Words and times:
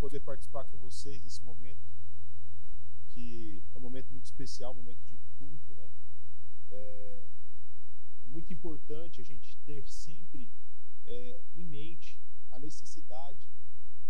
poder 0.00 0.20
participar 0.20 0.64
com 0.64 0.78
vocês 0.78 1.20
desse 1.20 1.42
momento, 1.44 1.86
que 3.10 3.62
é 3.74 3.78
um 3.78 3.82
momento 3.82 4.10
muito 4.10 4.24
especial, 4.24 4.72
um 4.72 4.76
momento 4.76 5.04
de 5.04 5.18
culto, 5.38 5.74
né? 5.74 5.88
É, 6.70 7.28
é 8.24 8.26
muito 8.26 8.50
importante 8.52 9.20
a 9.20 9.24
gente 9.24 9.58
ter 9.58 9.86
sempre 9.86 10.50
é, 11.04 11.40
em 11.54 11.66
mente 11.66 12.18
a 12.50 12.58
necessidade 12.58 13.46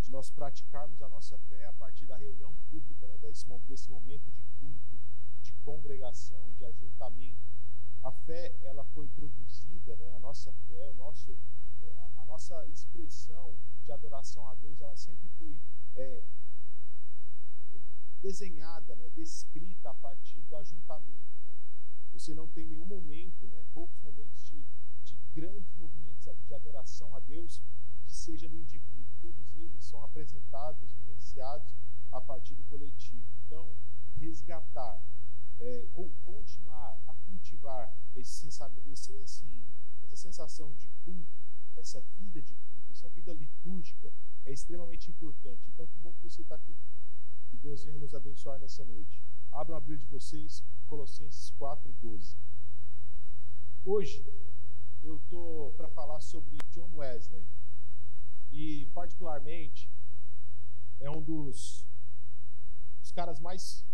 de 0.00 0.10
nós 0.10 0.30
praticarmos 0.30 1.02
a 1.02 1.08
nossa 1.08 1.36
fé 1.38 1.66
a 1.66 1.72
partir 1.72 2.06
da 2.06 2.16
reunião 2.16 2.54
pública, 2.70 3.06
né? 3.06 3.18
desse, 3.18 3.46
desse 3.66 3.90
momento 3.90 4.30
de 4.30 4.42
culto, 4.60 4.98
de 5.42 5.52
congregação, 5.64 6.52
de 6.52 6.64
ajuntamento. 6.64 7.40
A 8.02 8.12
fé, 8.12 8.54
ela 8.62 8.84
foi 8.84 9.08
produzida, 9.08 9.96
né? 9.96 10.14
a 10.14 10.18
nossa 10.20 10.52
fé, 10.68 10.88
o 10.90 10.94
nosso, 10.94 11.36
nossa 12.30 12.64
expressão 12.68 13.58
de 13.84 13.90
adoração 13.90 14.46
a 14.48 14.54
Deus, 14.54 14.80
ela 14.80 14.96
sempre 14.96 15.28
foi 15.30 15.58
é, 15.96 16.22
desenhada, 18.22 18.94
né, 18.94 19.10
descrita 19.10 19.90
a 19.90 19.94
partir 19.94 20.40
do 20.42 20.56
ajuntamento. 20.56 21.34
Né? 21.42 21.56
Você 22.12 22.32
não 22.32 22.46
tem 22.46 22.66
nenhum 22.68 22.86
momento, 22.86 23.48
né, 23.48 23.64
poucos 23.74 23.98
momentos 24.00 24.44
de, 24.44 24.64
de 25.02 25.16
grandes 25.34 25.74
movimentos 25.74 26.22
de 26.46 26.54
adoração 26.54 27.14
a 27.16 27.20
Deus 27.20 27.60
que 28.04 28.14
seja 28.14 28.48
no 28.48 28.58
indivíduo. 28.58 29.16
Todos 29.20 29.56
eles 29.56 29.84
são 29.84 30.02
apresentados, 30.04 30.92
vivenciados 30.92 31.74
a 32.12 32.20
partir 32.20 32.54
do 32.54 32.62
coletivo. 32.64 33.26
Então, 33.44 33.74
resgatar, 34.14 35.02
é, 35.58 35.88
continuar 36.24 37.00
a 37.06 37.14
cultivar 37.26 37.92
esse, 38.14 38.48
esse, 38.48 39.68
essa 40.02 40.16
sensação 40.16 40.72
de 40.74 40.88
culto, 41.04 41.49
essa 41.76 42.00
vida 42.18 42.40
de 42.42 42.54
culto, 42.54 42.92
essa 42.92 43.08
vida 43.08 43.32
litúrgica 43.32 44.12
é 44.44 44.52
extremamente 44.52 45.10
importante. 45.10 45.62
Então, 45.68 45.86
que 45.86 45.98
bom 45.98 46.12
que 46.14 46.28
você 46.28 46.42
está 46.42 46.54
aqui. 46.54 46.76
Que 47.50 47.56
Deus 47.56 47.84
venha 47.84 47.98
nos 47.98 48.14
abençoar 48.14 48.58
nessa 48.58 48.84
noite. 48.84 49.22
Abram 49.52 49.76
a 49.76 49.80
Bíblia 49.80 49.98
de 49.98 50.06
vocês, 50.06 50.62
Colossenses 50.86 51.52
4,12. 51.58 52.36
Hoje 53.84 54.24
eu 55.02 55.16
estou 55.16 55.72
para 55.72 55.88
falar 55.88 56.20
sobre 56.20 56.56
John 56.70 56.90
Wesley. 56.94 57.46
E, 58.52 58.86
particularmente, 58.92 59.88
é 60.98 61.10
um 61.10 61.22
dos, 61.22 61.86
dos 63.00 63.12
caras 63.12 63.38
mais, 63.38 63.84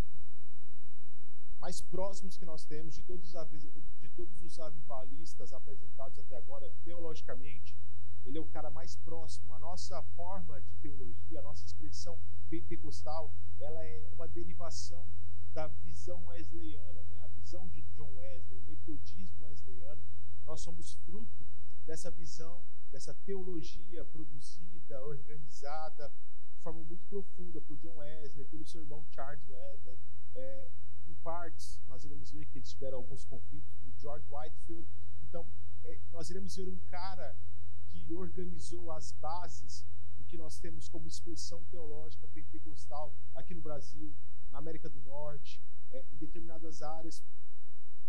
mais 1.60 1.80
próximos 1.80 2.36
que 2.36 2.44
nós 2.44 2.64
temos 2.64 2.94
de 2.94 3.02
todos, 3.02 3.30
de 3.30 3.70
todos 4.16 4.42
os 4.42 4.58
avivalistas 4.58 5.52
apresentados 5.52 6.18
até 6.18 6.36
agora, 6.36 6.72
teologicamente 6.82 7.76
ele 8.24 8.38
é 8.38 8.40
o 8.40 8.46
cara 8.46 8.70
mais 8.70 8.96
próximo. 8.96 9.54
A 9.54 9.58
nossa 9.58 10.02
forma 10.02 10.60
de 10.60 10.74
teologia, 10.76 11.38
a 11.38 11.42
nossa 11.42 11.64
expressão 11.64 12.18
pentecostal, 12.48 13.32
ela 13.60 13.84
é 13.84 14.08
uma 14.12 14.26
derivação 14.26 15.06
da 15.52 15.68
visão 15.68 16.26
wesleyana, 16.26 17.02
né? 17.04 17.20
a 17.24 17.28
visão 17.28 17.68
de 17.68 17.82
John 17.94 18.12
Wesley, 18.14 18.58
o 18.58 18.62
metodismo 18.64 19.46
wesleyano. 19.46 20.02
Nós 20.44 20.60
somos 20.60 20.94
fruto 21.04 21.46
dessa 21.84 22.10
visão, 22.10 22.64
dessa 22.90 23.14
teologia 23.14 24.04
produzida, 24.04 25.00
organizada, 25.04 26.12
de 26.56 26.62
forma 26.62 26.82
muito 26.82 27.04
profunda 27.06 27.60
por 27.60 27.76
John 27.78 27.96
Wesley, 27.96 28.44
pelo 28.46 28.66
seu 28.66 28.80
irmão 28.80 29.04
Charles 29.10 29.46
Wesley. 29.48 29.98
É, 30.34 30.70
partes, 31.26 31.80
nós 31.88 32.04
iremos 32.04 32.30
ver 32.30 32.46
que 32.46 32.58
eles 32.58 32.70
tiveram 32.70 32.98
alguns 32.98 33.24
conflitos 33.24 33.74
do 33.80 33.90
George 33.98 34.24
Whitefield. 34.30 34.88
Então, 35.24 35.44
é, 35.84 35.98
nós 36.12 36.30
iremos 36.30 36.54
ver 36.54 36.68
um 36.68 36.78
cara 36.88 37.36
que 37.88 38.14
organizou 38.14 38.92
as 38.92 39.10
bases 39.10 39.84
do 40.16 40.24
que 40.24 40.38
nós 40.38 40.60
temos 40.60 40.88
como 40.88 41.08
expressão 41.08 41.64
teológica 41.64 42.28
pentecostal 42.28 43.12
aqui 43.34 43.54
no 43.56 43.60
Brasil, 43.60 44.14
na 44.52 44.58
América 44.58 44.88
do 44.88 45.00
Norte, 45.00 45.60
é, 45.90 46.04
em 46.12 46.16
determinadas 46.16 46.80
áreas 46.80 47.20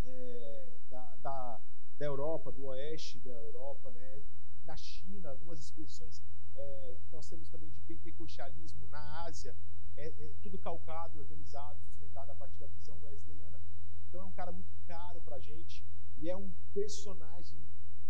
é, 0.01 0.77
da, 0.87 1.15
da, 1.15 1.61
da, 1.97 2.05
Europa, 2.05 2.51
do 2.51 2.65
oeste 2.65 3.17
da 3.21 3.31
Europa, 3.31 3.89
né, 3.93 4.21
na 4.63 4.77
China, 4.77 5.31
algumas 5.31 5.59
expressões 5.59 6.21
é, 6.55 6.99
que 7.03 7.11
nós 7.11 7.27
temos 7.27 7.49
também 7.49 7.71
de 7.71 7.81
pentecostalismo 7.81 8.87
na 8.89 9.23
Ásia, 9.23 9.55
é, 9.97 10.07
é 10.07 10.33
tudo 10.41 10.57
calcado, 10.57 11.19
organizado, 11.19 11.79
sustentado 11.81 12.31
a 12.31 12.35
partir 12.35 12.59
da 12.59 12.67
visão 12.67 12.97
wesleyana. 13.01 13.59
Então 14.07 14.21
é 14.21 14.25
um 14.25 14.33
cara 14.33 14.51
muito 14.51 14.73
caro 14.85 15.21
para 15.21 15.35
a 15.37 15.39
gente 15.39 15.83
e 16.17 16.29
é 16.29 16.35
um 16.35 16.49
personagem 16.73 17.59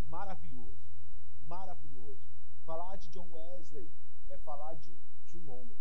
maravilhoso 0.09 0.87
maravilhoso. 1.47 2.21
Falar 2.65 2.97
de 2.97 3.09
John 3.09 3.29
Wesley 3.31 3.89
é 4.29 4.37
falar 4.37 4.73
de 4.75 4.95
de 5.27 5.37
um 5.37 5.49
homem 5.49 5.77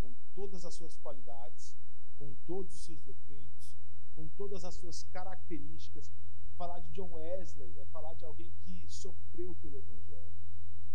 com 0.00 0.12
todas 0.34 0.64
as 0.64 0.74
suas 0.74 0.96
qualidades, 0.98 1.76
com 2.18 2.34
todos 2.46 2.74
os 2.74 2.84
seus 2.84 3.00
defeitos, 3.02 3.74
com 4.14 4.28
todas 4.28 4.64
as 4.64 4.74
suas 4.74 5.02
características. 5.04 6.10
Falar 6.56 6.80
de 6.80 6.90
John 6.92 7.12
Wesley 7.12 7.78
é 7.78 7.86
falar 7.86 8.12
de 8.14 8.24
alguém 8.24 8.52
que 8.60 8.86
sofreu 8.88 9.54
pelo 9.62 9.78
Evangelho, 9.78 10.34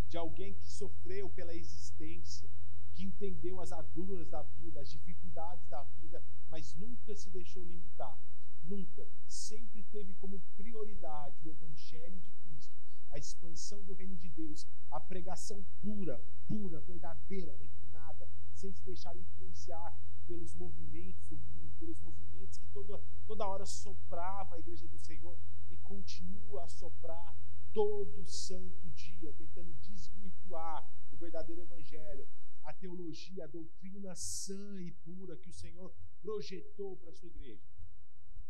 de 0.07 0.17
alguém 0.17 0.53
que 0.53 0.69
sofreu 0.69 1.27
pela 1.29 1.55
existência, 1.55 2.47
que 2.95 3.03
entendeu 3.03 3.59
as 3.59 3.71
agruras 3.71 4.29
da 4.29 4.41
vida, 4.41 4.79
as 4.79 4.89
dificuldades 4.89 5.67
da 5.67 5.83
vida, 5.99 6.23
mas 6.49 6.73
nunca 6.75 7.13
se 7.15 7.29
deixou 7.29 7.63
limitar. 7.63 8.17
Nunca. 8.63 9.05
Sempre 9.27 9.83
teve 9.83 10.13
como 10.15 10.39
prioridade 10.55 11.37
o 11.43 11.51
Evangelho 11.51 12.19
de 12.21 12.31
Cristo 12.31 12.73
a 13.11 13.17
expansão 13.17 13.83
do 13.83 13.93
reino 13.93 14.15
de 14.17 14.29
Deus, 14.29 14.65
a 14.91 14.99
pregação 14.99 15.63
pura, 15.81 16.21
pura, 16.47 16.79
verdadeira, 16.81 17.55
refinada, 17.57 18.27
sem 18.53 18.71
se 18.71 18.83
deixar 18.83 19.15
influenciar 19.15 19.97
pelos 20.25 20.53
movimentos 20.53 21.27
do 21.27 21.37
mundo, 21.37 21.75
pelos 21.79 21.99
movimentos 21.99 22.57
que 22.57 22.67
toda, 22.73 23.01
toda 23.27 23.47
hora 23.47 23.65
soprava 23.65 24.55
a 24.55 24.59
igreja 24.59 24.87
do 24.87 24.97
Senhor 24.97 25.37
e 25.69 25.77
continua 25.77 26.63
a 26.63 26.67
soprar 26.67 27.35
todo 27.71 28.25
santo 28.25 28.89
dia, 28.91 29.33
tentando 29.33 29.73
desvirtuar 29.75 30.89
o 31.11 31.17
verdadeiro 31.17 31.61
evangelho, 31.61 32.27
a 32.65 32.73
teologia, 32.73 33.45
a 33.45 33.47
doutrina 33.47 34.15
sã 34.15 34.81
e 34.81 34.91
pura 34.91 35.37
que 35.37 35.49
o 35.49 35.53
Senhor 35.53 35.93
projetou 36.21 36.97
para 36.97 37.09
a 37.09 37.13
sua 37.13 37.29
igreja. 37.29 37.63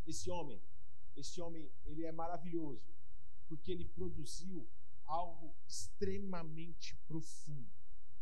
Esse 0.08 0.30
homem, 0.30 0.62
esse 1.16 1.42
homem, 1.42 1.70
ele 1.86 2.06
é 2.06 2.12
maravilhoso 2.12 2.94
porque 3.48 3.72
ele 3.72 3.86
produziu 3.86 4.68
algo 5.06 5.56
extremamente 5.68 6.96
profundo. 7.08 7.70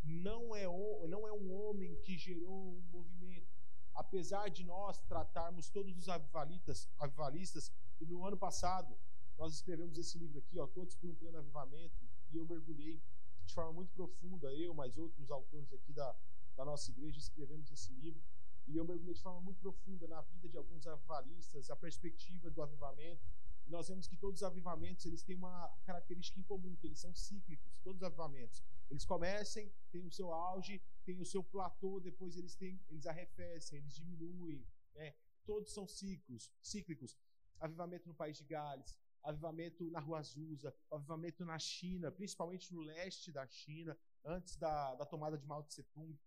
Não 0.03 0.55
é, 0.55 0.65
não 1.07 1.27
é 1.27 1.31
um 1.31 1.53
homem 1.53 1.95
que 2.01 2.17
gerou 2.17 2.75
um 2.75 2.81
movimento. 2.91 3.47
Apesar 3.95 4.49
de 4.49 4.63
nós 4.63 4.99
tratarmos 5.03 5.69
todos 5.69 5.95
os 5.97 6.09
avivalistas, 6.09 6.89
avivalistas 6.97 7.71
e 8.01 8.05
no 8.05 8.25
ano 8.25 8.37
passado 8.37 8.97
nós 9.37 9.53
escrevemos 9.53 9.97
esse 9.97 10.17
livro 10.17 10.39
aqui, 10.39 10.59
ó, 10.59 10.67
Todos 10.67 10.95
por 10.95 11.09
um 11.09 11.15
Pleno 11.15 11.37
Avivamento, 11.37 11.95
e 12.31 12.37
eu 12.37 12.45
mergulhei 12.45 13.01
de 13.45 13.53
forma 13.53 13.71
muito 13.73 13.93
profunda, 13.93 14.53
eu, 14.53 14.73
mais 14.73 14.97
outros 14.97 15.29
autores 15.31 15.71
aqui 15.73 15.93
da, 15.93 16.15
da 16.55 16.65
nossa 16.65 16.91
igreja, 16.91 17.17
escrevemos 17.19 17.71
esse 17.71 17.91
livro, 17.93 18.21
e 18.67 18.77
eu 18.77 18.85
mergulhei 18.85 19.13
de 19.13 19.21
forma 19.21 19.41
muito 19.41 19.59
profunda 19.59 20.07
na 20.07 20.21
vida 20.21 20.47
de 20.47 20.57
alguns 20.57 20.87
avivalistas, 20.87 21.69
a 21.69 21.75
perspectiva 21.75 22.49
do 22.49 22.61
avivamento, 22.61 23.21
e 23.65 23.69
nós 23.69 23.87
vemos 23.87 24.07
que 24.07 24.17
todos 24.17 24.41
os 24.41 24.43
avivamentos 24.43 25.05
eles 25.05 25.23
têm 25.23 25.35
uma 25.35 25.69
característica 25.85 26.39
em 26.39 26.43
comum, 26.43 26.75
que 26.75 26.87
eles 26.87 26.99
são 26.99 27.13
cíclicos, 27.15 27.79
todos 27.83 28.01
os 28.01 28.03
avivamentos. 28.03 28.61
Eles 28.89 29.05
começam, 29.05 29.69
têm 29.91 30.05
o 30.05 30.11
seu 30.11 30.33
auge, 30.33 30.81
têm 31.05 31.19
o 31.21 31.25
seu 31.25 31.43
platô, 31.43 31.99
depois 31.99 32.35
eles 32.37 32.55
têm, 32.55 32.81
eles 32.89 33.05
arrefecem, 33.05 33.79
eles 33.79 33.95
diminuem. 33.95 34.65
Né? 34.93 35.15
Todos 35.45 35.73
são 35.73 35.87
ciclos, 35.87 36.51
cíclicos. 36.61 37.17
Avivamento 37.59 38.07
no 38.07 38.13
país 38.13 38.37
de 38.37 38.43
Gales, 38.43 38.97
avivamento 39.23 39.89
na 39.89 39.99
Rua 39.99 40.19
Azusa, 40.19 40.75
avivamento 40.91 41.45
na 41.45 41.57
China, 41.57 42.11
principalmente 42.11 42.73
no 42.73 42.81
leste 42.81 43.31
da 43.31 43.47
China, 43.47 43.97
antes 44.25 44.57
da, 44.57 44.95
da 44.95 45.05
tomada 45.05 45.37
de 45.37 45.45
Mao 45.45 45.63
Tse 45.63 45.83
Tung. 45.83 46.17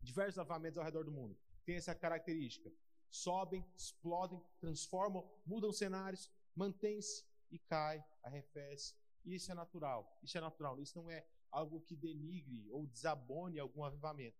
Diversos 0.00 0.38
avivamentos 0.38 0.78
ao 0.78 0.84
redor 0.84 1.04
do 1.04 1.12
mundo 1.12 1.38
têm 1.64 1.76
essa 1.76 1.94
característica. 1.94 2.70
Sobem, 3.08 3.64
explodem, 3.76 4.42
transformam, 4.58 5.28
mudam 5.46 5.72
cenários, 5.72 6.30
mantém-se 6.54 7.24
e 7.50 7.58
cai, 7.58 8.04
arrefece. 8.22 8.94
Isso 9.24 9.50
é 9.50 9.54
natural. 9.54 10.18
Isso 10.22 10.36
é 10.36 10.40
natural. 10.40 10.80
Isso 10.80 11.00
não 11.00 11.10
é 11.10 11.26
algo 11.50 11.80
que 11.80 11.96
denigre 11.96 12.68
ou 12.70 12.86
desabone 12.86 13.58
algum 13.58 13.84
avivamento. 13.84 14.36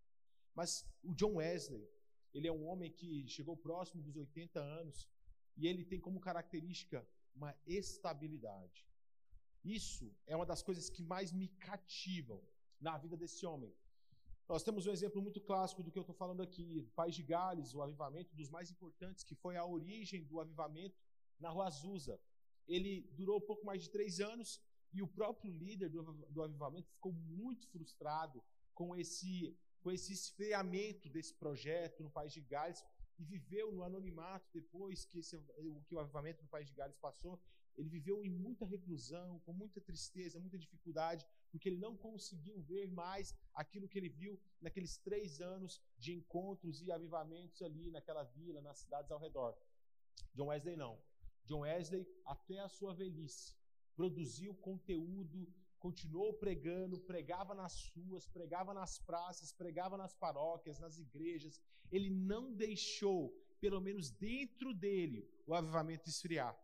Mas 0.55 0.85
o 1.03 1.15
John 1.15 1.37
Wesley, 1.37 1.88
ele 2.33 2.49
é 2.49 2.53
um 2.53 2.67
homem 2.67 2.93
que 2.93 3.27
chegou 3.29 3.56
próximo 3.56 4.03
dos 4.03 4.17
80 4.17 4.61
anos 4.61 5.09
e 5.56 5.67
ele 5.67 5.85
tem 5.85 6.00
como 6.00 6.21
característica 6.21 7.06
uma 7.37 7.55
estabilidade. 7.67 8.87
Isso 9.62 10.15
é 10.27 10.35
uma 10.35 10.47
das 10.47 10.62
coisas 10.62 10.88
que 10.88 11.03
mais 11.03 11.33
me 11.33 11.49
cativam 11.49 12.43
na 12.81 12.97
vida 12.97 13.17
desse 13.17 13.44
homem. 13.44 13.73
Nós 14.49 14.62
temos 14.62 14.87
um 14.87 14.93
exemplo 14.93 15.21
muito 15.21 15.41
clássico 15.41 15.83
do 15.83 15.91
que 15.91 15.99
eu 15.99 16.03
estou 16.03 16.15
falando 16.15 16.41
aqui. 16.41 16.88
País 16.94 17.15
de 17.15 17.23
Gales, 17.23 17.75
o 17.75 17.83
avivamento 17.83 18.35
dos 18.35 18.49
mais 18.49 18.71
importantes, 18.71 19.25
que 19.25 19.35
foi 19.35 19.56
a 19.56 19.65
origem 19.65 20.25
do 20.25 20.41
avivamento 20.41 20.97
na 21.38 21.50
Rua 21.50 21.67
Azusa. 21.67 22.21
Ele 22.67 23.03
durou 23.12 23.41
pouco 23.41 23.67
mais 23.67 23.83
de 23.83 23.91
três 23.91 24.21
anos 24.21 24.61
e 24.93 25.03
o 25.03 25.09
próprio 25.09 25.53
líder 25.53 25.88
do, 25.91 26.03
do 26.31 26.43
avivamento 26.43 26.88
ficou 26.91 27.12
muito 27.12 27.69
frustrado 27.69 28.43
com 28.73 28.97
esse 28.97 29.56
com 29.81 29.93
esse 29.93 30.12
esfriamento 30.12 31.09
desse 31.09 31.33
projeto 31.33 32.03
no 32.03 32.11
país 32.11 32.33
de 32.33 32.41
Gales 32.41 32.85
e 33.19 33.25
viveu 33.25 33.73
no 33.73 33.83
anonimato 33.83 34.47
depois 34.53 35.05
que, 35.05 35.19
esse, 35.19 35.39
que 35.87 35.95
o 35.95 35.99
avivamento 35.99 36.43
no 36.43 36.49
país 36.49 36.69
de 36.69 36.75
Gales 36.75 36.97
passou. 36.97 37.41
Ele 37.77 37.89
viveu 37.89 38.25
em 38.25 38.31
muita 38.31 38.65
reclusão, 38.65 39.39
com 39.41 39.53
muita 39.53 39.81
tristeza, 39.81 40.41
muita 40.41 40.59
dificuldade, 40.59 41.27
porque 41.51 41.69
ele 41.69 41.77
não 41.77 41.97
conseguiu 41.97 42.59
ver 42.63 42.89
mais 42.89 43.35
aquilo 43.53 43.89
que 43.89 43.99
ele 43.99 44.09
viu 44.09 44.41
naqueles 44.61 44.97
três 44.97 45.41
anos 45.41 45.83
de 45.99 46.15
encontros 46.15 46.81
e 46.81 46.91
avivamentos 46.91 47.61
ali 47.61 47.91
naquela 47.91 48.25
vila, 48.25 48.63
nas 48.63 48.79
cidades 48.79 49.11
ao 49.11 49.19
redor. 49.19 49.57
John 50.35 50.47
Wesley 50.47 50.77
não. 50.77 50.99
John 51.45 51.61
Wesley, 51.61 52.07
até 52.25 52.61
a 52.61 52.69
sua 52.69 52.95
velhice, 52.95 53.55
produziu 53.95 54.55
conteúdo, 54.55 55.53
continuou 55.78 56.32
pregando, 56.34 56.99
pregava 56.99 57.55
nas 57.55 57.88
ruas, 57.94 58.26
pregava 58.26 58.73
nas 58.75 58.99
praças, 58.99 59.52
pregava 59.52 59.96
nas 59.96 60.14
paróquias, 60.14 60.78
nas 60.78 60.99
igrejas. 60.99 61.61
Ele 61.90 62.11
não 62.11 62.52
deixou, 62.52 63.32
pelo 63.61 63.81
menos 63.81 64.11
dentro 64.11 64.75
dele, 64.75 65.28
o 65.46 65.55
avivamento 65.55 66.08
esfriar. 66.08 66.56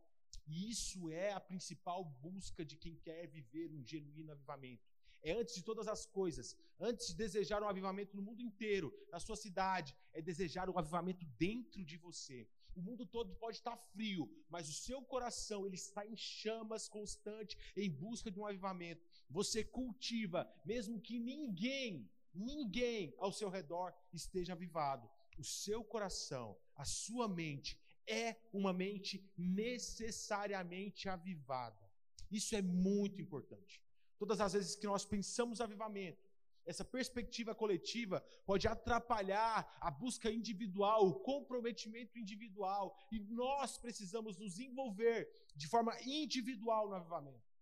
E 0.47 0.71
isso 0.71 1.09
é 1.11 1.33
a 1.33 1.41
principal 1.41 2.05
busca 2.05 2.65
de 2.65 2.77
quem 2.77 2.97
quer 2.97 3.27
viver 3.27 3.71
um 3.71 3.85
genuíno 3.85 4.33
avivamento. 4.33 4.91
É 5.23 5.33
antes 5.33 5.55
de 5.55 5.63
todas 5.63 5.87
as 5.87 6.05
coisas, 6.05 6.57
antes 6.81 7.09
de 7.09 7.15
desejar 7.15 7.63
um 7.63 7.69
avivamento 7.69 8.17
no 8.17 8.23
mundo 8.23 8.43
inteiro, 8.43 8.93
na 9.11 9.21
sua 9.21 9.37
cidade, 9.37 9.95
é 10.13 10.21
desejar 10.21 10.69
um 10.69 10.77
avivamento 10.77 11.25
dentro 11.39 11.85
de 11.85 11.97
você. 11.97 12.49
O 12.75 12.81
mundo 12.81 13.05
todo 13.05 13.35
pode 13.35 13.59
estar 13.59 13.77
frio, 13.77 14.31
mas 14.49 14.69
o 14.69 14.73
seu 14.73 15.03
coração 15.03 15.67
ele 15.67 15.77
está 15.77 16.07
em 16.07 16.17
chamas 16.17 16.89
constante 16.89 17.57
em 17.77 17.91
busca 17.91 18.31
de 18.31 18.39
um 18.41 18.47
avivamento. 18.47 19.05
Você 19.29 19.63
cultiva, 19.63 20.51
mesmo 20.65 21.01
que 21.01 21.19
ninguém, 21.19 22.11
ninguém 22.35 23.15
ao 23.19 23.33
seu 23.33 23.49
redor 23.49 23.93
esteja 24.13 24.55
avivado. 24.55 25.09
O 25.39 25.45
seu 25.45 25.85
coração, 25.85 26.57
a 26.75 26.85
sua 26.85 27.29
mente 27.29 27.79
é 28.07 28.37
uma 28.53 28.73
mente 28.73 29.31
necessariamente 29.37 31.09
avivada. 31.09 31.91
Isso 32.31 32.55
é 32.57 32.63
muito 32.63 33.21
importante. 33.21 33.83
Todas 34.19 34.41
as 34.41 34.53
vezes 34.53 34.77
que 34.77 34.87
nós 34.87 35.05
pensamos 35.05 35.61
avivamento, 35.61 36.22
essa 36.65 36.85
perspectiva 36.85 37.55
coletiva 37.55 38.21
pode 38.45 38.69
atrapalhar 38.69 39.77
a 39.81 39.91
busca 39.91 40.31
individual, 40.31 41.07
o 41.07 41.21
comprometimento 41.21 42.19
individual, 42.19 42.97
e 43.11 43.19
nós 43.21 43.79
precisamos 43.79 44.39
nos 44.39 44.59
envolver 44.59 45.29
de 45.55 45.69
forma 45.69 45.95
individual 46.03 46.89
no 46.89 46.95
avivamento. 46.95 47.53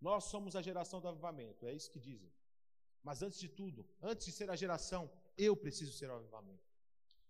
Nós 0.00 0.24
somos 0.24 0.56
a 0.56 0.62
geração 0.62 1.00
do 1.00 1.08
avivamento, 1.08 1.66
é 1.66 1.72
isso 1.72 1.90
que 1.90 2.00
dizem. 2.00 2.32
Mas 3.02 3.22
antes 3.22 3.38
de 3.38 3.48
tudo, 3.48 3.86
antes 4.02 4.26
de 4.26 4.32
ser 4.32 4.50
a 4.50 4.56
geração, 4.56 5.10
eu 5.36 5.56
preciso 5.56 5.92
ser 5.92 6.10
o 6.10 6.14
avivamento. 6.14 6.64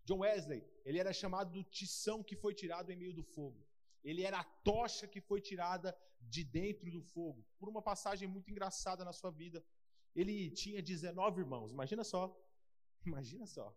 John 0.04 0.18
Wesley, 0.18 0.62
ele 0.84 0.98
era 0.98 1.12
chamado 1.12 1.50
do 1.50 1.64
tição 1.64 2.22
que 2.22 2.36
foi 2.36 2.54
tirado 2.54 2.90
em 2.90 2.96
meio 2.96 3.12
do 3.12 3.22
fogo. 3.22 3.66
Ele 4.02 4.22
era 4.22 4.38
a 4.38 4.44
tocha 4.44 5.08
que 5.08 5.20
foi 5.20 5.40
tirada 5.40 5.96
de 6.20 6.44
dentro 6.44 6.90
do 6.90 7.00
fogo. 7.00 7.44
Por 7.58 7.68
uma 7.68 7.82
passagem 7.82 8.28
muito 8.28 8.50
engraçada 8.50 9.04
na 9.04 9.12
sua 9.12 9.30
vida, 9.30 9.64
ele 10.14 10.50
tinha 10.50 10.82
19 10.82 11.40
irmãos. 11.40 11.72
Imagina 11.72 12.04
só. 12.04 12.34
Imagina 13.04 13.46
só. 13.46 13.76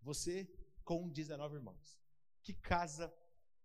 Você 0.00 0.48
com 0.84 1.08
19 1.08 1.56
irmãos. 1.56 1.98
Que 2.42 2.54
casa 2.54 3.12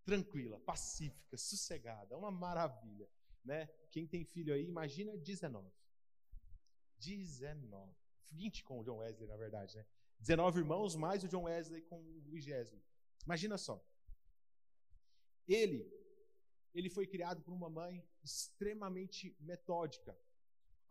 tranquila, 0.04 0.58
pacífica, 0.60 1.36
sossegada, 1.36 2.16
uma 2.16 2.30
maravilha, 2.30 3.08
né? 3.44 3.66
Quem 3.90 4.06
tem 4.06 4.24
filho 4.24 4.52
aí, 4.52 4.64
imagina 4.64 5.16
19. 5.16 5.70
19. 6.98 7.94
20 8.32 8.64
com 8.64 8.80
o 8.80 8.84
John 8.84 8.98
Wesley, 8.98 9.28
na 9.28 9.36
verdade, 9.36 9.76
né? 9.76 9.86
19 10.20 10.60
irmãos, 10.60 10.96
mais 10.96 11.22
o 11.24 11.28
John 11.28 11.44
Wesley 11.44 11.82
com 11.82 12.00
o 12.00 12.20
vigésimo. 12.22 12.82
Imagina 13.24 13.56
só. 13.58 13.84
Ele, 15.46 15.90
ele 16.72 16.88
foi 16.88 17.06
criado 17.06 17.42
por 17.42 17.52
uma 17.52 17.68
mãe 17.68 18.04
extremamente 18.22 19.36
metódica. 19.40 20.16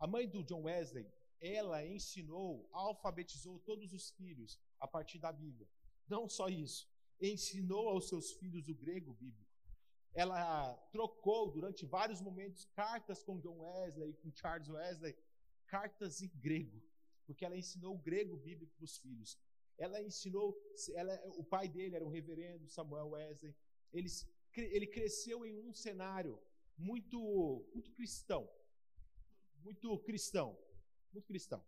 A 0.00 0.06
mãe 0.06 0.26
do 0.26 0.42
John 0.42 0.62
Wesley, 0.62 1.06
ela 1.40 1.86
ensinou, 1.86 2.68
alfabetizou 2.72 3.60
todos 3.60 3.92
os 3.92 4.10
filhos 4.10 4.58
a 4.80 4.88
partir 4.88 5.20
da 5.20 5.30
Bíblia. 5.30 5.68
Não 6.08 6.28
só 6.28 6.48
isso, 6.48 6.88
ensinou 7.20 7.88
aos 7.90 8.08
seus 8.08 8.32
filhos 8.32 8.68
o 8.68 8.74
grego 8.74 9.12
bíblico. 9.12 9.48
Ela 10.12 10.74
trocou 10.90 11.52
durante 11.52 11.86
vários 11.86 12.20
momentos 12.20 12.64
cartas 12.74 13.22
com 13.22 13.38
John 13.38 13.60
Wesley, 13.60 14.14
com 14.14 14.32
Charles 14.32 14.68
Wesley, 14.68 15.16
cartas 15.68 16.20
em 16.20 16.28
grego 16.28 16.82
porque 17.30 17.44
ela 17.44 17.56
ensinou 17.56 17.94
o 17.94 17.98
grego 17.98 18.36
bíblico 18.36 18.74
para 18.74 18.84
os 18.84 18.98
filhos. 18.98 19.38
Ela 19.78 20.02
ensinou, 20.02 20.60
ela, 20.94 21.14
o 21.36 21.44
pai 21.44 21.68
dele 21.68 21.94
era 21.94 22.04
o 22.04 22.08
reverendo 22.08 22.68
Samuel 22.68 23.10
Wesley. 23.10 23.54
Eles, 23.92 24.28
ele 24.56 24.88
cresceu 24.88 25.46
em 25.46 25.56
um 25.60 25.72
cenário 25.72 26.42
muito, 26.76 27.64
muito 27.72 27.92
cristão, 27.92 28.50
muito 29.62 29.98
cristão, 30.00 30.58
muito 31.12 31.26
cristão. 31.26 31.60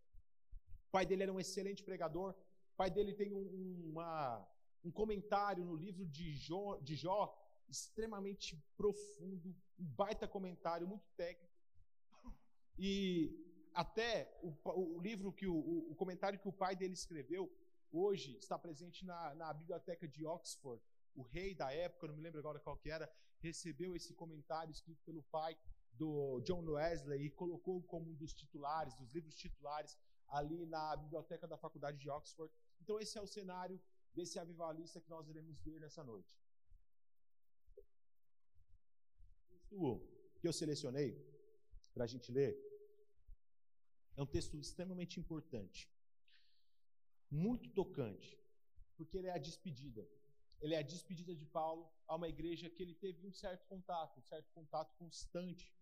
O 0.89 0.91
pai 0.91 1.07
dele 1.07 1.23
era 1.23 1.33
um 1.33 1.41
excelente 1.41 1.83
pregador. 1.83 2.33
O 2.73 2.77
pai 2.77 2.91
dele 2.91 3.15
tem 3.15 3.33
um, 3.33 3.91
uma, 3.91 4.47
um 4.85 4.91
comentário 4.91 5.65
no 5.65 5.75
livro 5.75 6.05
de 6.07 6.35
Jó, 6.35 6.79
de 6.81 6.95
Jó 6.95 7.39
extremamente 7.69 8.63
profundo, 8.77 9.49
um 9.79 9.85
baita 9.85 10.29
comentário, 10.29 10.87
muito 10.87 11.09
técnico. 11.17 11.53
E 12.79 13.33
até 13.75 14.39
o, 14.43 14.53
o 14.97 15.01
livro 15.01 15.33
que 15.33 15.47
o, 15.47 15.57
o, 15.91 15.95
comentário 15.95 16.39
que 16.39 16.49
o 16.49 16.53
pai 16.53 16.77
dele 16.77 16.95
escreveu 16.95 17.51
hoje 17.91 18.37
está 18.39 18.59
presente 18.59 19.05
na, 19.05 19.35
na 19.35 19.53
biblioteca 19.53 20.07
de 20.07 20.27
Oxford. 20.27 20.83
O 21.15 21.23
rei 21.23 21.55
da 21.55 21.73
época, 21.73 22.07
não 22.07 22.15
me 22.15 22.23
lembro 22.23 22.39
agora 22.39 22.59
qual 22.59 22.77
que 22.77 22.91
era, 22.91 23.11
recebeu 23.41 23.95
esse 23.95 24.15
comentário 24.15 24.71
escrito 24.71 25.03
pelo 25.05 25.23
pai 25.25 25.57
do 26.03 26.41
John 26.47 26.65
Wesley 26.77 27.27
e 27.27 27.31
colocou 27.31 27.77
como 27.93 28.11
um 28.11 28.17
dos 28.23 28.33
titulares, 28.41 28.95
dos 29.01 29.13
livros 29.17 29.37
titulares, 29.45 29.93
ali 30.39 30.67
na 30.67 30.97
biblioteca 30.97 31.47
da 31.47 31.57
faculdade 31.65 31.99
de 32.03 32.09
Oxford. 32.11 32.53
Então 32.81 32.99
esse 33.03 33.17
é 33.19 33.23
o 33.23 33.33
cenário 33.37 33.81
desse 34.17 34.37
avivalista 34.45 35.01
que 35.01 35.11
nós 35.15 35.29
iremos 35.29 35.61
ver 35.67 35.79
nessa 35.85 36.03
noite. 36.03 36.35
O 39.71 40.01
que 40.41 40.49
eu 40.49 40.53
selecionei 40.53 41.11
para 41.95 42.05
a 42.05 42.11
gente 42.15 42.33
ler 42.39 42.53
é 44.17 44.23
um 44.23 44.27
texto 44.37 44.57
extremamente 44.59 45.21
importante, 45.21 45.81
muito 47.31 47.71
tocante, 47.71 48.31
porque 48.97 49.17
ele 49.19 49.29
é 49.29 49.35
a 49.35 49.39
despedida. 49.39 50.05
Ele 50.61 50.75
é 50.75 50.79
a 50.79 50.89
despedida 50.95 51.35
de 51.35 51.47
Paulo 51.47 51.85
a 52.07 52.17
uma 52.17 52.29
igreja 52.29 52.71
que 52.71 52.83
ele 52.83 52.95
teve 52.95 53.27
um 53.27 53.33
certo 53.33 53.65
contato, 53.67 54.19
um 54.19 54.23
certo 54.23 54.51
contato 54.53 54.95
constante, 54.97 55.73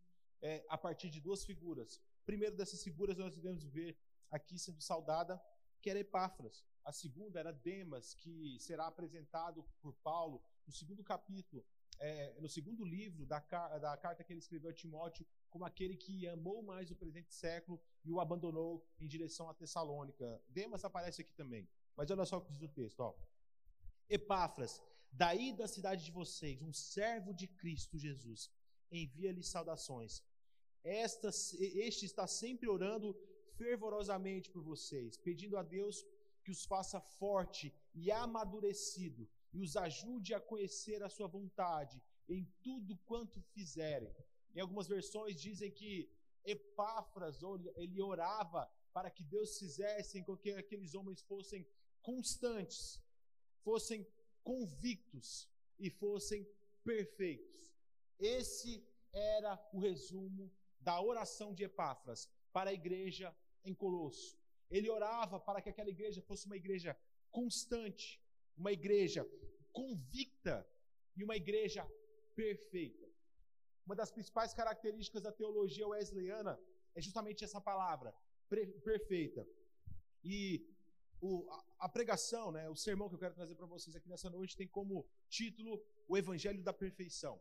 é, 0.42 0.64
a 0.68 0.78
partir 0.78 1.10
de 1.10 1.20
duas 1.20 1.44
figuras. 1.44 2.00
Primeiro 2.24 2.56
dessas 2.56 2.82
figuras 2.82 3.16
nós 3.16 3.36
iremos 3.36 3.64
ver 3.64 3.98
aqui 4.30 4.58
sendo 4.58 4.80
saudada, 4.80 5.40
que 5.80 5.90
era 5.90 5.98
Epáfras. 5.98 6.64
A 6.84 6.92
segunda 6.92 7.38
era 7.38 7.52
Demas, 7.52 8.14
que 8.14 8.58
será 8.58 8.86
apresentado 8.86 9.64
por 9.80 9.94
Paulo 9.94 10.42
no 10.66 10.72
segundo 10.72 11.02
capítulo, 11.02 11.64
é, 11.98 12.40
no 12.40 12.48
segundo 12.48 12.84
livro 12.84 13.26
da, 13.26 13.40
da 13.78 13.96
carta 13.96 14.24
que 14.24 14.32
ele 14.32 14.40
escreveu 14.40 14.70
a 14.70 14.74
Timóteo, 14.74 15.26
como 15.50 15.64
aquele 15.64 15.96
que 15.96 16.26
amou 16.28 16.62
mais 16.62 16.90
o 16.90 16.96
presente 16.96 17.34
século 17.34 17.80
e 18.04 18.10
o 18.10 18.20
abandonou 18.20 18.86
em 18.98 19.06
direção 19.06 19.48
a 19.48 19.54
Tessalônica. 19.54 20.42
Demas 20.48 20.84
aparece 20.84 21.20
aqui 21.20 21.34
também. 21.34 21.68
Mas 21.96 22.10
olha 22.10 22.24
só 22.24 22.38
o 22.38 22.40
que 22.40 22.52
diz 22.52 22.62
o 22.62 22.68
texto. 22.68 23.00
Ó. 23.00 23.14
Epáfras, 24.08 24.82
daí 25.12 25.52
da 25.52 25.68
cidade 25.68 26.04
de 26.04 26.10
vocês, 26.10 26.62
um 26.62 26.72
servo 26.72 27.34
de 27.34 27.46
Cristo 27.46 27.98
Jesus, 27.98 28.50
envia-lhe 28.90 29.42
saudações. 29.42 30.22
Esta, 30.82 31.28
este 31.28 32.06
está 32.06 32.26
sempre 32.26 32.68
orando 32.68 33.14
fervorosamente 33.56 34.50
por 34.50 34.62
vocês, 34.62 35.16
pedindo 35.16 35.56
a 35.56 35.62
Deus 35.62 36.04
que 36.42 36.50
os 36.50 36.64
faça 36.64 37.00
forte 37.00 37.72
e 37.94 38.10
amadurecido 38.10 39.28
e 39.52 39.60
os 39.60 39.76
ajude 39.76 40.32
a 40.32 40.40
conhecer 40.40 41.02
a 41.02 41.08
sua 41.08 41.26
vontade 41.26 42.00
em 42.28 42.44
tudo 42.62 42.96
quanto 42.98 43.40
fizerem. 43.40 44.14
Em 44.54 44.60
algumas 44.60 44.88
versões 44.88 45.40
dizem 45.40 45.70
que 45.70 46.10
Epáfras, 46.44 47.38
ele 47.76 48.00
orava 48.00 48.66
para 48.92 49.10
que 49.10 49.22
Deus 49.22 49.58
fizesse 49.58 50.22
com 50.22 50.36
que 50.36 50.50
aqueles 50.52 50.94
homens 50.94 51.20
fossem 51.20 51.66
constantes, 52.00 53.00
fossem 53.62 54.06
convictos 54.42 55.48
e 55.78 55.90
fossem 55.90 56.48
perfeitos. 56.82 57.70
Esse 58.18 58.82
era 59.12 59.58
o 59.72 59.78
resumo 59.78 60.50
da 60.80 61.00
oração 61.00 61.52
de 61.54 61.64
Epáfras 61.64 62.28
para 62.52 62.70
a 62.70 62.72
igreja 62.72 63.34
em 63.64 63.74
Colosso. 63.74 64.38
Ele 64.70 64.88
orava 64.88 65.38
para 65.38 65.60
que 65.60 65.68
aquela 65.68 65.90
igreja 65.90 66.22
fosse 66.22 66.46
uma 66.46 66.56
igreja 66.56 66.96
constante, 67.30 68.22
uma 68.56 68.72
igreja 68.72 69.26
convicta 69.72 70.66
e 71.16 71.24
uma 71.24 71.36
igreja 71.36 71.86
perfeita. 72.34 73.08
Uma 73.84 73.94
das 73.94 74.10
principais 74.10 74.54
características 74.54 75.22
da 75.22 75.32
teologia 75.32 75.86
wesleyana 75.88 76.58
é 76.94 77.00
justamente 77.00 77.44
essa 77.44 77.60
palavra, 77.60 78.14
perfeita. 78.84 79.46
E 80.22 80.66
o, 81.20 81.50
a, 81.50 81.64
a, 81.80 81.88
pregação, 81.88 82.50
né, 82.50 82.68
o 82.68 82.76
sermão 82.76 83.08
que 83.08 83.14
eu 83.14 83.18
quero 83.18 83.34
trazer 83.34 83.54
para 83.54 83.66
vocês 83.66 83.94
aqui 83.94 84.08
nessa 84.08 84.30
noite 84.30 84.56
tem 84.56 84.66
como 84.66 85.06
título 85.28 85.82
O 86.08 86.16
Evangelho 86.16 86.62
da 86.62 86.72
Perfeição. 86.72 87.40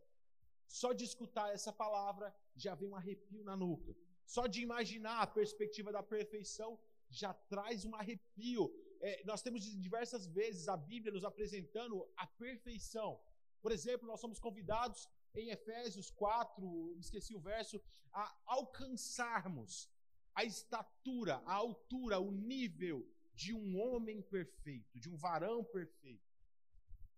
Só 0.69 0.93
de 0.93 1.03
escutar 1.03 1.51
essa 1.51 1.73
palavra 1.73 2.33
já 2.55 2.75
vem 2.75 2.87
um 2.87 2.95
arrepio 2.95 3.43
na 3.43 3.57
nuca. 3.57 3.95
Só 4.23 4.45
de 4.45 4.61
imaginar 4.61 5.21
a 5.21 5.27
perspectiva 5.27 5.91
da 5.91 6.03
perfeição 6.03 6.79
já 7.09 7.33
traz 7.33 7.85
um 7.85 7.95
arrepio. 7.95 8.71
É, 9.01 9.23
nós 9.25 9.41
temos 9.41 9.63
diversas 9.63 10.27
vezes 10.27 10.67
a 10.67 10.77
Bíblia 10.77 11.11
nos 11.11 11.25
apresentando 11.25 12.07
a 12.15 12.27
perfeição. 12.27 13.19
Por 13.63 13.71
exemplo, 13.71 14.07
nós 14.07 14.21
somos 14.21 14.39
convidados 14.39 15.09
em 15.33 15.49
Efésios 15.49 16.11
4, 16.11 16.95
esqueci 16.99 17.33
o 17.33 17.39
verso, 17.39 17.81
a 18.13 18.37
alcançarmos 18.45 19.89
a 20.35 20.43
estatura, 20.43 21.41
a 21.45 21.53
altura, 21.53 22.19
o 22.19 22.31
nível 22.31 23.05
de 23.33 23.53
um 23.53 23.79
homem 23.79 24.21
perfeito, 24.21 24.99
de 24.99 25.09
um 25.09 25.17
varão 25.17 25.63
perfeito. 25.63 26.29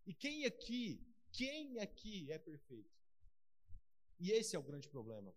E 0.06 0.14
quem 0.14 0.46
aqui, 0.46 1.06
quem 1.34 1.80
aqui 1.80 2.32
é 2.32 2.40
perfeito? 2.40 3.01
E 4.22 4.32
esse 4.32 4.56
é 4.56 4.60
o 4.60 4.64
grande 4.64 4.88
problema. 4.88 5.34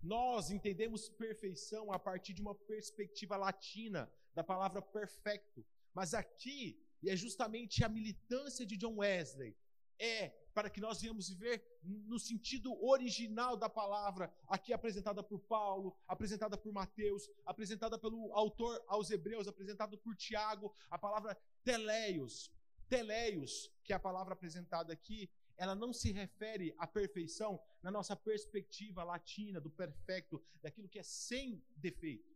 Nós 0.00 0.48
entendemos 0.48 1.08
perfeição 1.08 1.90
a 1.90 1.98
partir 1.98 2.32
de 2.32 2.40
uma 2.40 2.54
perspectiva 2.54 3.36
latina 3.36 4.08
da 4.32 4.44
palavra 4.44 4.80
perfecto. 4.80 5.66
Mas 5.92 6.14
aqui, 6.14 6.80
e 7.02 7.10
é 7.10 7.16
justamente 7.16 7.82
a 7.82 7.88
militância 7.88 8.64
de 8.64 8.76
John 8.76 8.98
Wesley, 8.98 9.56
é 9.98 10.28
para 10.54 10.70
que 10.70 10.80
nós 10.80 11.00
venhamos 11.00 11.28
viver 11.28 11.80
no 11.82 12.18
sentido 12.20 12.72
original 12.84 13.56
da 13.56 13.68
palavra, 13.68 14.32
aqui 14.46 14.72
apresentada 14.72 15.20
por 15.20 15.40
Paulo, 15.40 15.96
apresentada 16.06 16.56
por 16.56 16.72
Mateus, 16.72 17.28
apresentada 17.44 17.98
pelo 17.98 18.32
autor 18.32 18.80
aos 18.86 19.10
Hebreus, 19.10 19.48
apresentada 19.48 19.96
por 19.96 20.14
Tiago, 20.14 20.72
a 20.88 20.96
palavra 20.96 21.36
teleios. 21.64 22.52
Teleios, 22.88 23.72
que 23.82 23.92
é 23.92 23.96
a 23.96 23.98
palavra 23.98 24.34
apresentada 24.34 24.92
aqui, 24.92 25.28
ela 25.56 25.74
não 25.74 25.92
se 25.92 26.12
refere 26.12 26.74
à 26.78 26.86
perfeição 26.86 27.60
na 27.82 27.90
nossa 27.90 28.16
perspectiva 28.16 29.04
latina 29.04 29.60
do 29.60 29.70
perfeito, 29.70 30.42
daquilo 30.60 30.88
que 30.88 30.98
é 30.98 31.02
sem 31.02 31.62
defeito. 31.76 32.34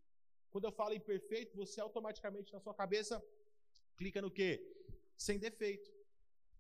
Quando 0.51 0.65
eu 0.65 0.73
falo 0.73 0.95
em 0.95 1.01
perfeito, 1.01 1.57
você 1.57 1.81
automaticamente 1.81 2.53
na 2.53 2.61
sua 2.61 2.75
cabeça 2.75 3.23
clica 3.97 4.23
no 4.23 4.31
quê? 4.31 4.63
Sem 5.17 5.39
defeito, 5.39 5.91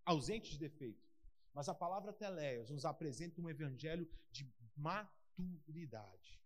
ausente 0.04 0.50
de 0.50 0.58
defeito. 0.58 1.06
Mas 1.54 1.68
a 1.68 1.74
palavra 1.74 2.12
teleios 2.12 2.70
nos 2.70 2.84
apresenta 2.84 3.40
um 3.40 3.48
evangelho 3.48 4.08
de 4.30 4.50
maturidade. 4.76 6.40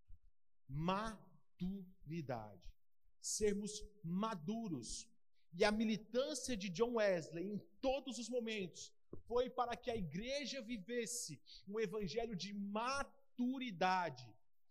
Maturidade. 0.69 2.73
Sermos 3.21 3.83
maduros. 4.02 5.09
E 5.54 5.64
a 5.64 5.71
militância 5.71 6.57
de 6.57 6.69
John 6.69 6.95
Wesley 6.95 7.47
em 7.47 7.59
todos 7.81 8.19
os 8.19 8.28
momentos 8.28 8.92
foi 9.26 9.50
para 9.50 9.76
que 9.76 9.90
a 9.90 9.97
igreja 9.97 10.61
vivesse 10.61 11.40
um 11.69 11.78
evangelho 11.78 12.37
de 12.37 12.52
maturidade, 12.52 14.26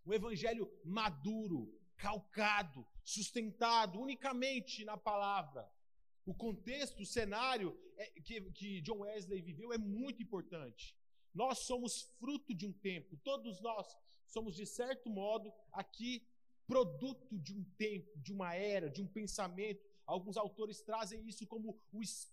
um 0.06 0.12
evangelho 0.12 0.70
maduro, 0.84 1.72
calcado, 1.96 2.86
sustentado 3.04 4.00
unicamente 4.00 4.84
na 4.84 4.96
palavra. 4.96 5.70
O 6.24 6.34
contexto, 6.34 7.02
o 7.02 7.06
cenário 7.06 7.78
é, 7.96 8.06
que, 8.20 8.80
John 8.80 9.00
Wesley 9.00 9.42
viveu 9.42 9.72
é 9.72 9.78
muito 9.78 10.22
importante. 10.22 10.96
Nós 11.34 11.60
somos 11.60 12.02
fruto 12.18 12.54
de 12.54 12.66
um 12.66 12.72
tempo, 12.72 13.16
todos 13.18 13.60
nós 13.60 13.86
somos, 14.26 14.54
de 14.54 14.66
certo 14.66 15.08
modo, 15.10 15.52
aqui 15.72 16.26
produto 16.66 17.38
de 17.38 17.54
um 17.54 17.64
tempo, 17.76 18.18
de 18.18 18.32
uma 18.32 18.54
era, 18.54 18.88
de 18.88 19.02
um 19.02 19.06
pensamento, 19.06 19.84
Alguns 20.06 20.36
autores 20.36 20.82
trazem 20.82 21.26
isso 21.26 21.46
como 21.46 21.80
o 21.92 22.02
espírito 22.02 22.31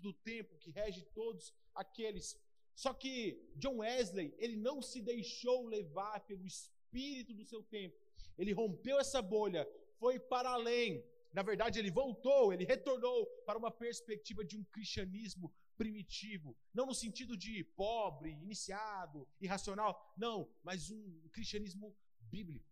do 0.00 0.12
tempo 0.12 0.56
que 0.58 0.70
rege 0.70 1.02
todos 1.14 1.54
aqueles. 1.74 2.38
Só 2.74 2.92
que 2.92 3.40
John 3.56 3.78
Wesley, 3.78 4.34
ele 4.38 4.56
não 4.56 4.82
se 4.82 5.00
deixou 5.00 5.66
levar 5.66 6.20
pelo 6.20 6.44
espírito 6.44 7.32
do 7.32 7.44
seu 7.44 7.62
tempo. 7.62 7.96
Ele 8.36 8.52
rompeu 8.52 8.98
essa 8.98 9.22
bolha, 9.22 9.66
foi 9.98 10.18
para 10.18 10.50
além. 10.50 11.04
Na 11.32 11.42
verdade, 11.42 11.78
ele 11.78 11.90
voltou, 11.90 12.52
ele 12.52 12.64
retornou 12.64 13.26
para 13.46 13.58
uma 13.58 13.70
perspectiva 13.70 14.44
de 14.44 14.56
um 14.56 14.64
cristianismo 14.64 15.52
primitivo, 15.76 16.56
não 16.72 16.86
no 16.86 16.94
sentido 16.94 17.36
de 17.36 17.62
pobre, 17.62 18.30
iniciado, 18.30 19.28
irracional, 19.38 20.14
não, 20.16 20.50
mas 20.62 20.90
um 20.90 21.28
cristianismo 21.30 21.94
bíblico. 22.30 22.64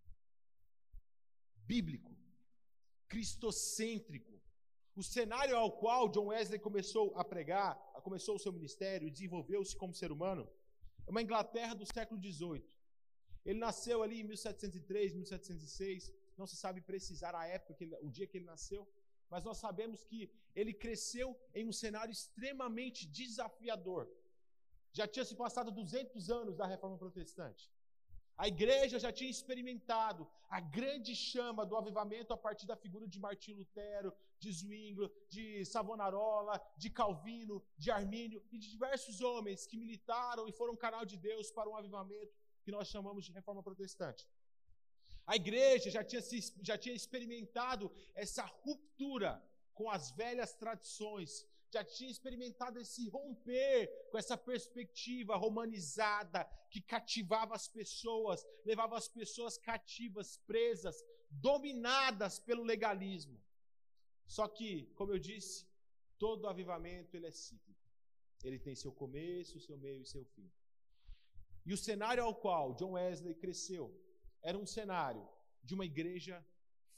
Bíblico 1.66 2.14
cristocêntrico. 3.14 4.33
O 4.96 5.02
cenário 5.02 5.56
ao 5.56 5.72
qual 5.72 6.08
John 6.08 6.26
Wesley 6.26 6.58
começou 6.58 7.16
a 7.16 7.24
pregar, 7.24 7.74
começou 8.02 8.36
o 8.36 8.38
seu 8.38 8.52
ministério 8.52 9.10
desenvolveu-se 9.10 9.74
como 9.74 9.94
ser 9.94 10.12
humano, 10.12 10.48
é 11.06 11.10
uma 11.10 11.22
Inglaterra 11.22 11.74
do 11.74 11.86
século 11.86 12.20
XVIII. 12.20 12.64
Ele 13.44 13.58
nasceu 13.58 14.02
ali 14.02 14.20
em 14.20 14.24
1703, 14.24 15.14
1706, 15.14 16.12
não 16.36 16.46
se 16.46 16.56
sabe 16.56 16.80
precisar 16.80 17.34
a 17.34 17.46
época, 17.46 17.82
ele, 17.82 17.96
o 18.02 18.10
dia 18.10 18.26
que 18.26 18.36
ele 18.38 18.44
nasceu, 18.44 18.86
mas 19.28 19.42
nós 19.44 19.58
sabemos 19.58 20.04
que 20.04 20.30
ele 20.54 20.72
cresceu 20.72 21.36
em 21.54 21.66
um 21.66 21.72
cenário 21.72 22.12
extremamente 22.12 23.06
desafiador. 23.06 24.08
Já 24.92 25.08
tinha 25.08 25.24
se 25.24 25.34
passado 25.34 25.72
200 25.72 26.30
anos 26.30 26.56
da 26.56 26.66
reforma 26.66 26.96
protestante. 26.96 27.70
A 28.36 28.48
igreja 28.48 28.98
já 28.98 29.12
tinha 29.12 29.30
experimentado 29.30 30.28
a 30.48 30.60
grande 30.60 31.14
chama 31.14 31.64
do 31.64 31.76
avivamento 31.76 32.32
a 32.32 32.36
partir 32.36 32.66
da 32.66 32.76
figura 32.76 33.06
de 33.06 33.18
Martim 33.18 33.54
Lutero, 33.54 34.12
de 34.38 34.52
Zwinglio, 34.52 35.10
de 35.28 35.64
Savonarola, 35.64 36.60
de 36.76 36.90
Calvino, 36.90 37.64
de 37.78 37.90
Armínio 37.90 38.42
e 38.50 38.58
de 38.58 38.68
diversos 38.68 39.20
homens 39.20 39.66
que 39.66 39.76
militaram 39.76 40.48
e 40.48 40.52
foram 40.52 40.76
canal 40.76 41.04
de 41.04 41.16
Deus 41.16 41.50
para 41.50 41.68
um 41.68 41.76
avivamento 41.76 42.34
que 42.64 42.72
nós 42.72 42.88
chamamos 42.88 43.24
de 43.24 43.32
reforma 43.32 43.62
protestante. 43.62 44.26
A 45.26 45.36
igreja 45.36 45.90
já 45.90 46.04
tinha, 46.04 46.22
já 46.62 46.76
tinha 46.76 46.94
experimentado 46.94 47.90
essa 48.14 48.44
ruptura 48.44 49.42
com 49.72 49.90
as 49.90 50.10
velhas 50.10 50.54
tradições, 50.54 51.46
já 51.74 51.84
tinha 51.84 52.10
experimentado 52.10 52.78
esse 52.78 53.08
romper 53.08 53.78
com 54.10 54.18
essa 54.18 54.36
perspectiva 54.36 55.36
romanizada 55.36 56.44
que 56.70 56.80
cativava 56.80 57.54
as 57.54 57.66
pessoas, 57.78 58.44
levava 58.64 58.96
as 58.96 59.08
pessoas 59.08 59.58
cativas, 59.58 60.36
presas, 60.46 60.96
dominadas 61.30 62.38
pelo 62.38 62.62
legalismo. 62.62 63.38
Só 64.26 64.46
que, 64.56 64.86
como 64.94 65.12
eu 65.12 65.18
disse, 65.18 65.66
todo 66.18 66.48
avivamento 66.48 67.16
ele 67.16 67.26
é 67.26 67.30
cíclico. 67.30 67.84
Ele 68.42 68.58
tem 68.58 68.74
seu 68.74 68.92
começo, 68.92 69.60
seu 69.60 69.76
meio 69.76 70.02
e 70.02 70.06
seu 70.06 70.24
fim. 70.34 70.50
E 71.66 71.72
o 71.72 71.78
cenário 71.78 72.22
ao 72.22 72.34
qual 72.34 72.74
John 72.74 72.92
Wesley 72.92 73.34
cresceu 73.34 73.84
era 74.42 74.58
um 74.58 74.66
cenário 74.66 75.26
de 75.62 75.74
uma 75.74 75.86
igreja 75.86 76.44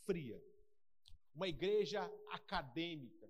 fria, 0.05 0.43
uma 1.35 1.49
igreja 1.49 2.03
acadêmica, 2.31 3.26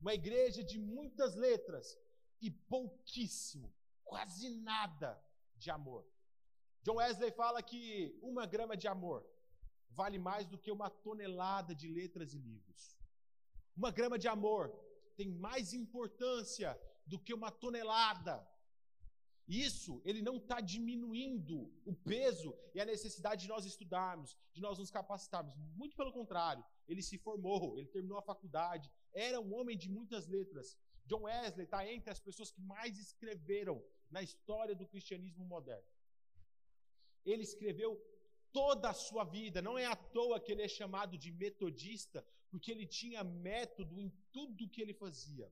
uma 0.00 0.14
igreja 0.14 0.62
de 0.62 0.78
muitas 0.78 1.34
letras 1.34 1.98
e 2.40 2.50
pouquíssimo, 2.50 3.72
quase 4.04 4.50
nada 4.50 5.20
de 5.56 5.70
amor. 5.70 6.06
John 6.82 6.96
Wesley 6.96 7.32
fala 7.32 7.62
que 7.62 8.16
uma 8.22 8.46
grama 8.46 8.76
de 8.76 8.86
amor 8.86 9.26
vale 9.90 10.18
mais 10.18 10.46
do 10.46 10.58
que 10.58 10.70
uma 10.70 10.90
tonelada 10.90 11.74
de 11.74 11.88
letras 11.88 12.34
e 12.34 12.38
livros. 12.38 12.96
Uma 13.76 13.90
grama 13.90 14.18
de 14.18 14.28
amor 14.28 14.68
tem 15.16 15.28
mais 15.28 15.72
importância 15.72 16.78
do 17.06 17.18
que 17.18 17.32
uma 17.32 17.50
tonelada. 17.50 18.46
Isso, 19.48 20.02
ele 20.04 20.20
não 20.20 20.36
está 20.36 20.60
diminuindo 20.60 21.72
o 21.84 21.94
peso 21.94 22.54
e 22.74 22.80
a 22.80 22.84
necessidade 22.84 23.42
de 23.42 23.48
nós 23.48 23.64
estudarmos, 23.64 24.36
de 24.52 24.60
nós 24.60 24.78
nos 24.78 24.90
capacitarmos. 24.90 25.54
Muito 25.74 25.96
pelo 25.96 26.12
contrário, 26.12 26.64
ele 26.88 27.02
se 27.02 27.16
formou, 27.16 27.78
ele 27.78 27.88
terminou 27.88 28.18
a 28.18 28.22
faculdade, 28.22 28.90
era 29.16 29.40
um 29.40 29.54
homem 29.54 29.76
de 29.76 29.88
muitas 29.88 30.26
letras. 30.26 30.76
John 31.06 31.22
Wesley 31.22 31.64
está 31.64 31.90
entre 31.90 32.10
as 32.10 32.20
pessoas 32.20 32.50
que 32.50 32.60
mais 32.60 32.98
escreveram 32.98 33.82
na 34.10 34.22
história 34.22 34.74
do 34.74 34.86
cristianismo 34.86 35.44
moderno. 35.44 35.88
Ele 37.24 37.42
escreveu 37.42 37.90
toda 38.52 38.90
a 38.90 38.94
sua 38.94 39.24
vida, 39.24 39.62
não 39.62 39.78
é 39.78 39.86
à 39.86 39.96
toa 39.96 40.40
que 40.40 40.52
ele 40.52 40.62
é 40.62 40.68
chamado 40.68 41.16
de 41.16 41.32
metodista, 41.32 42.24
porque 42.50 42.70
ele 42.70 42.86
tinha 42.86 43.24
método 43.24 43.98
em 44.00 44.10
tudo 44.32 44.68
que 44.68 44.82
ele 44.82 44.92
fazia. 44.94 45.50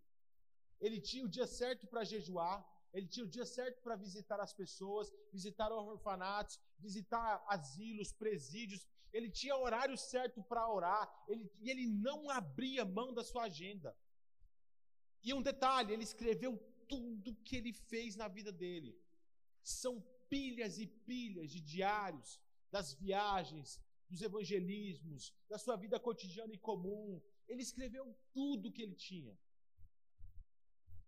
Ele 0.80 1.00
tinha 1.00 1.24
o 1.24 1.28
dia 1.28 1.46
certo 1.46 1.86
para 1.86 2.04
jejuar, 2.04 2.64
ele 2.92 3.08
tinha 3.08 3.24
o 3.24 3.28
dia 3.28 3.46
certo 3.46 3.82
para 3.82 3.96
visitar 3.96 4.38
as 4.40 4.52
pessoas, 4.52 5.12
visitar 5.32 5.72
orfanatos, 5.72 6.60
visitar 6.78 7.44
asilos, 7.48 8.12
presídios, 8.12 8.86
ele 9.14 9.30
tinha 9.30 9.56
horário 9.56 9.96
certo 9.96 10.42
para 10.42 10.68
orar, 10.68 11.04
ele, 11.28 11.48
e 11.60 11.70
ele 11.70 11.86
não 11.86 12.28
abria 12.28 12.84
mão 12.84 13.14
da 13.14 13.22
sua 13.22 13.44
agenda. 13.44 13.96
E 15.22 15.32
um 15.32 15.40
detalhe, 15.40 15.92
ele 15.92 16.02
escreveu 16.02 16.52
tudo 16.88 17.36
que 17.46 17.54
ele 17.56 17.72
fez 17.72 18.16
na 18.16 18.26
vida 18.26 18.50
dele. 18.50 18.92
São 19.62 20.04
pilhas 20.28 20.78
e 20.78 20.86
pilhas 20.86 21.48
de 21.52 21.60
diários, 21.60 22.40
das 22.72 22.92
viagens, 22.94 23.80
dos 24.10 24.20
evangelismos, 24.20 25.32
da 25.48 25.58
sua 25.58 25.76
vida 25.76 25.98
cotidiana 26.00 26.52
e 26.52 26.58
comum. 26.58 27.22
Ele 27.46 27.62
escreveu 27.62 28.04
tudo 28.32 28.72
que 28.72 28.82
ele 28.82 28.96
tinha. 28.96 29.38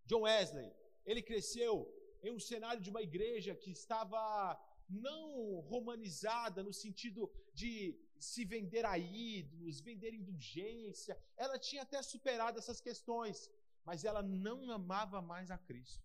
John 0.04 0.22
Wesley, 0.22 0.72
ele 1.04 1.22
cresceu 1.22 1.92
em 2.22 2.30
um 2.30 2.38
cenário 2.38 2.80
de 2.80 2.88
uma 2.88 3.02
igreja 3.02 3.52
que 3.52 3.72
estava 3.72 4.56
não 4.88 5.60
romanizada 5.60 6.62
no 6.62 6.72
sentido 6.72 7.30
de 7.52 7.98
se 8.18 8.44
vender 8.44 8.84
a 8.84 8.98
ídolos, 8.98 9.80
vender 9.80 10.14
indulgência. 10.14 11.18
Ela 11.36 11.58
tinha 11.58 11.82
até 11.82 12.02
superado 12.02 12.58
essas 12.58 12.80
questões, 12.80 13.50
mas 13.84 14.04
ela 14.04 14.22
não 14.22 14.70
amava 14.70 15.20
mais 15.20 15.50
a 15.50 15.58
Cristo. 15.58 16.04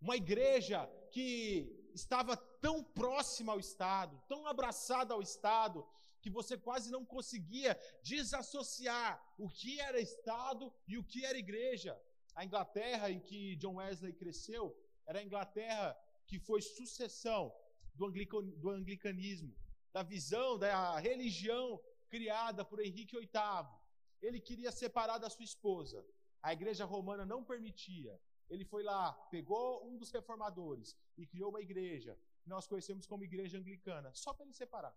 Uma 0.00 0.16
igreja 0.16 0.86
que 1.10 1.90
estava 1.94 2.36
tão 2.36 2.84
próxima 2.84 3.52
ao 3.52 3.58
Estado, 3.58 4.22
tão 4.28 4.46
abraçada 4.46 5.14
ao 5.14 5.22
Estado, 5.22 5.86
que 6.20 6.28
você 6.28 6.56
quase 6.58 6.90
não 6.90 7.04
conseguia 7.04 7.78
desassociar 8.02 9.22
o 9.38 9.48
que 9.48 9.80
era 9.80 10.00
Estado 10.00 10.72
e 10.86 10.98
o 10.98 11.04
que 11.04 11.24
era 11.24 11.38
igreja. 11.38 11.98
A 12.34 12.44
Inglaterra 12.44 13.10
em 13.10 13.20
que 13.20 13.56
John 13.56 13.76
Wesley 13.76 14.12
cresceu 14.12 14.76
era 15.06 15.20
a 15.20 15.22
Inglaterra 15.22 15.96
que 16.26 16.38
foi 16.38 16.60
sucessão 16.60 17.54
do, 17.94 18.10
do 18.58 18.70
anglicanismo, 18.70 19.54
da 19.92 20.02
visão 20.02 20.58
da 20.58 20.98
religião 20.98 21.80
criada 22.08 22.64
por 22.64 22.80
Henrique 22.80 23.16
VIII. 23.18 23.68
Ele 24.20 24.40
queria 24.40 24.72
separar 24.72 25.18
da 25.18 25.30
sua 25.30 25.44
esposa. 25.44 26.04
A 26.42 26.52
igreja 26.52 26.84
romana 26.84 27.24
não 27.24 27.44
permitia. 27.44 28.20
Ele 28.48 28.64
foi 28.64 28.82
lá, 28.82 29.12
pegou 29.30 29.86
um 29.86 29.96
dos 29.96 30.10
reformadores 30.10 30.96
e 31.16 31.26
criou 31.26 31.50
uma 31.50 31.60
igreja, 31.60 32.16
que 32.42 32.48
nós 32.48 32.66
conhecemos 32.66 33.06
como 33.06 33.24
igreja 33.24 33.58
anglicana, 33.58 34.12
só 34.14 34.32
para 34.32 34.44
ele 34.44 34.54
separar. 34.54 34.96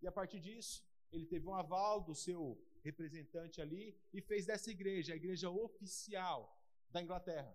E 0.00 0.06
a 0.06 0.12
partir 0.12 0.40
disso, 0.40 0.84
ele 1.10 1.26
teve 1.26 1.46
um 1.46 1.54
aval 1.54 2.00
do 2.00 2.14
seu 2.14 2.62
representante 2.82 3.60
ali 3.60 3.98
e 4.12 4.20
fez 4.20 4.46
dessa 4.46 4.70
igreja 4.70 5.12
a 5.12 5.16
igreja 5.16 5.50
oficial 5.50 6.56
da 6.90 7.02
Inglaterra. 7.02 7.54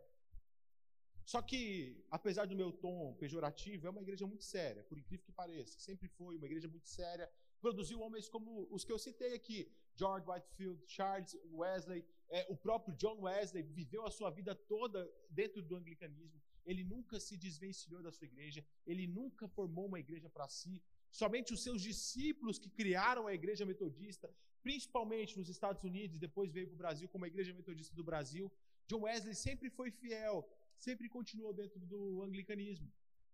Só 1.26 1.42
que, 1.42 1.98
apesar 2.12 2.46
do 2.46 2.56
meu 2.56 2.72
tom 2.72 3.16
pejorativo, 3.16 3.88
é 3.88 3.90
uma 3.90 4.02
igreja 4.02 4.28
muito 4.28 4.44
séria, 4.44 4.84
por 4.84 4.98
incrível 4.98 5.26
que 5.26 5.32
pareça. 5.32 5.80
Sempre 5.80 6.08
foi 6.08 6.38
uma 6.38 6.46
igreja 6.46 6.68
muito 6.68 6.88
séria. 6.88 7.28
Produziu 7.60 8.00
homens 8.02 8.30
como 8.30 8.68
os 8.70 8.86
que 8.86 8.92
eu 8.92 9.00
citei 9.00 9.34
aqui: 9.34 9.72
George 9.96 10.30
Whitefield, 10.30 10.84
Charles 10.86 11.36
Wesley, 11.52 12.06
é, 12.30 12.46
o 12.48 12.56
próprio 12.56 12.96
John 12.96 13.22
Wesley 13.22 13.64
viveu 13.64 14.06
a 14.06 14.12
sua 14.12 14.30
vida 14.30 14.54
toda 14.54 15.12
dentro 15.30 15.64
do 15.64 15.76
anglicanismo. 15.76 16.40
Ele 16.64 16.84
nunca 16.84 17.20
se 17.20 17.36
desvencilhou 17.36 18.04
da 18.04 18.12
sua 18.12 18.26
igreja, 18.26 18.64
ele 18.86 19.08
nunca 19.08 19.48
formou 19.48 19.88
uma 19.88 20.00
igreja 20.00 20.30
para 20.30 20.48
si. 20.48 20.82
Somente 21.10 21.54
os 21.54 21.64
seus 21.64 21.82
discípulos 21.82 22.60
que 22.60 22.70
criaram 22.70 23.26
a 23.26 23.34
igreja 23.34 23.66
metodista, 23.66 24.32
principalmente 24.62 25.38
nos 25.38 25.50
Estados 25.50 25.84
Unidos, 25.84 26.20
depois 26.20 26.52
veio 26.52 26.68
para 26.68 26.76
o 26.76 26.78
Brasil 26.78 27.08
como 27.10 27.26
a 27.26 27.28
igreja 27.28 27.54
metodista 27.54 27.96
do 27.96 28.04
Brasil. 28.04 28.52
John 28.88 29.02
Wesley 29.02 29.34
sempre 29.34 29.70
foi 29.70 29.90
fiel 29.92 30.48
sempre 30.78 31.10
continuou 31.10 31.54
dentro 31.54 31.80
do 31.80 32.24
anglicanismo. 32.24 32.92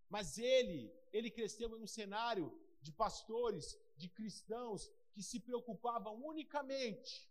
Mas 0.09 0.37
ele, 0.37 0.93
ele 1.11 1.31
cresceu 1.31 1.69
em 1.77 1.81
um 1.81 1.87
cenário 1.87 2.51
de 2.81 2.91
pastores, 2.91 3.77
de 3.95 4.09
cristãos 4.09 4.89
que 5.13 5.21
se 5.21 5.39
preocupavam 5.39 6.15
unicamente, 6.25 7.29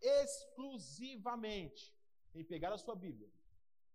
exclusivamente 0.00 1.94
em 2.34 2.44
pegar 2.44 2.72
a 2.72 2.78
sua 2.78 2.94
Bíblia, 2.94 3.30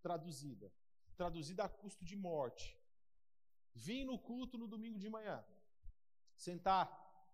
traduzida, 0.02 0.72
traduzida 1.16 1.64
a 1.64 1.70
custo 1.70 2.04
de 2.04 2.16
morte, 2.16 2.78
vir 3.74 4.06
no 4.06 4.18
culto 4.20 4.58
no 4.58 4.68
domingo 4.68 5.00
de 5.00 5.10
manhã, 5.10 5.44
sentar, 6.36 6.86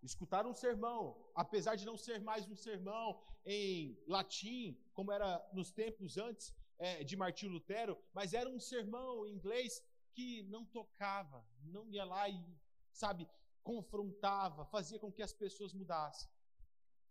escutar 0.02 0.46
um 0.46 0.54
sermão, 0.54 1.16
apesar 1.34 1.76
de 1.76 1.84
não 1.84 1.96
ser 1.96 2.20
mais 2.20 2.48
um 2.48 2.56
sermão 2.56 3.20
em 3.44 4.00
latim, 4.06 4.78
como 4.92 5.12
era 5.12 5.44
nos 5.52 5.70
tempos 5.70 6.16
antes, 6.16 6.54
é, 6.82 7.04
de 7.04 7.16
Martinho 7.16 7.52
Lutero, 7.52 7.96
mas 8.12 8.34
era 8.34 8.50
um 8.50 8.58
sermão 8.58 9.24
em 9.24 9.32
inglês 9.32 9.80
que 10.12 10.42
não 10.54 10.64
tocava, 10.66 11.46
não 11.62 11.88
ia 11.88 12.04
lá 12.04 12.28
e, 12.28 12.44
sabe, 12.90 13.28
confrontava, 13.62 14.64
fazia 14.66 14.98
com 14.98 15.12
que 15.12 15.22
as 15.22 15.32
pessoas 15.32 15.72
mudassem. 15.72 16.28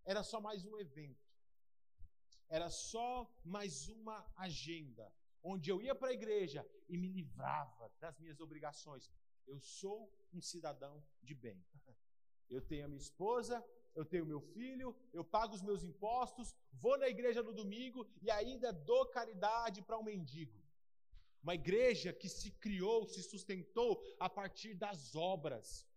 Era 0.04 0.24
só 0.24 0.42
mais 0.42 0.66
um 0.66 0.78
evento. 0.78 1.26
Era 2.50 2.70
só 2.70 3.34
mais 3.46 3.88
uma 3.88 4.30
agenda, 4.36 5.10
onde 5.42 5.70
eu 5.70 5.82
ia 5.82 5.96
para 5.96 6.10
a 6.10 6.14
igreja 6.14 6.70
e 6.90 6.98
me 6.98 7.08
livrava 7.08 7.90
das 7.98 8.20
minhas 8.20 8.42
obrigações. 8.42 9.10
Eu 9.48 9.58
sou 9.62 10.12
um 10.34 10.42
cidadão 10.42 11.02
de 11.24 11.34
bem. 11.34 11.64
Eu 12.50 12.62
tenho 12.62 12.84
a 12.84 12.88
minha 12.90 13.00
esposa, 13.00 13.66
eu 13.96 14.06
tenho 14.06 14.26
meu 14.26 14.42
filho, 14.42 14.96
eu 15.14 15.24
pago 15.24 15.56
os 15.56 15.62
meus 15.62 15.84
impostos, 15.84 16.56
vou 16.74 16.98
na 16.98 17.10
igreja 17.10 17.44
no 17.44 17.54
domingo 17.54 18.08
e 18.22 18.32
ainda 18.32 18.72
dou 18.72 19.06
caridade 19.08 19.82
para 19.82 19.98
um 19.98 20.04
mendigo. 20.04 20.60
Uma 21.44 21.56
igreja 21.56 22.14
que 22.14 22.30
se 22.30 22.52
criou, 22.52 23.06
se 23.06 23.24
sustentou 23.24 24.02
a 24.20 24.30
partir 24.30 24.74
das 24.76 25.16
obras. 25.16 25.88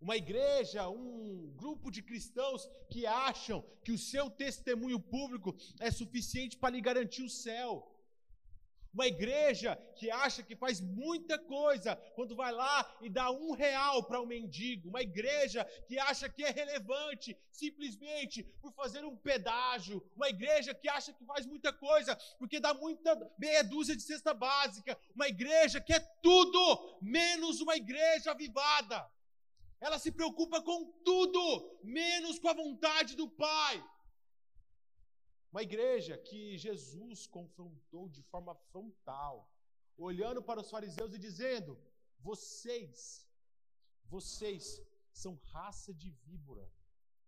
Uma 0.00 0.16
igreja, 0.16 0.88
um 0.88 1.52
grupo 1.56 1.90
de 1.90 2.02
cristãos 2.02 2.68
que 2.90 3.06
acham 3.06 3.64
que 3.84 3.92
o 3.92 3.98
seu 3.98 4.28
testemunho 4.28 4.98
público 4.98 5.56
é 5.80 5.90
suficiente 5.90 6.56
para 6.58 6.70
lhe 6.74 6.80
garantir 6.80 7.22
o 7.22 7.30
céu. 7.30 7.88
Uma 8.92 9.06
igreja 9.06 9.76
que 9.96 10.10
acha 10.10 10.42
que 10.42 10.54
faz 10.54 10.80
muita 10.80 11.38
coisa 11.38 11.96
quando 12.14 12.36
vai 12.36 12.52
lá 12.52 12.98
e 13.00 13.08
dá 13.08 13.30
um 13.30 13.52
real 13.52 14.04
para 14.04 14.20
um 14.20 14.26
mendigo. 14.26 14.90
Uma 14.90 15.00
igreja 15.00 15.64
que 15.88 15.98
acha 15.98 16.28
que 16.28 16.44
é 16.44 16.50
relevante 16.50 17.36
simplesmente 17.50 18.42
por 18.60 18.72
fazer 18.74 19.02
um 19.04 19.16
pedágio. 19.16 20.06
Uma 20.14 20.28
igreja 20.28 20.74
que 20.74 20.88
acha 20.88 21.12
que 21.12 21.24
faz 21.24 21.46
muita 21.46 21.72
coisa 21.72 22.14
porque 22.38 22.60
dá 22.60 22.74
muita 22.74 23.18
meia 23.38 23.64
dúzia 23.64 23.96
de 23.96 24.02
cesta 24.02 24.34
básica. 24.34 24.98
Uma 25.14 25.26
igreja 25.26 25.80
que 25.80 25.94
é 25.94 26.00
tudo 26.22 26.98
menos 27.00 27.62
uma 27.62 27.76
igreja 27.76 28.32
avivada. 28.32 29.10
Ela 29.80 29.98
se 29.98 30.12
preocupa 30.12 30.60
com 30.60 30.84
tudo 31.04 31.80
menos 31.82 32.38
com 32.38 32.48
a 32.48 32.54
vontade 32.54 33.16
do 33.16 33.28
Pai. 33.28 33.82
Uma 35.52 35.62
igreja 35.62 36.16
que 36.16 36.56
Jesus 36.56 37.26
confrontou 37.26 38.08
de 38.08 38.22
forma 38.22 38.54
frontal, 38.70 39.52
olhando 39.98 40.42
para 40.42 40.62
os 40.62 40.70
fariseus 40.70 41.12
e 41.12 41.18
dizendo: 41.18 41.78
Vocês, 42.20 43.28
vocês 44.06 44.82
são 45.12 45.38
raça 45.52 45.92
de 45.92 46.10
víbora, 46.10 46.66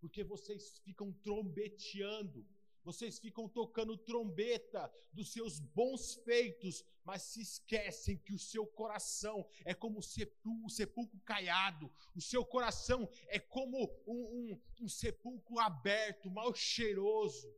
porque 0.00 0.24
vocês 0.24 0.78
ficam 0.78 1.12
trombeteando, 1.12 2.46
vocês 2.82 3.18
ficam 3.18 3.46
tocando 3.46 3.94
trombeta 3.94 4.90
dos 5.12 5.30
seus 5.30 5.60
bons 5.60 6.14
feitos, 6.14 6.82
mas 7.04 7.20
se 7.20 7.42
esquecem 7.42 8.16
que 8.16 8.32
o 8.32 8.38
seu 8.38 8.66
coração 8.66 9.46
é 9.66 9.74
como 9.74 9.98
um 9.98 10.68
sepulcro 10.70 11.20
caiado, 11.26 11.92
o 12.16 12.22
seu 12.22 12.42
coração 12.42 13.06
é 13.26 13.38
como 13.38 13.84
um, 14.06 14.14
um, 14.14 14.60
um 14.80 14.88
sepulcro 14.88 15.58
aberto, 15.58 16.30
mal 16.30 16.54
cheiroso. 16.54 17.54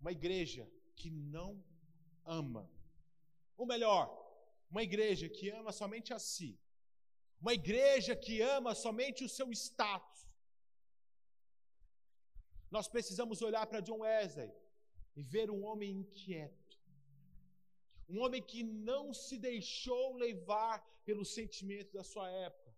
Uma 0.00 0.12
igreja 0.12 0.70
que 0.94 1.10
não 1.10 1.62
ama. 2.24 2.70
Ou 3.56 3.66
melhor, 3.66 4.04
uma 4.70 4.82
igreja 4.82 5.28
que 5.28 5.50
ama 5.50 5.72
somente 5.72 6.12
a 6.12 6.18
si. 6.18 6.58
Uma 7.40 7.54
igreja 7.54 8.16
que 8.16 8.40
ama 8.40 8.74
somente 8.74 9.24
o 9.24 9.28
seu 9.28 9.50
status. 9.52 10.26
Nós 12.70 12.88
precisamos 12.88 13.42
olhar 13.42 13.66
para 13.66 13.80
John 13.80 14.00
Wesley 14.00 14.52
e 15.14 15.22
ver 15.22 15.50
um 15.50 15.64
homem 15.64 15.90
inquieto. 16.00 16.78
Um 18.08 18.20
homem 18.20 18.42
que 18.42 18.62
não 18.62 19.12
se 19.12 19.36
deixou 19.38 20.14
levar 20.16 20.80
pelo 21.04 21.24
sentimento 21.24 21.92
da 21.92 22.04
sua 22.04 22.28
época. 22.30 22.74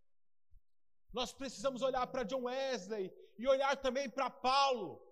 Nós 1.13 1.33
precisamos 1.33 1.83
olhar 1.83 2.07
para 2.07 2.23
John 2.23 2.43
Wesley 2.43 3.13
e 3.39 3.47
olhar 3.47 3.77
também 3.77 4.09
para 4.09 4.29
Paulo 4.31 5.08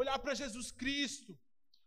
olhar 0.00 0.18
para 0.18 0.34
Jesus 0.34 0.70
Cristo, 0.70 1.38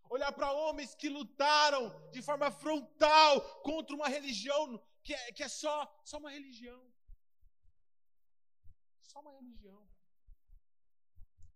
olhar 0.10 0.32
para 0.32 0.52
homens 0.52 0.96
que 0.96 1.10
lutaram 1.10 1.84
de 2.12 2.22
forma 2.24 2.50
frontal 2.50 3.34
contra 3.62 3.96
uma 3.96 4.10
religião 4.10 4.62
que 5.04 5.14
é, 5.14 5.32
que 5.32 5.44
é 5.44 5.48
só, 5.48 5.76
só 6.04 6.18
uma 6.18 6.32
religião. 6.32 6.82
Só 9.04 9.20
uma 9.20 9.34
religião. 9.40 9.88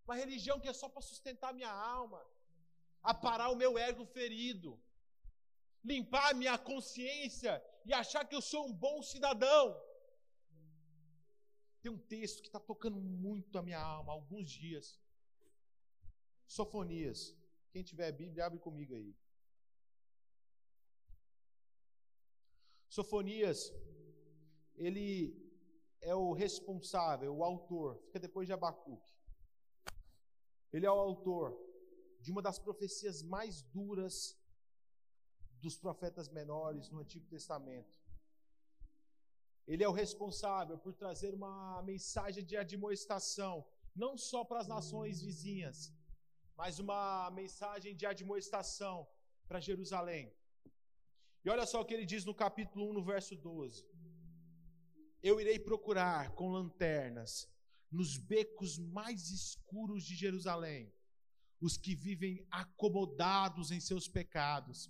Uma 0.06 0.16
religião 0.16 0.60
que 0.60 0.68
é 0.68 0.74
só 0.74 0.88
para 0.88 1.02
sustentar 1.02 1.54
minha 1.54 1.72
alma, 1.72 2.24
aparar 3.02 3.50
o 3.50 3.56
meu 3.56 3.76
ego 3.78 4.06
ferido, 4.06 4.80
limpar 5.84 6.32
a 6.32 6.34
minha 6.36 6.58
consciência 6.58 7.64
e 7.84 7.94
achar 7.94 8.26
que 8.26 8.36
eu 8.36 8.42
sou 8.42 8.68
um 8.68 8.74
bom 8.74 9.02
cidadão. 9.02 9.66
Tem 11.82 11.92
um 11.92 11.98
texto 11.98 12.42
que 12.42 12.48
está 12.48 12.60
tocando 12.60 13.00
muito 13.02 13.58
a 13.58 13.64
minha 13.64 13.80
alma 13.80 14.12
há 14.12 14.16
alguns 14.16 14.52
dias. 14.52 15.03
Sofonias. 16.48 17.36
Quem 17.72 17.84
tiver 17.84 18.12
Bíblia, 18.12 18.46
abre 18.46 18.60
comigo 18.60 18.94
aí. 18.96 19.16
Sofonias, 22.88 23.74
ele 24.76 25.36
é 26.00 26.14
o 26.14 26.32
responsável, 26.34 27.36
o 27.36 27.44
autor, 27.44 28.00
fica 28.06 28.20
depois 28.20 28.46
de 28.46 28.54
Abacuque. 28.54 29.12
Ele 30.72 30.86
é 30.86 30.92
o 30.92 31.00
autor 31.00 31.58
de 32.20 32.32
uma 32.32 32.42
das 32.42 32.60
profecias 32.60 33.24
mais 33.24 33.62
duras 33.62 34.38
dos 35.62 35.78
profetas 35.78 36.30
menores 36.30 36.90
no 36.90 37.00
Antigo 37.00 37.26
Testamento. 37.28 37.98
Ele 39.66 39.84
é 39.84 39.88
o 39.88 39.92
responsável 39.92 40.78
por 40.78 40.94
trazer 40.94 41.34
uma 41.34 41.82
mensagem 41.84 42.44
de 42.44 42.58
admoestação, 42.58 43.66
não 43.96 44.18
só 44.18 44.44
para 44.44 44.60
as 44.60 44.68
nações 44.68 45.22
vizinhas, 45.22 45.94
mas 46.64 46.80
uma 46.80 47.30
mensagem 47.32 47.94
de 47.94 48.06
admoestação 48.06 49.06
para 49.50 49.60
Jerusalém. 49.60 50.34
E 51.44 51.50
olha 51.50 51.66
só 51.66 51.82
o 51.82 51.86
que 51.86 51.94
ele 51.94 52.06
diz 52.06 52.24
no 52.24 52.34
capítulo 52.34 52.90
1, 52.92 52.94
no 52.94 53.04
verso 53.04 53.36
12: 53.36 53.86
Eu 55.22 55.42
irei 55.42 55.60
procurar 55.60 56.32
com 56.36 56.54
lanternas 56.54 57.50
nos 57.92 58.18
becos 58.18 58.78
mais 58.78 59.30
escuros 59.30 60.06
de 60.06 60.16
Jerusalém 60.16 60.90
os 61.60 61.76
que 61.76 61.94
vivem 61.94 62.48
acomodados 62.50 63.70
em 63.70 63.82
seus 63.82 64.08
pecados, 64.08 64.90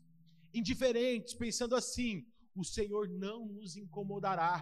indiferentes, 0.54 1.34
pensando 1.34 1.76
assim: 1.76 2.24
o 2.56 2.64
Senhor 2.64 3.10
não 3.10 3.48
nos 3.48 3.76
incomodará. 3.76 4.56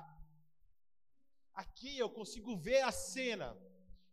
Aqui 1.54 1.98
eu 1.98 2.10
consigo 2.10 2.56
ver 2.56 2.84
a 2.84 2.92
cena 2.94 3.54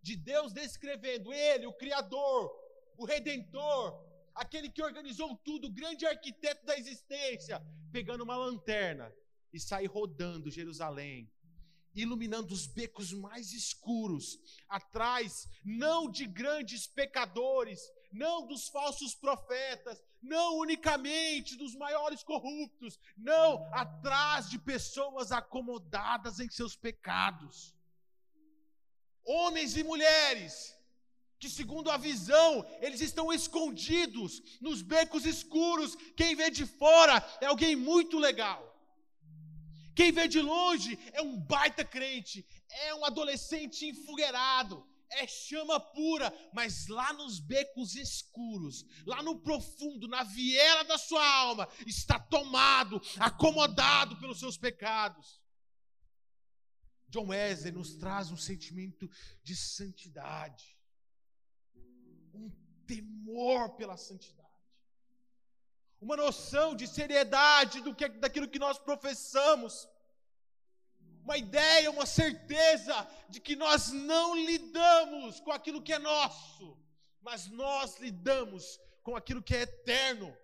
de 0.02 0.16
Deus 0.16 0.52
descrevendo 0.52 1.32
Ele, 1.32 1.64
o 1.64 1.72
Criador, 1.72 2.57
o 2.98 3.04
Redentor, 3.04 4.04
aquele 4.34 4.68
que 4.68 4.82
organizou 4.82 5.36
tudo, 5.36 5.68
o 5.68 5.72
grande 5.72 6.04
arquiteto 6.04 6.66
da 6.66 6.76
existência, 6.76 7.64
pegando 7.92 8.24
uma 8.24 8.36
lanterna 8.36 9.14
e 9.52 9.60
sair 9.60 9.86
rodando 9.86 10.50
Jerusalém, 10.50 11.30
iluminando 11.94 12.52
os 12.52 12.66
becos 12.66 13.12
mais 13.12 13.52
escuros, 13.52 14.38
atrás 14.68 15.48
não 15.64 16.10
de 16.10 16.26
grandes 16.26 16.88
pecadores, 16.88 17.80
não 18.12 18.46
dos 18.46 18.68
falsos 18.68 19.14
profetas, 19.14 20.02
não 20.20 20.58
unicamente 20.58 21.56
dos 21.56 21.76
maiores 21.76 22.24
corruptos, 22.24 22.98
não 23.16 23.64
atrás 23.72 24.50
de 24.50 24.58
pessoas 24.58 25.30
acomodadas 25.30 26.40
em 26.40 26.50
seus 26.50 26.74
pecados. 26.74 27.72
Homens 29.24 29.76
e 29.76 29.84
mulheres 29.84 30.77
que, 31.38 31.48
segundo 31.48 31.90
a 31.90 31.96
visão, 31.96 32.66
eles 32.80 33.00
estão 33.00 33.32
escondidos 33.32 34.42
nos 34.60 34.82
becos 34.82 35.24
escuros. 35.24 35.96
Quem 36.16 36.34
vê 36.34 36.50
de 36.50 36.66
fora 36.66 37.16
é 37.40 37.46
alguém 37.46 37.76
muito 37.76 38.18
legal. 38.18 38.64
Quem 39.94 40.12
vê 40.12 40.28
de 40.28 40.40
longe 40.40 40.98
é 41.12 41.20
um 41.20 41.36
baita 41.36 41.84
crente, 41.84 42.46
é 42.70 42.94
um 42.94 43.04
adolescente 43.04 43.84
enfogueirado, 43.84 44.86
é 45.10 45.26
chama 45.26 45.80
pura, 45.80 46.32
mas 46.52 46.86
lá 46.86 47.12
nos 47.12 47.40
becos 47.40 47.96
escuros, 47.96 48.84
lá 49.04 49.22
no 49.24 49.40
profundo, 49.40 50.06
na 50.06 50.22
viela 50.22 50.84
da 50.84 50.98
sua 50.98 51.26
alma, 51.26 51.68
está 51.84 52.18
tomado, 52.18 53.02
acomodado 53.18 54.16
pelos 54.20 54.38
seus 54.38 54.56
pecados. 54.56 55.40
John 57.08 57.28
Wesley 57.28 57.72
nos 57.72 57.96
traz 57.96 58.30
um 58.30 58.36
sentimento 58.36 59.10
de 59.42 59.56
santidade, 59.56 60.77
um 62.38 62.50
temor 62.86 63.70
pela 63.70 63.96
santidade, 63.96 64.48
uma 66.00 66.16
noção 66.16 66.74
de 66.74 66.86
seriedade 66.86 67.80
do 67.80 67.94
que, 67.94 68.08
daquilo 68.08 68.48
que 68.48 68.58
nós 68.58 68.78
professamos 68.78 69.88
uma 71.28 71.36
ideia, 71.36 71.90
uma 71.90 72.06
certeza 72.06 73.06
de 73.28 73.38
que 73.38 73.54
nós 73.54 73.92
não 73.92 74.34
lidamos 74.34 75.40
com 75.40 75.52
aquilo 75.52 75.82
que 75.82 75.92
é 75.92 75.98
nosso, 75.98 76.78
mas 77.20 77.48
nós 77.48 77.98
lidamos 77.98 78.80
com 79.02 79.14
aquilo 79.14 79.42
que 79.42 79.54
é 79.54 79.62
eterno. 79.62 80.34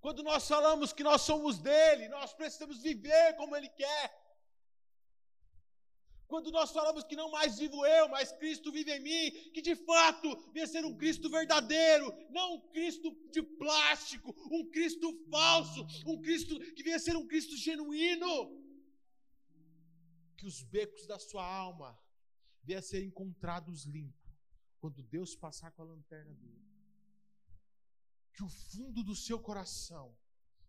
Quando 0.00 0.22
nós 0.22 0.46
falamos 0.46 0.92
que 0.92 1.02
nós 1.02 1.22
somos 1.22 1.58
dele, 1.58 2.08
nós 2.08 2.32
precisamos 2.32 2.80
viver 2.80 3.34
como 3.36 3.56
ele 3.56 3.68
quer. 3.68 4.21
Quando 6.32 6.50
nós 6.50 6.70
falamos 6.72 7.04
que 7.04 7.14
não 7.14 7.30
mais 7.30 7.58
vivo 7.58 7.84
eu, 7.84 8.08
mas 8.08 8.32
Cristo 8.32 8.72
vive 8.72 8.90
em 8.90 9.00
mim, 9.00 9.50
que 9.50 9.60
de 9.60 9.76
fato 9.76 10.28
venha 10.50 10.66
ser 10.66 10.82
um 10.82 10.96
Cristo 10.96 11.28
verdadeiro, 11.28 12.06
não 12.30 12.54
um 12.54 12.60
Cristo 12.70 13.14
de 13.30 13.42
plástico, 13.42 14.34
um 14.50 14.64
Cristo 14.70 15.12
falso, 15.30 15.86
um 16.06 16.18
Cristo 16.22 16.58
que 16.74 16.82
venha 16.82 16.98
ser 16.98 17.16
um 17.18 17.26
Cristo 17.26 17.54
genuíno 17.54 18.34
que 20.38 20.46
os 20.46 20.62
becos 20.62 21.06
da 21.06 21.18
sua 21.18 21.46
alma 21.46 21.96
venham 22.64 22.78
a 22.78 22.82
ser 22.82 23.04
encontrados 23.04 23.84
limpos 23.84 24.34
quando 24.80 25.02
Deus 25.02 25.36
passar 25.36 25.70
com 25.72 25.82
a 25.82 25.84
lanterna 25.84 26.32
dele. 26.32 26.64
Que 28.32 28.42
o 28.42 28.48
fundo 28.48 29.04
do 29.04 29.14
seu 29.14 29.38
coração, 29.38 30.16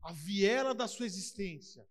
a 0.02 0.12
viela 0.12 0.76
da 0.76 0.90
sua 0.90 1.06
existência, 1.06 1.88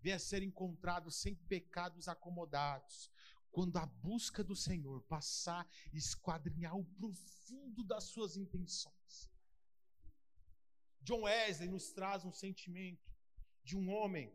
venha 0.00 0.16
a 0.16 0.20
ser 0.20 0.42
encontrado 0.44 1.10
sem 1.10 1.34
pecados 1.34 2.06
acomodados, 2.06 3.10
quando 3.56 3.78
a 3.78 3.86
busca 3.86 4.44
do 4.44 4.54
Senhor 4.54 5.00
passar 5.04 5.66
e 5.90 5.96
esquadrinhar 5.96 6.76
o 6.76 6.84
profundo 6.84 7.82
das 7.82 8.04
suas 8.04 8.36
intenções. 8.36 9.30
John 11.00 11.22
Wesley 11.22 11.70
nos 11.70 11.90
traz 11.90 12.22
um 12.26 12.34
sentimento 12.34 13.10
de 13.64 13.74
um 13.74 13.90
homem 13.90 14.30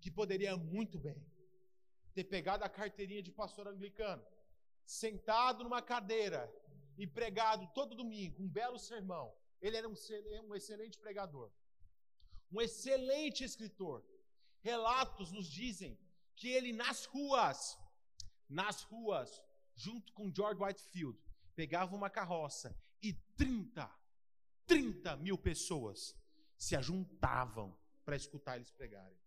que 0.00 0.12
poderia 0.12 0.56
muito 0.56 0.96
bem 0.96 1.20
ter 2.14 2.22
pegado 2.22 2.62
a 2.62 2.68
carteirinha 2.68 3.20
de 3.20 3.32
pastor 3.32 3.66
anglicano, 3.66 4.24
sentado 4.86 5.64
numa 5.64 5.82
cadeira 5.82 6.48
e 6.96 7.04
pregado 7.04 7.68
todo 7.74 7.96
domingo 7.96 8.44
um 8.44 8.48
belo 8.48 8.78
sermão. 8.78 9.34
Ele 9.60 9.76
era 9.76 9.88
um, 9.88 9.94
um 10.46 10.54
excelente 10.54 11.00
pregador, 11.00 11.50
um 12.52 12.60
excelente 12.60 13.42
escritor. 13.42 14.04
Relatos 14.60 15.32
nos 15.32 15.48
dizem 15.48 15.98
que 16.36 16.48
ele 16.48 16.72
nas 16.72 17.06
ruas, 17.06 17.76
nas 18.52 18.82
ruas, 18.82 19.42
junto 19.74 20.12
com 20.12 20.32
George 20.32 20.62
Whitefield, 20.62 21.18
pegava 21.54 21.96
uma 21.96 22.10
carroça 22.10 22.76
e 23.02 23.12
30, 23.36 23.90
30 24.66 25.16
mil 25.16 25.38
pessoas 25.38 26.14
se 26.56 26.76
ajuntavam 26.76 27.76
para 28.04 28.14
escutar 28.14 28.56
eles 28.56 28.70
pregarem. 28.70 29.18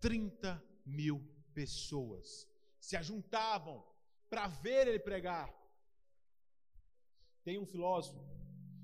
30 0.00 0.62
mil 0.84 1.20
pessoas 1.54 2.48
se 2.78 2.96
ajuntavam 2.96 3.86
para 4.28 4.46
ver 4.48 4.88
ele 4.88 4.98
pregar. 4.98 5.52
Tem 7.44 7.58
um 7.58 7.66
filósofo 7.66 8.18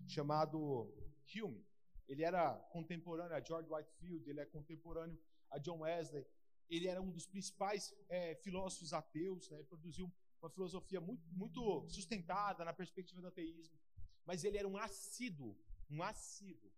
chamado 0.06 0.92
Hume, 1.34 1.66
ele 2.06 2.22
era 2.22 2.54
contemporâneo 2.70 3.36
a 3.36 3.40
George 3.40 3.68
Whitefield, 3.68 4.28
ele 4.28 4.40
é 4.40 4.46
contemporâneo 4.46 5.18
a 5.50 5.58
John 5.58 5.80
Wesley, 5.80 6.26
ele 6.68 6.88
era 6.88 7.00
um 7.00 7.10
dos 7.10 7.26
principais 7.26 7.94
é, 8.08 8.34
filósofos 8.36 8.92
ateus, 8.92 9.48
né? 9.50 9.62
produziu 9.64 10.12
uma 10.40 10.50
filosofia 10.50 11.00
muito, 11.00 11.24
muito 11.32 11.88
sustentada 11.88 12.64
na 12.64 12.72
perspectiva 12.72 13.20
do 13.20 13.28
ateísmo, 13.28 13.78
mas 14.24 14.44
ele 14.44 14.58
era 14.58 14.68
um 14.68 14.76
assíduo, 14.76 15.56
um 15.90 16.02
assíduo 16.02 16.70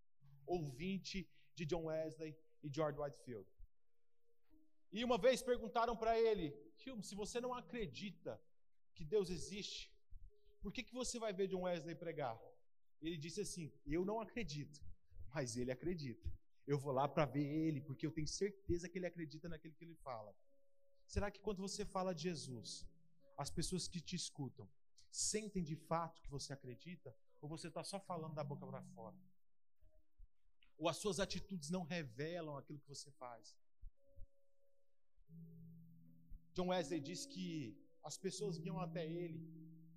ouvinte 0.46 1.28
de 1.54 1.64
John 1.66 1.84
Wesley 1.84 2.36
e 2.62 2.68
George 2.72 2.98
Whitefield. 2.98 3.48
E 4.90 5.04
uma 5.04 5.18
vez 5.18 5.42
perguntaram 5.42 5.96
para 5.96 6.18
ele: 6.18 6.54
Hume, 6.86 7.02
se 7.02 7.14
você 7.14 7.40
não 7.40 7.52
acredita 7.54 8.40
que 8.94 9.04
Deus 9.04 9.28
existe, 9.30 9.92
por 10.60 10.72
que, 10.72 10.82
que 10.82 10.94
você 10.94 11.18
vai 11.18 11.32
ver 11.32 11.48
John 11.48 11.62
Wesley 11.62 11.94
pregar? 11.94 12.40
Ele 13.00 13.16
disse 13.16 13.40
assim: 13.40 13.72
Eu 13.86 14.04
não 14.04 14.20
acredito, 14.20 14.80
mas 15.34 15.56
ele 15.56 15.70
acredita. 15.70 16.28
Eu 16.72 16.78
vou 16.78 16.92
lá 16.92 17.06
para 17.08 17.24
ver 17.24 17.46
ele, 17.64 17.80
porque 17.80 18.06
eu 18.06 18.12
tenho 18.16 18.28
certeza 18.28 18.88
que 18.90 18.98
ele 18.98 19.06
acredita 19.10 19.48
naquilo 19.48 19.74
que 19.74 19.84
ele 19.86 19.94
fala. 20.08 20.30
Será 21.06 21.30
que 21.30 21.40
quando 21.40 21.62
você 21.66 21.82
fala 21.96 22.14
de 22.14 22.24
Jesus, 22.24 22.86
as 23.42 23.50
pessoas 23.58 23.88
que 23.92 24.00
te 24.08 24.14
escutam 24.14 24.68
sentem 25.10 25.62
de 25.70 25.76
fato 25.90 26.20
que 26.20 26.30
você 26.36 26.52
acredita? 26.52 27.16
Ou 27.40 27.48
você 27.48 27.68
está 27.68 27.82
só 27.82 27.98
falando 27.98 28.34
da 28.34 28.44
boca 28.44 28.66
para 28.66 28.82
fora? 28.96 29.16
Ou 30.76 30.90
as 30.90 30.98
suas 30.98 31.18
atitudes 31.18 31.70
não 31.70 31.84
revelam 31.84 32.58
aquilo 32.58 32.78
que 32.80 32.94
você 32.94 33.10
faz? 33.12 33.56
John 36.52 36.68
Wesley 36.68 37.00
diz 37.00 37.24
que 37.24 37.48
as 38.02 38.18
pessoas 38.18 38.58
vinham 38.58 38.78
até 38.78 39.06
ele 39.06 39.40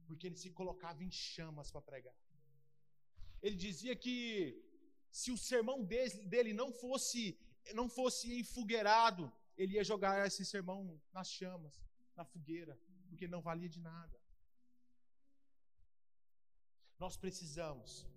porque 0.08 0.28
ele 0.28 0.38
se 0.38 0.52
colocava 0.52 1.04
em 1.04 1.12
chamas 1.12 1.70
para 1.70 1.82
pregar. 1.82 2.16
Ele 3.42 3.58
dizia 3.58 3.94
que 3.94 4.71
se 5.12 5.32
o 5.32 5.38
sermão 5.38 5.84
dele 5.84 6.54
não 6.54 6.72
fosse 6.72 7.38
não 7.76 7.88
fosse 7.88 8.40
enfogueirado, 8.40 9.32
ele 9.56 9.76
ia 9.76 9.84
jogar 9.84 10.26
esse 10.26 10.44
sermão 10.44 11.00
nas 11.14 11.30
chamas, 11.30 11.80
na 12.16 12.26
fogueira, 12.26 12.78
porque 13.08 13.28
não 13.28 13.40
valia 13.40 13.70
de 13.70 13.80
nada. 13.80 14.20
Nós 16.98 17.16
precisamos 17.16 18.08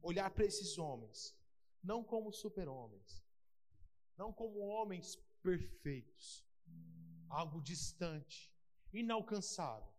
olhar 0.00 0.30
para 0.30 0.44
esses 0.44 0.78
homens, 0.78 1.36
não 1.82 2.04
como 2.04 2.32
super-homens, 2.32 3.24
não 4.16 4.32
como 4.32 4.60
homens 4.60 5.16
perfeitos, 5.42 6.44
algo 7.28 7.60
distante, 7.60 8.52
inalcançável. 8.92 9.92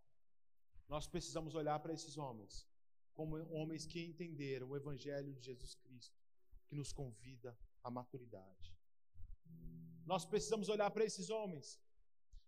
Nós 0.88 1.06
precisamos 1.06 1.54
olhar 1.54 1.80
para 1.80 1.94
esses 1.94 2.18
homens 2.18 2.66
como 3.18 3.36
homens 3.52 3.84
que 3.84 4.06
entenderam 4.06 4.70
o 4.70 4.76
Evangelho 4.76 5.34
de 5.34 5.42
Jesus 5.42 5.74
Cristo, 5.74 5.87
que 6.68 6.76
nos 6.76 6.92
convida 6.92 7.58
à 7.84 7.90
maturidade. 7.90 8.76
Nós 10.06 10.26
precisamos 10.26 10.70
olhar 10.70 10.90
para 10.92 11.06
esses 11.06 11.30
homens, 11.30 11.80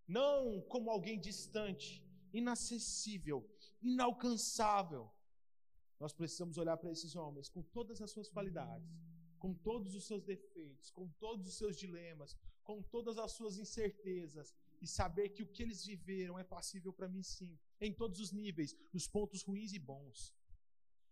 não 0.08 0.62
como 0.62 0.90
alguém 0.90 1.20
distante, 1.20 2.04
inacessível, 2.34 3.48
inalcançável. 3.82 5.12
Nós 6.00 6.14
precisamos 6.14 6.58
olhar 6.58 6.78
para 6.78 6.92
esses 6.92 7.16
homens 7.16 7.50
com 7.50 7.62
todas 7.62 8.02
as 8.02 8.12
suas 8.12 8.30
qualidades, 8.30 8.90
com 9.38 9.54
todos 9.54 9.94
os 9.96 10.06
seus 10.06 10.24
defeitos, 10.24 10.90
com 10.92 11.08
todos 11.20 11.48
os 11.48 11.58
seus 11.58 11.78
dilemas, 11.78 12.38
com 12.64 12.82
todas 12.82 13.18
as 13.18 13.32
suas 13.32 13.58
incertezas 13.58 14.54
e 14.82 14.88
saber 14.88 15.30
que 15.30 15.44
o 15.44 15.48
que 15.48 15.64
eles 15.64 15.86
viveram 15.86 16.38
é 16.38 16.44
passível 16.44 16.94
para 16.94 17.10
mim 17.10 17.24
sim, 17.24 17.58
em 17.82 17.94
todos 17.94 18.20
os 18.20 18.32
níveis, 18.32 18.76
nos 18.94 19.08
pontos 19.08 19.42
ruins 19.42 19.74
e 19.74 19.80
bons. 19.80 20.36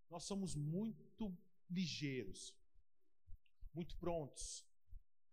Nós 0.10 0.24
somos 0.24 0.56
muito 0.56 1.36
ligeiros, 1.70 2.56
muito 3.78 3.96
prontos 3.98 4.66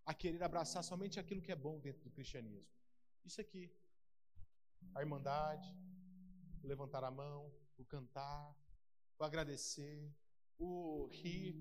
a 0.04 0.12
querer 0.12 0.42
abraçar 0.42 0.84
somente 0.84 1.18
aquilo 1.18 1.40
que 1.40 1.50
é 1.50 1.56
bom 1.56 1.80
dentro 1.80 2.02
do 2.04 2.10
cristianismo. 2.10 2.76
Isso 3.24 3.40
aqui, 3.40 3.64
a 4.94 5.00
irmandade, 5.00 5.68
o 6.62 6.66
levantar 6.66 7.02
a 7.04 7.10
mão, 7.10 7.50
o 7.78 7.84
cantar, 7.86 8.54
o 9.18 9.24
agradecer, 9.24 10.14
o 10.58 11.06
rir, 11.06 11.54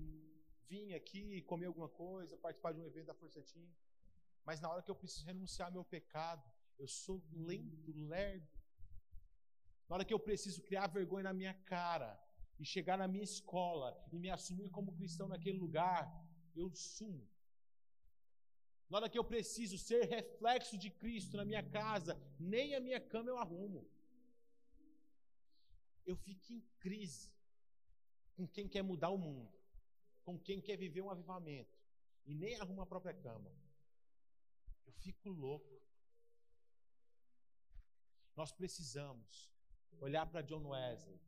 vir 0.68 0.92
aqui 0.94 1.40
comer 1.42 1.66
alguma 1.66 1.88
coisa, 1.88 2.36
participar 2.36 2.72
de 2.72 2.80
um 2.80 2.86
evento 2.86 3.06
da 3.06 3.14
Força 3.14 3.40
Team. 3.42 3.66
Mas 4.44 4.60
na 4.60 4.68
hora 4.70 4.82
que 4.82 4.90
eu 4.90 4.94
preciso 4.94 5.24
renunciar 5.24 5.68
ao 5.68 5.72
meu 5.72 5.84
pecado, 5.84 6.44
eu 6.78 6.86
sou 6.86 7.24
lento, 7.32 7.92
lerdo. 7.96 8.46
Na 9.88 9.96
hora 9.96 10.04
que 10.04 10.12
eu 10.12 10.20
preciso 10.20 10.60
criar 10.60 10.86
vergonha 10.88 11.24
na 11.24 11.32
minha 11.32 11.54
cara 11.64 12.12
e 12.58 12.64
chegar 12.66 12.98
na 12.98 13.08
minha 13.08 13.24
escola 13.24 13.90
e 14.12 14.18
me 14.18 14.28
assumir 14.28 14.68
como 14.68 14.92
cristão 14.92 15.28
naquele 15.28 15.58
lugar, 15.58 16.02
eu 16.54 16.70
sumo. 16.70 17.28
Na 18.88 18.98
hora 18.98 19.08
que 19.08 19.18
eu 19.18 19.24
preciso 19.24 19.76
ser 19.78 20.04
reflexo 20.04 20.76
de 20.76 20.90
Cristo 20.90 21.36
na 21.36 21.44
minha 21.44 21.62
casa, 21.62 22.20
nem 22.38 22.74
a 22.74 22.80
minha 22.80 23.00
cama 23.00 23.30
eu 23.30 23.38
arrumo. 23.38 23.88
Eu 26.06 26.16
fico 26.16 26.52
em 26.52 26.60
crise 26.78 27.32
com 28.36 28.46
quem 28.46 28.68
quer 28.68 28.82
mudar 28.82 29.10
o 29.10 29.18
mundo, 29.18 29.52
com 30.22 30.38
quem 30.38 30.60
quer 30.60 30.76
viver 30.76 31.00
um 31.00 31.10
avivamento 31.10 31.74
e 32.26 32.34
nem 32.34 32.60
arruma 32.60 32.82
a 32.82 32.86
própria 32.86 33.14
cama. 33.14 33.50
Eu 34.86 34.92
fico 34.92 35.30
louco. 35.30 35.80
Nós 38.36 38.52
precisamos 38.52 39.50
olhar 40.00 40.26
para 40.26 40.42
John 40.42 40.66
Wesley, 40.68 41.20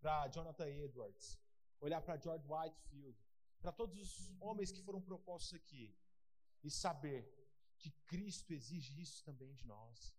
para 0.00 0.28
Jonathan 0.28 0.68
Edwards, 0.68 1.38
olhar 1.80 2.00
para 2.00 2.16
George 2.18 2.44
Whitefield, 2.48 3.18
para 3.60 3.72
todos 3.72 3.96
os 3.98 4.40
homens 4.40 4.70
que 4.70 4.82
foram 4.82 5.00
propostos 5.00 5.54
aqui 5.54 5.94
e 6.62 6.70
saber 6.70 7.20
que 7.78 7.90
Cristo 8.06 8.52
exige 8.52 9.00
isso 9.00 9.24
também 9.24 9.52
de 9.54 9.66
nós. 9.66 10.14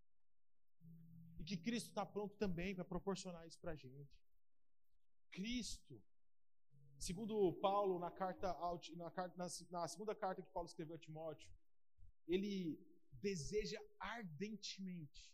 E 1.37 1.43
que 1.43 1.57
Cristo 1.57 1.89
está 1.89 2.05
pronto 2.05 2.35
também 2.37 2.75
para 2.75 2.85
proporcionar 2.85 3.47
isso 3.47 3.59
para 3.59 3.71
a 3.71 3.75
gente. 3.75 4.19
Cristo, 5.31 6.01
segundo 6.97 7.53
Paulo, 7.53 7.99
na, 7.99 8.11
carta, 8.11 8.53
na, 8.95 9.47
na 9.69 9.87
segunda 9.87 10.15
carta 10.15 10.41
que 10.41 10.51
Paulo 10.51 10.67
escreveu 10.67 10.95
a 10.95 10.99
Timóteo, 10.99 11.49
ele 12.27 12.77
deseja 13.13 13.79
ardentemente 13.99 15.33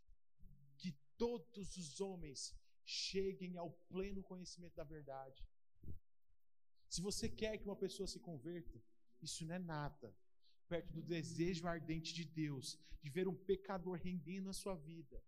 que 0.78 0.92
todos 1.18 1.78
os 1.78 2.02
homens 2.02 2.56
cheguem 2.84 3.58
ao 3.58 3.72
pleno 3.72 4.24
conhecimento 4.24 4.76
da 4.76 4.84
verdade. 4.84 5.44
Se 6.90 7.02
você 7.02 7.28
quer 7.28 7.58
que 7.58 7.66
uma 7.66 7.76
pessoa 7.76 8.08
se 8.08 8.20
converta, 8.20 8.82
isso 9.22 9.46
não 9.46 9.56
é 9.56 9.60
nada 9.60 10.16
perto 10.68 10.92
do 10.94 11.02
desejo 11.02 11.68
ardente 11.68 12.14
de 12.14 12.26
Deus 12.26 12.78
de 13.02 13.10
ver 13.10 13.28
um 13.28 13.36
pecador 13.36 14.00
rendendo 14.02 14.50
a 14.50 14.54
sua 14.54 14.76
vida. 14.76 15.22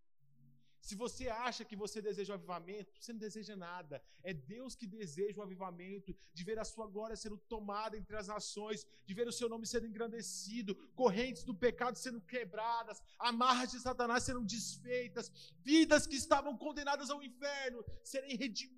Se 0.88 0.96
você 0.96 1.28
acha 1.28 1.66
que 1.66 1.76
você 1.76 2.02
deseja 2.02 2.34
o 2.34 2.36
avivamento, 2.36 2.92
você 3.00 3.12
não 3.12 3.20
deseja 3.20 3.56
nada. 3.56 4.02
É 4.24 4.34
Deus 4.34 4.76
que 4.76 4.88
deseja 4.88 5.40
o 5.40 5.44
avivamento, 5.44 6.16
de 6.34 6.44
ver 6.44 6.58
a 6.60 6.64
sua 6.64 6.88
glória 6.88 7.16
sendo 7.16 7.38
tomada 7.38 7.98
entre 7.98 8.16
as 8.16 8.28
nações, 8.28 8.86
de 9.06 9.14
ver 9.14 9.28
o 9.28 9.32
seu 9.32 9.50
nome 9.50 9.68
sendo 9.68 9.86
engrandecido, 9.86 10.76
correntes 10.96 11.44
do 11.44 11.54
pecado 11.54 11.98
sendo 11.98 12.22
quebradas, 12.22 13.02
amarras 13.20 13.72
de 13.72 13.80
Satanás 13.80 14.24
sendo 14.24 14.46
desfeitas, 14.46 15.54
vidas 15.62 16.08
que 16.08 16.16
estavam 16.16 16.58
condenadas 16.58 17.10
ao 17.10 17.22
inferno 17.22 17.84
serem 18.04 18.38
redimidas 18.38 18.77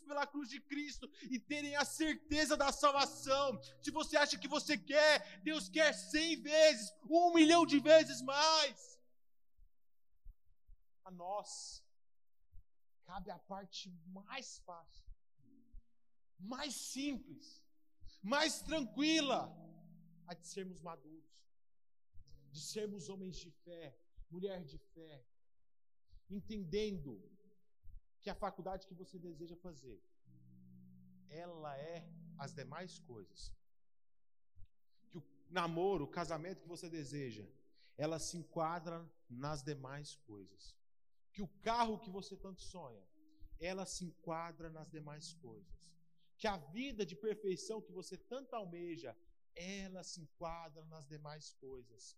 pela 0.00 0.26
cruz 0.26 0.48
de 0.48 0.60
Cristo 0.60 1.10
e 1.30 1.38
terem 1.38 1.76
a 1.76 1.84
certeza 1.84 2.56
da 2.56 2.72
salvação. 2.72 3.60
Se 3.80 3.90
você 3.90 4.16
acha 4.16 4.38
que 4.38 4.48
você 4.48 4.76
quer, 4.76 5.40
Deus 5.42 5.68
quer 5.68 5.92
cem 5.92 6.40
vezes, 6.40 6.92
um 7.08 7.34
milhão 7.34 7.64
de 7.66 7.78
vezes 7.78 8.22
mais 8.22 8.92
a 11.04 11.10
nós 11.10 11.84
cabe 13.04 13.30
a 13.30 13.38
parte 13.38 13.90
mais 14.06 14.58
fácil, 14.60 15.04
mais 16.38 16.74
simples, 16.74 17.62
mais 18.22 18.62
tranquila, 18.62 19.52
a 20.26 20.34
de 20.34 20.46
sermos 20.46 20.80
maduros, 20.80 21.30
de 22.50 22.60
sermos 22.60 23.08
homens 23.08 23.36
de 23.36 23.50
fé, 23.50 23.98
mulher 24.30 24.64
de 24.64 24.78
fé, 24.78 25.24
entendendo 26.30 27.30
que 28.22 28.30
a 28.30 28.34
faculdade 28.34 28.86
que 28.86 28.94
você 29.02 29.18
deseja 29.18 29.56
fazer, 29.56 29.98
ela 31.28 31.76
é 31.76 32.06
as 32.38 32.52
demais 32.54 32.98
coisas. 33.00 33.52
Que 35.08 35.18
o 35.18 35.24
namoro, 35.50 36.04
o 36.04 36.14
casamento 36.20 36.62
que 36.62 36.68
você 36.68 36.88
deseja, 36.88 37.46
ela 37.96 38.18
se 38.18 38.36
enquadra 38.36 38.96
nas 39.28 39.62
demais 39.62 40.16
coisas 40.30 40.62
que 41.32 41.42
o 41.42 41.48
carro 41.68 41.98
que 41.98 42.10
você 42.10 42.36
tanto 42.36 42.60
sonha, 42.60 43.02
ela 43.58 43.86
se 43.86 44.04
enquadra 44.04 44.68
nas 44.68 44.88
demais 44.90 45.32
coisas. 45.34 45.90
Que 46.36 46.46
a 46.46 46.56
vida 46.56 47.06
de 47.06 47.16
perfeição 47.16 47.80
que 47.80 47.92
você 47.92 48.16
tanto 48.16 48.54
almeja, 48.54 49.16
ela 49.54 50.02
se 50.04 50.20
enquadra 50.20 50.84
nas 50.84 51.06
demais 51.06 51.52
coisas. 51.54 52.16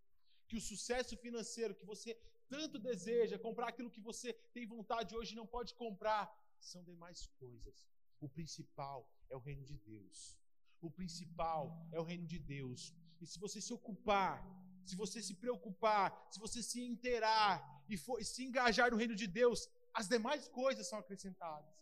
Que 0.48 0.56
o 0.56 0.60
sucesso 0.60 1.16
financeiro 1.16 1.74
que 1.74 1.86
você 1.92 2.18
tanto 2.48 2.78
deseja, 2.78 3.38
comprar 3.38 3.68
aquilo 3.68 3.90
que 3.90 4.00
você 4.00 4.32
tem 4.52 4.66
vontade 4.66 5.16
hoje 5.16 5.32
e 5.32 5.36
não 5.36 5.46
pode 5.46 5.74
comprar, 5.74 6.32
são 6.58 6.82
demais 6.82 7.26
coisas. 7.38 7.86
O 8.20 8.28
principal 8.28 9.08
é 9.28 9.36
o 9.36 9.40
reino 9.40 9.64
de 9.64 9.76
Deus. 9.78 10.38
O 10.80 10.90
principal 10.90 11.86
é 11.92 12.00
o 12.00 12.04
reino 12.04 12.26
de 12.26 12.38
Deus. 12.38 12.94
E 13.20 13.26
se 13.26 13.38
você 13.38 13.60
se 13.60 13.72
ocupar 13.72 14.42
se 14.84 14.96
você 14.96 15.22
se 15.22 15.34
preocupar, 15.34 16.28
se 16.30 16.38
você 16.38 16.62
se 16.62 16.80
inteirar 16.80 17.84
e, 17.88 17.96
for, 17.96 18.20
e 18.20 18.24
se 18.24 18.44
engajar 18.44 18.90
no 18.90 18.96
reino 18.96 19.14
de 19.14 19.26
Deus, 19.26 19.68
as 19.92 20.08
demais 20.08 20.46
coisas 20.48 20.86
são 20.86 20.98
acrescentadas. 20.98 21.72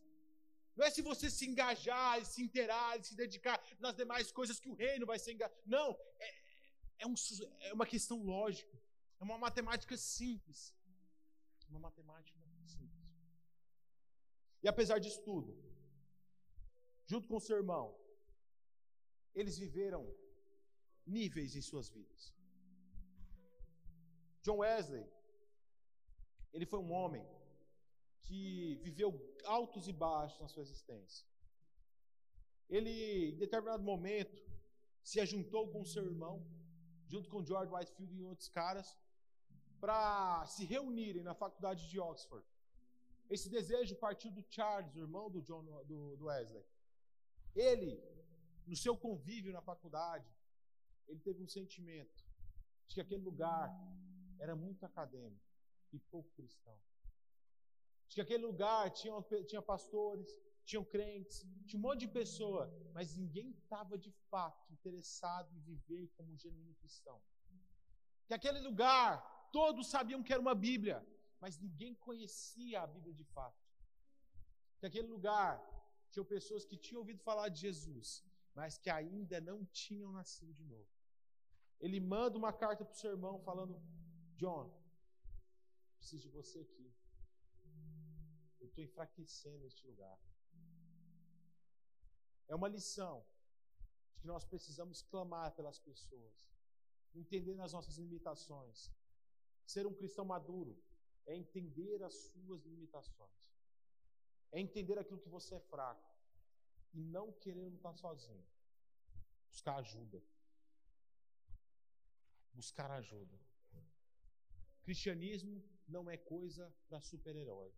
Não 0.76 0.86
é 0.86 0.90
se 0.90 1.02
você 1.02 1.30
se 1.30 1.46
engajar, 1.46 2.20
e 2.20 2.24
se 2.24 2.42
inteirar, 2.42 2.98
e 2.98 3.04
se 3.04 3.14
dedicar 3.14 3.62
nas 3.78 3.94
demais 3.94 4.32
coisas 4.32 4.58
que 4.58 4.68
o 4.68 4.74
reino 4.74 5.04
vai 5.04 5.18
ser 5.18 5.32
engajado. 5.32 5.60
Não, 5.66 5.98
é, 6.18 6.34
é, 7.00 7.06
um, 7.06 7.14
é 7.60 7.72
uma 7.74 7.86
questão 7.86 8.22
lógica. 8.22 8.80
É 9.22 9.24
uma 9.24 9.38
matemática 9.38 9.96
simples. 9.96 10.60
Uma 11.68 11.78
matemática 11.78 12.40
simples. 12.64 13.02
E 14.64 14.66
apesar 14.66 14.98
disso 14.98 15.22
tudo, 15.22 15.50
junto 17.06 17.28
com 17.28 17.38
seu 17.38 17.56
irmão, 17.56 17.84
eles 19.32 19.56
viveram 19.56 20.02
níveis 21.06 21.54
em 21.54 21.62
suas 21.62 21.88
vidas. 21.88 22.34
John 24.42 24.56
Wesley, 24.56 25.06
ele 26.52 26.66
foi 26.66 26.80
um 26.80 26.90
homem 26.90 27.24
que 28.22 28.80
viveu 28.82 29.10
altos 29.44 29.86
e 29.86 29.92
baixos 29.92 30.40
na 30.40 30.48
sua 30.48 30.64
existência. 30.64 31.24
Ele, 32.68 33.30
em 33.34 33.38
determinado 33.38 33.84
momento, 33.84 34.42
se 35.00 35.20
ajuntou 35.20 35.70
com 35.70 35.84
seu 35.84 36.04
irmão, 36.04 36.44
junto 37.06 37.30
com 37.30 37.44
George 37.44 37.72
Whitefield 37.72 38.12
e 38.16 38.24
outros 38.24 38.48
caras, 38.48 38.98
para 39.82 40.46
se 40.46 40.64
reunirem 40.64 41.24
na 41.24 41.34
faculdade 41.34 41.88
de 41.90 41.98
Oxford. 41.98 42.46
Esse 43.28 43.48
desejo 43.48 43.96
partiu 43.96 44.30
do 44.30 44.44
Charles, 44.48 44.94
o 44.94 45.00
irmão 45.00 45.28
do, 45.28 45.42
John, 45.42 45.64
do, 45.90 46.16
do 46.16 46.26
Wesley. 46.26 46.64
Ele, 47.52 48.00
no 48.64 48.76
seu 48.76 48.96
convívio 48.96 49.52
na 49.52 49.60
faculdade, 49.60 50.30
ele 51.08 51.18
teve 51.18 51.42
um 51.42 51.48
sentimento 51.48 52.24
de 52.86 52.94
que 52.94 53.00
aquele 53.00 53.24
lugar 53.24 53.68
era 54.38 54.54
muito 54.54 54.86
acadêmico 54.86 55.50
e 55.92 55.98
pouco 55.98 56.30
cristão. 56.36 56.78
De 58.06 58.14
que 58.14 58.20
aquele 58.20 58.46
lugar 58.46 58.88
tinha, 58.92 59.14
tinha 59.48 59.60
pastores, 59.60 60.30
tinham 60.64 60.84
crentes, 60.84 61.44
tinha 61.66 61.80
um 61.80 61.82
monte 61.82 62.06
de 62.06 62.08
pessoa, 62.08 62.72
mas 62.94 63.16
ninguém 63.16 63.50
estava 63.50 63.98
de 63.98 64.12
fato 64.30 64.72
interessado 64.72 65.52
em 65.56 65.58
viver 65.58 66.08
como 66.16 66.32
um 66.32 66.38
genuíno 66.38 66.72
cristão. 66.76 67.20
Que 68.28 68.34
aquele 68.34 68.60
lugar, 68.60 69.31
todos 69.58 69.90
sabiam 69.94 70.22
que 70.22 70.32
era 70.32 70.42
uma 70.46 70.54
Bíblia, 70.68 70.98
mas 71.40 71.58
ninguém 71.58 71.94
conhecia 72.06 72.80
a 72.82 72.86
Bíblia 72.86 73.14
de 73.20 73.24
fato. 73.24 73.62
Que 74.78 74.86
aquele 74.86 75.08
lugar 75.16 75.50
tinham 76.10 76.24
pessoas 76.24 76.64
que 76.64 76.76
tinham 76.76 77.00
ouvido 77.00 77.20
falar 77.20 77.48
de 77.48 77.60
Jesus, 77.60 78.24
mas 78.54 78.78
que 78.78 78.90
ainda 78.90 79.40
não 79.40 79.58
tinham 79.66 80.10
nascido 80.12 80.52
de 80.54 80.64
novo. 80.64 80.88
Ele 81.80 81.98
manda 82.00 82.38
uma 82.38 82.52
carta 82.52 82.84
para 82.84 82.94
o 82.94 82.96
seu 83.02 83.10
irmão 83.10 83.38
falando: 83.40 83.74
John, 84.36 84.64
preciso 85.98 86.22
de 86.22 86.28
você 86.28 86.60
aqui. 86.60 86.88
Eu 88.60 88.68
estou 88.68 88.84
enfraquecendo 88.84 89.66
este 89.66 89.86
lugar. 89.86 90.18
É 92.46 92.54
uma 92.54 92.68
lição 92.68 93.24
de 94.12 94.20
que 94.20 94.26
nós 94.26 94.44
precisamos 94.44 95.02
clamar 95.02 95.52
pelas 95.52 95.78
pessoas, 95.78 96.48
entender 97.14 97.60
as 97.60 97.72
nossas 97.72 97.96
limitações. 97.96 98.92
Ser 99.72 99.86
um 99.86 99.94
cristão 100.00 100.24
maduro 100.24 100.72
é 101.26 101.34
entender 101.42 102.02
as 102.02 102.14
suas 102.30 102.62
limitações, 102.72 103.40
é 104.50 104.60
entender 104.60 104.98
aquilo 104.98 105.22
que 105.24 105.34
você 105.36 105.54
é 105.54 105.60
fraco 105.60 106.10
e 106.92 107.00
não 107.00 107.32
querer 107.44 107.66
lutar 107.74 107.94
sozinho. 107.96 108.44
Buscar 109.48 109.76
ajuda. 109.76 110.22
Buscar 112.52 112.90
ajuda. 112.90 113.38
Cristianismo 114.82 115.56
não 115.88 116.10
é 116.10 116.18
coisa 116.18 116.64
para 116.88 117.00
super-herói. 117.00 117.72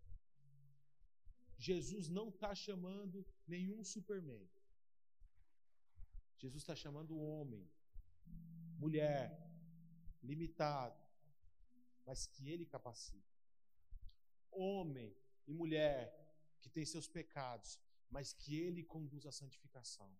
Jesus 1.56 2.08
não 2.08 2.28
está 2.30 2.54
chamando 2.54 3.24
nenhum 3.46 3.84
superman. 3.84 4.48
Jesus 6.38 6.62
está 6.62 6.74
chamando 6.74 7.20
homem, 7.20 7.70
mulher, 8.84 9.48
limitado, 10.22 11.03
mas 12.06 12.26
que 12.26 12.50
ele 12.50 12.66
capacita. 12.66 13.32
Homem 14.50 15.16
e 15.46 15.52
mulher 15.52 15.98
que 16.60 16.68
tem 16.68 16.84
seus 16.84 17.08
pecados, 17.08 17.78
mas 18.10 18.32
que 18.32 18.58
ele 18.58 18.82
conduz 18.82 19.26
à 19.26 19.32
santificação. 19.32 20.10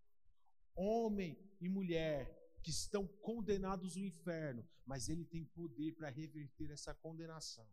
Homem 0.74 1.38
e 1.60 1.68
mulher 1.68 2.18
que 2.62 2.70
estão 2.70 3.06
condenados 3.06 3.96
no 3.96 4.04
inferno, 4.04 4.66
mas 4.84 5.08
ele 5.08 5.24
tem 5.24 5.44
poder 5.44 5.92
para 5.92 6.08
reverter 6.08 6.70
essa 6.70 6.94
condenação. 6.94 7.68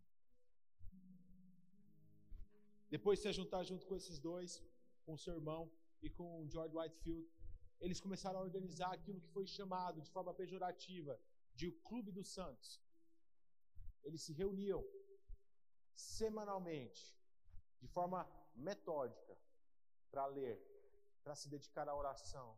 Depois 2.90 3.20
de 3.20 3.24
se 3.24 3.34
juntar 3.34 3.64
junto 3.64 3.86
com 3.88 3.96
esses 3.96 4.20
dois, 4.20 4.62
com 5.06 5.14
o 5.14 5.18
seu 5.18 5.34
irmão 5.36 5.72
e 6.02 6.10
com 6.10 6.42
o 6.42 6.50
George 6.50 6.76
Whitefield, 6.76 7.26
eles 7.80 8.00
começaram 8.00 8.40
a 8.40 8.44
organizar 8.44 8.92
aquilo 8.94 9.22
que 9.22 9.30
foi 9.30 9.48
chamado 9.48 10.02
de 10.02 10.10
forma 10.10 10.34
pejorativa 10.34 11.20
de 11.56 11.68
o 11.68 11.72
Clube 11.88 12.12
dos 12.12 12.28
Santos. 12.28 12.80
Eles 14.04 14.22
se 14.22 14.34
reuniam 14.34 14.84
semanalmente, 15.96 17.04
de 17.80 17.88
forma 17.88 18.28
metódica, 18.56 19.38
para 20.10 20.26
ler, 20.26 20.60
para 21.24 21.36
se 21.36 21.48
dedicar 21.50 21.88
à 21.88 21.96
oração, 21.96 22.58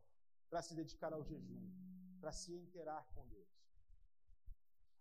para 0.49 0.61
se 0.61 0.73
dedicar 0.73 1.13
ao 1.13 1.23
jejum, 1.23 1.69
para 2.19 2.31
se 2.31 2.53
inteirar 2.53 3.05
com 3.13 3.27
Deus. 3.27 3.53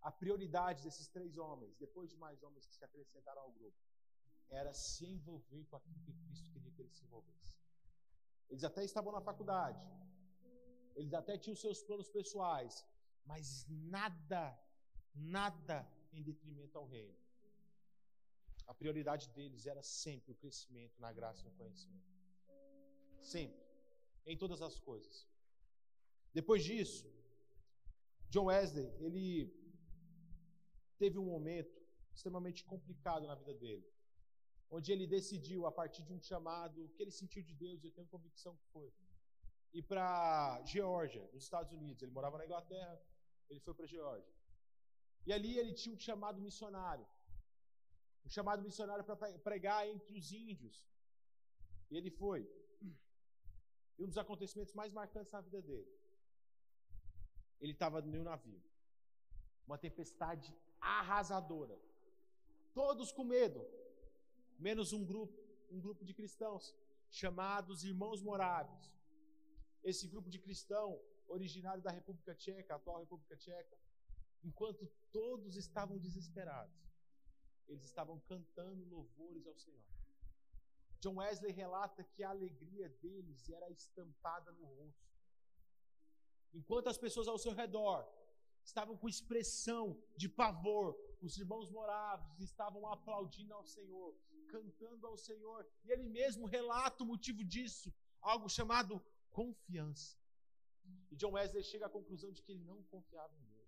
A 0.01 0.11
prioridade 0.11 0.83
desses 0.83 1.09
três 1.09 1.39
homens, 1.39 1.77
depois 1.77 2.11
de 2.11 2.17
mais 2.17 2.43
homens 2.43 2.67
que 2.67 2.75
se 2.75 2.85
acrescentaram 2.85 3.43
ao 3.43 3.53
grupo, 3.53 3.79
era 4.51 4.75
se 4.75 5.07
envolver 5.07 5.65
com 5.67 5.77
aquilo 5.77 6.01
que 6.01 6.13
Cristo 6.13 6.51
queria 6.51 6.73
que 6.73 6.83
eles 6.83 6.95
se 6.97 7.05
envolvessem. 7.05 7.57
Eles 8.51 8.65
até 8.65 8.85
estavam 8.85 9.13
na 9.13 9.21
faculdade, 9.21 9.81
eles 10.95 11.15
até 11.15 11.39
tinham 11.39 11.57
seus 11.57 11.83
planos 11.83 12.09
pessoais, 12.09 12.85
mas 13.25 13.67
nada, 13.69 14.59
nada 15.15 15.89
em 16.13 16.23
detrimento 16.23 16.77
ao 16.79 16.87
reino. 16.87 17.17
A 18.67 18.75
prioridade 18.75 19.29
deles 19.31 19.67
era 19.67 19.83
sempre 19.83 20.33
o 20.33 20.37
crescimento 20.37 21.01
na 21.01 21.13
graça 21.13 21.43
e 21.43 21.45
no 21.45 21.53
conhecimento. 21.53 22.11
Sempre. 23.21 23.63
Em 24.25 24.37
todas 24.37 24.63
as 24.63 24.79
coisas. 24.79 25.29
Depois 26.33 26.65
disso, 26.65 27.07
John 28.31 28.47
Wesley, 28.47 28.91
ele 29.01 29.53
teve 30.97 31.19
um 31.19 31.25
momento 31.25 31.83
extremamente 32.15 32.65
complicado 32.65 33.27
na 33.27 33.35
vida 33.35 33.55
dele, 33.55 33.87
onde 34.71 34.93
ele 34.93 35.07
decidiu, 35.07 35.67
a 35.67 35.73
partir 35.73 36.03
de 36.03 36.13
um 36.13 36.21
chamado 36.21 36.89
que 36.91 37.03
ele 37.03 37.11
sentiu 37.11 37.43
de 37.43 37.55
Deus, 37.55 37.83
eu 37.83 37.91
tenho 37.91 38.07
convicção 38.07 38.57
que 38.57 38.67
foi, 38.73 38.93
ir 39.73 39.83
para 39.83 40.63
Geórgia, 40.65 41.29
nos 41.33 41.45
Estados 41.45 41.73
Unidos. 41.73 42.03
Ele 42.03 42.13
morava 42.13 42.39
na 42.39 42.45
Inglaterra, 42.45 43.01
ele 43.49 43.61
foi 43.61 43.75
para 43.75 43.87
Geórgia. 43.87 44.33
E 45.27 45.33
ali 45.33 45.59
ele 45.59 45.73
tinha 45.73 45.95
um 45.95 45.99
chamado 45.99 46.41
missionário. 46.41 47.07
Um 48.25 48.31
chamado 48.31 48.63
missionário 48.63 49.05
para 49.05 49.17
pregar 49.39 49.87
entre 49.89 50.17
os 50.19 50.33
índios. 50.33 50.87
E 51.91 51.97
ele 51.97 52.11
foi. 52.11 52.41
E 53.99 54.05
um 54.05 54.09
dos 54.09 54.19
acontecimentos 54.19 54.75
mais 54.75 54.93
marcantes 54.93 55.33
na 55.33 55.41
vida 55.41 55.61
dele. 55.63 55.91
Ele 57.61 57.73
estava 57.73 58.01
no 58.01 58.25
navio. 58.25 58.63
Uma 59.67 59.79
tempestade 59.79 60.57
arrasadora. 60.81 61.79
Todos 62.75 63.13
com 63.13 63.25
medo, 63.25 63.65
menos 64.59 64.93
um 64.93 65.05
grupo, 65.05 65.39
um 65.71 65.81
grupo 65.81 66.05
de 66.05 66.15
cristãos 66.15 66.75
chamados 67.11 67.85
Irmãos 67.85 68.23
Moráveis. 68.23 68.91
Esse 69.85 70.09
grupo 70.09 70.31
de 70.31 70.39
cristão, 70.39 71.01
originário 71.29 71.83
da 71.83 71.91
República 71.91 72.35
Tcheca, 72.35 72.75
atual 72.75 73.01
República 73.01 73.37
Tcheca, 73.37 73.77
enquanto 74.43 74.87
todos 75.11 75.57
estavam 75.57 75.99
desesperados, 75.99 76.83
eles 77.69 77.85
estavam 77.85 78.19
cantando 78.21 78.85
louvores 78.85 79.47
ao 79.47 79.57
Senhor. 79.57 79.83
John 81.01 81.17
Wesley 81.17 81.53
relata 81.53 82.05
que 82.05 82.23
a 82.23 82.31
alegria 82.31 82.89
deles 82.89 83.49
era 83.51 83.69
estampada 83.71 84.53
no 84.53 84.65
rosto. 84.65 85.11
Enquanto 86.55 86.89
as 86.89 86.99
pessoas 86.99 87.27
ao 87.27 87.39
seu 87.39 87.53
redor 87.53 88.07
estavam 88.65 88.97
com 88.97 89.09
expressão 89.09 90.01
de 90.17 90.29
pavor, 90.29 90.97
os 91.21 91.37
irmãos 91.37 91.69
moráveis 91.71 92.41
estavam 92.41 92.87
aplaudindo 92.87 93.53
ao 93.55 93.65
Senhor, 93.65 94.15
cantando 94.49 95.07
ao 95.07 95.17
Senhor, 95.17 95.67
e 95.85 95.91
ele 95.91 96.05
mesmo 96.05 96.47
relata 96.47 97.03
o 97.03 97.07
motivo 97.07 97.43
disso, 97.43 97.93
algo 98.21 98.49
chamado 98.49 99.03
confiança. 99.31 100.17
E 101.11 101.17
John 101.17 101.33
Wesley 101.33 101.65
chega 101.65 101.87
à 101.87 101.91
conclusão 101.91 102.31
de 102.31 102.43
que 102.43 102.53
ele 102.53 102.65
não 102.65 102.83
confiava 102.85 103.35
em 103.37 103.45
Deus, 103.47 103.62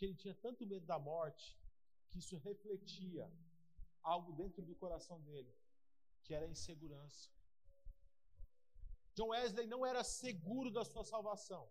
de 0.00 0.06
que 0.06 0.06
ele 0.06 0.14
tinha 0.14 0.34
tanto 0.34 0.66
medo 0.66 0.86
da 0.86 0.98
morte, 0.98 1.58
que 2.08 2.18
isso 2.18 2.36
refletia 2.38 3.30
algo 4.02 4.32
dentro 4.32 4.62
do 4.62 4.74
coração 4.74 5.20
dele, 5.20 5.54
que 6.24 6.32
era 6.32 6.46
a 6.46 6.48
insegurança. 6.48 7.28
John 9.14 9.28
Wesley 9.28 9.66
não 9.66 9.84
era 9.84 10.02
seguro 10.02 10.70
da 10.70 10.84
sua 10.84 11.04
salvação. 11.04 11.70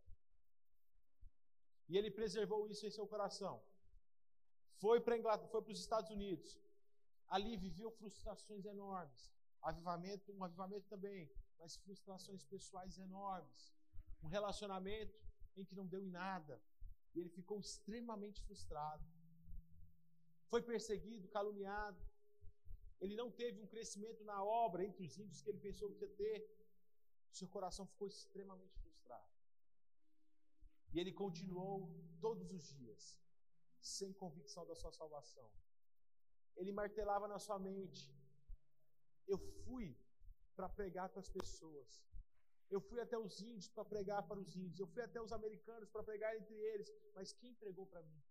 E 1.88 1.98
ele 1.98 2.12
preservou 2.12 2.68
isso 2.68 2.86
em 2.86 2.92
seu 2.92 3.08
coração. 3.08 3.64
Foi 4.78 5.02
para 5.02 5.40
foi 5.48 5.64
os 5.72 5.80
Estados 5.80 6.12
Unidos. 6.12 6.60
Ali 7.28 7.58
viveu 7.58 7.90
frustrações 7.90 8.64
enormes. 8.64 9.32
Avivamento, 9.62 10.32
um 10.32 10.44
avivamento 10.44 10.88
também, 10.88 11.30
mas 11.58 11.78
frustrações 11.78 12.44
pessoais 12.44 13.00
enormes. 13.00 13.74
Um 14.22 14.28
relacionamento 14.28 15.20
em 15.58 15.66
que 15.66 15.76
não 15.76 15.88
deu 15.88 16.04
em 16.04 16.12
nada. 16.12 16.62
E 17.14 17.20
ele 17.20 17.30
ficou 17.30 17.60
extremamente 17.60 18.42
frustrado. 18.44 19.04
Foi 20.48 20.62
perseguido, 20.62 21.28
caluniado. 21.28 22.02
Ele 23.00 23.16
não 23.16 23.32
teve 23.32 23.60
um 23.62 23.68
crescimento 23.68 24.24
na 24.24 24.44
obra 24.44 24.84
entre 24.84 25.04
os 25.04 25.18
índios 25.18 25.42
que 25.42 25.50
ele 25.50 25.60
pensou 25.60 25.92
que 25.92 26.04
ia 26.04 26.16
ter. 26.16 26.38
Seu 27.32 27.48
coração 27.48 27.86
ficou 27.86 28.08
extremamente 28.08 28.78
frustrado. 28.80 29.30
E 30.92 31.00
ele 31.00 31.14
continuou 31.14 31.90
todos 32.20 32.52
os 32.52 32.68
dias, 32.68 33.20
sem 33.80 34.12
convicção 34.14 34.66
da 34.66 34.76
sua 34.76 34.92
salvação. 34.92 35.50
Ele 36.56 36.72
martelava 36.72 37.28
na 37.28 37.40
sua 37.40 37.60
mente: 37.60 38.14
Eu 39.28 39.38
fui 39.38 39.96
para 40.56 40.68
pregar 40.68 41.08
para 41.10 41.22
as 41.22 41.30
pessoas. 41.30 42.02
Eu 42.70 42.80
fui 42.80 43.00
até 43.00 43.18
os 43.18 43.42
índios 43.42 43.68
para 43.68 43.84
pregar 43.84 44.22
para 44.28 44.40
os 44.40 44.56
índios. 44.56 44.80
Eu 44.80 44.88
fui 44.88 45.02
até 45.02 45.20
os 45.22 45.32
americanos 45.32 45.90
para 45.90 46.04
pregar 46.04 46.36
entre 46.36 46.56
eles. 46.56 46.92
Mas 47.16 47.34
quem 47.34 47.54
pregou 47.56 47.86
para 47.88 48.04
mim? 48.04 48.22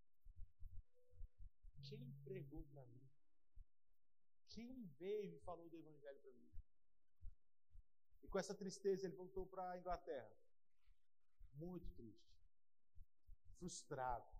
Quem 1.82 2.12
pregou 2.24 2.62
para 2.64 2.84
mim? 2.86 3.08
Quem 4.48 4.86
veio 4.98 5.34
e 5.34 5.40
falou 5.40 5.68
do 5.68 5.76
Evangelho 5.76 6.20
para 6.20 6.32
mim? 6.32 6.48
E 8.22 8.28
com 8.28 8.38
essa 8.38 8.54
tristeza 8.54 9.06
ele 9.06 9.16
voltou 9.16 9.46
para 9.46 9.70
a 9.70 9.78
Inglaterra. 9.78 10.30
Muito 11.54 11.90
triste. 11.90 12.38
Frustrado. 13.58 14.30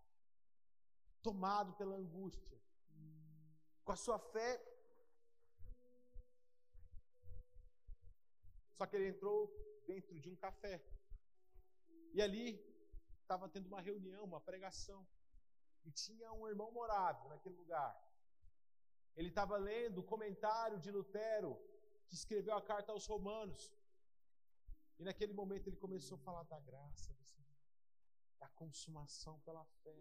Tomado 1.22 1.72
pela 1.74 1.96
angústia. 1.96 2.61
Com 3.84 3.92
a 3.92 3.96
sua 3.96 4.18
fé. 4.18 4.77
Só 8.78 8.86
que 8.86 8.94
ele 8.94 9.08
entrou 9.08 9.38
dentro 9.88 10.18
de 10.20 10.28
um 10.30 10.36
café. 10.36 10.80
E 12.14 12.22
ali 12.22 12.48
estava 13.20 13.48
tendo 13.48 13.66
uma 13.66 13.80
reunião, 13.80 14.24
uma 14.24 14.40
pregação. 14.40 15.00
e 15.84 15.90
tinha 15.90 16.32
um 16.32 16.46
irmão 16.46 16.70
morado 16.70 17.28
naquele 17.28 17.56
lugar. 17.56 17.92
Ele 19.16 19.28
estava 19.28 19.56
lendo 19.56 19.98
o 19.98 20.08
comentário 20.12 20.78
de 20.78 20.90
Lutero, 20.90 21.52
que 22.06 22.14
escreveu 22.14 22.54
a 22.54 22.62
carta 22.62 22.92
aos 22.92 23.06
Romanos. 23.06 23.72
E 24.98 25.02
naquele 25.02 25.32
momento 25.32 25.66
ele 25.68 25.76
começou 25.76 26.16
a 26.18 26.24
falar 26.28 26.44
da 26.44 26.60
graça 26.60 27.12
do 27.14 27.24
Senhor, 27.24 27.56
da 28.38 28.48
consumação 28.50 29.40
pela 29.40 29.64
fé, 29.82 30.00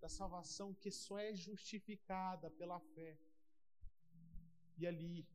da 0.00 0.08
salvação 0.08 0.74
que 0.74 0.90
só 0.90 1.18
é 1.18 1.34
justificada 1.34 2.50
pela 2.50 2.78
fé. 2.94 3.18
E 4.76 4.86
ali 4.86 5.26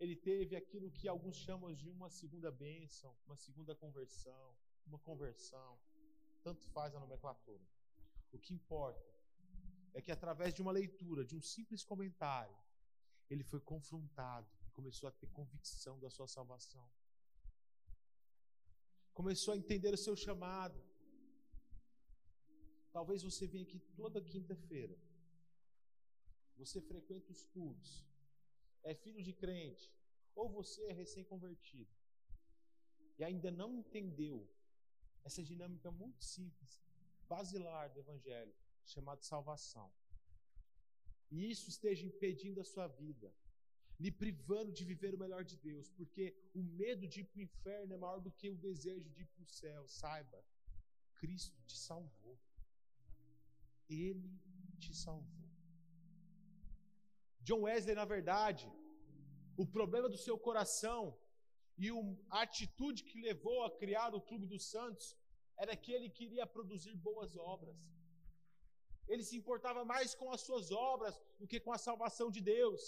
ele 0.00 0.16
teve 0.16 0.56
aquilo 0.56 0.90
que 0.90 1.06
alguns 1.06 1.36
chamam 1.36 1.74
de 1.74 1.86
uma 1.86 2.08
segunda 2.08 2.50
bênção, 2.50 3.14
uma 3.26 3.36
segunda 3.36 3.74
conversão, 3.74 4.56
uma 4.86 4.98
conversão. 4.98 5.78
Tanto 6.42 6.66
faz 6.68 6.94
a 6.94 7.00
nomenclatura. 7.00 7.62
O 8.32 8.38
que 8.38 8.54
importa 8.54 9.06
é 9.92 10.00
que 10.00 10.10
através 10.10 10.54
de 10.54 10.62
uma 10.62 10.72
leitura, 10.72 11.22
de 11.22 11.36
um 11.36 11.42
simples 11.42 11.84
comentário, 11.84 12.56
ele 13.28 13.44
foi 13.44 13.60
confrontado 13.60 14.48
e 14.66 14.70
começou 14.70 15.06
a 15.06 15.12
ter 15.12 15.28
convicção 15.28 16.00
da 16.00 16.08
sua 16.08 16.26
salvação. 16.26 16.90
Começou 19.12 19.52
a 19.52 19.56
entender 19.56 19.92
o 19.92 19.98
seu 19.98 20.16
chamado. 20.16 20.82
Talvez 22.90 23.22
você 23.22 23.46
venha 23.46 23.64
aqui 23.64 23.78
toda 23.94 24.22
quinta-feira. 24.22 24.96
Você 26.56 26.80
frequenta 26.80 27.30
os 27.30 27.44
cultos. 27.44 28.09
É 28.82 28.94
filho 28.94 29.22
de 29.22 29.32
crente. 29.32 29.92
Ou 30.34 30.48
você 30.48 30.82
é 30.86 30.92
recém-convertido. 30.92 31.90
E 33.18 33.24
ainda 33.24 33.50
não 33.50 33.74
entendeu 33.74 34.48
essa 35.24 35.42
dinâmica 35.42 35.90
muito 35.90 36.24
simples, 36.24 36.82
basilar 37.28 37.92
do 37.92 38.00
Evangelho, 38.00 38.54
chamado 38.84 39.22
salvação. 39.22 39.92
E 41.30 41.50
isso 41.50 41.68
esteja 41.68 42.06
impedindo 42.06 42.60
a 42.60 42.64
sua 42.64 42.88
vida, 42.88 43.32
lhe 43.98 44.10
privando 44.10 44.72
de 44.72 44.84
viver 44.84 45.14
o 45.14 45.18
melhor 45.18 45.44
de 45.44 45.56
Deus, 45.58 45.90
porque 45.90 46.34
o 46.54 46.62
medo 46.62 47.06
de 47.06 47.20
ir 47.20 47.24
para 47.24 47.38
o 47.38 47.42
inferno 47.42 47.94
é 47.94 47.96
maior 47.98 48.20
do 48.20 48.32
que 48.32 48.48
o 48.50 48.56
desejo 48.56 49.10
de 49.10 49.22
ir 49.22 49.26
para 49.26 49.42
o 49.42 49.46
céu. 49.46 49.86
Saiba, 49.86 50.42
Cristo 51.16 51.60
te 51.66 51.76
salvou. 51.76 52.38
Ele 53.88 54.32
te 54.78 54.94
salvou. 54.94 55.39
John 57.50 57.62
Wesley, 57.62 57.96
na 57.96 58.04
verdade, 58.04 58.64
o 59.62 59.66
problema 59.76 60.08
do 60.08 60.16
seu 60.26 60.36
coração 60.38 61.00
e 61.76 61.88
a 62.36 62.42
atitude 62.42 63.02
que 63.08 63.20
levou 63.28 63.64
a 63.64 63.70
criar 63.80 64.14
o 64.14 64.20
Clube 64.28 64.46
dos 64.52 64.64
Santos 64.74 65.16
era 65.56 65.74
que 65.82 65.90
ele 65.96 66.08
queria 66.18 66.46
produzir 66.56 66.94
boas 67.08 67.36
obras. 67.36 67.76
Ele 69.08 69.24
se 69.28 69.36
importava 69.36 69.84
mais 69.84 70.14
com 70.14 70.30
as 70.30 70.42
suas 70.42 70.70
obras 70.70 71.20
do 71.40 71.48
que 71.50 71.58
com 71.58 71.72
a 71.72 71.84
salvação 71.88 72.30
de 72.30 72.40
Deus. 72.40 72.82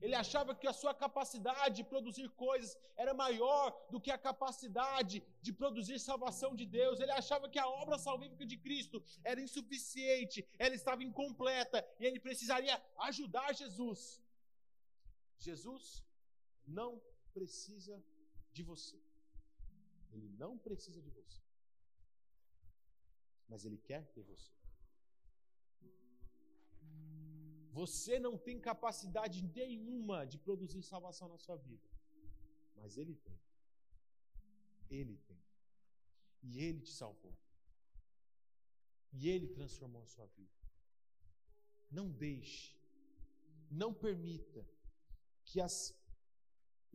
Ele 0.00 0.14
achava 0.14 0.54
que 0.54 0.66
a 0.66 0.72
sua 0.72 0.94
capacidade 0.94 1.76
de 1.76 1.84
produzir 1.84 2.28
coisas 2.30 2.76
era 2.96 3.12
maior 3.12 3.64
do 3.90 4.00
que 4.00 4.10
a 4.10 4.18
capacidade 4.18 5.22
de 5.42 5.52
produzir 5.52 5.98
salvação 5.98 6.54
de 6.54 6.66
Deus. 6.66 7.00
Ele 7.00 7.12
achava 7.12 7.48
que 7.48 7.58
a 7.58 7.68
obra 7.68 7.98
salvífica 7.98 8.46
de 8.46 8.56
Cristo 8.56 9.02
era 9.24 9.40
insuficiente, 9.40 10.46
ela 10.58 10.74
estava 10.74 11.02
incompleta 11.02 11.84
e 11.98 12.06
ele 12.06 12.20
precisaria 12.20 12.80
ajudar 13.08 13.52
Jesus. 13.52 14.22
Jesus 15.38 16.04
não 16.66 17.00
precisa 17.32 18.02
de 18.52 18.62
você. 18.62 18.98
Ele 20.12 20.28
não 20.42 20.56
precisa 20.56 21.00
de 21.02 21.10
você. 21.10 21.42
Mas 23.48 23.64
ele 23.64 23.78
quer 23.78 24.06
ter 24.12 24.22
você. 24.22 24.52
Você 27.80 28.18
não 28.18 28.34
tem 28.46 28.58
capacidade 28.58 29.40
nenhuma 29.58 30.18
de 30.26 30.36
produzir 30.46 30.82
salvação 30.82 31.28
na 31.28 31.38
sua 31.38 31.56
vida. 31.56 31.88
Mas 32.78 32.96
ele 32.96 33.14
tem. 33.26 33.38
Ele 34.90 35.16
tem. 35.28 35.42
E 36.42 36.58
ele 36.66 36.80
te 36.80 36.90
salvou. 36.90 37.36
E 39.12 39.28
ele 39.28 39.48
transformou 39.48 40.02
a 40.02 40.06
sua 40.14 40.26
vida. 40.38 40.58
Não 41.98 42.06
deixe, 42.10 42.76
não 43.70 43.92
permita 43.94 44.62
que 45.44 45.60
as 45.60 45.76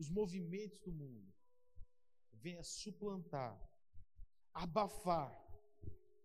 os 0.02 0.08
movimentos 0.10 0.80
do 0.80 0.92
mundo 0.92 1.32
venha 2.32 2.62
suplantar, 2.62 3.54
abafar 4.52 5.30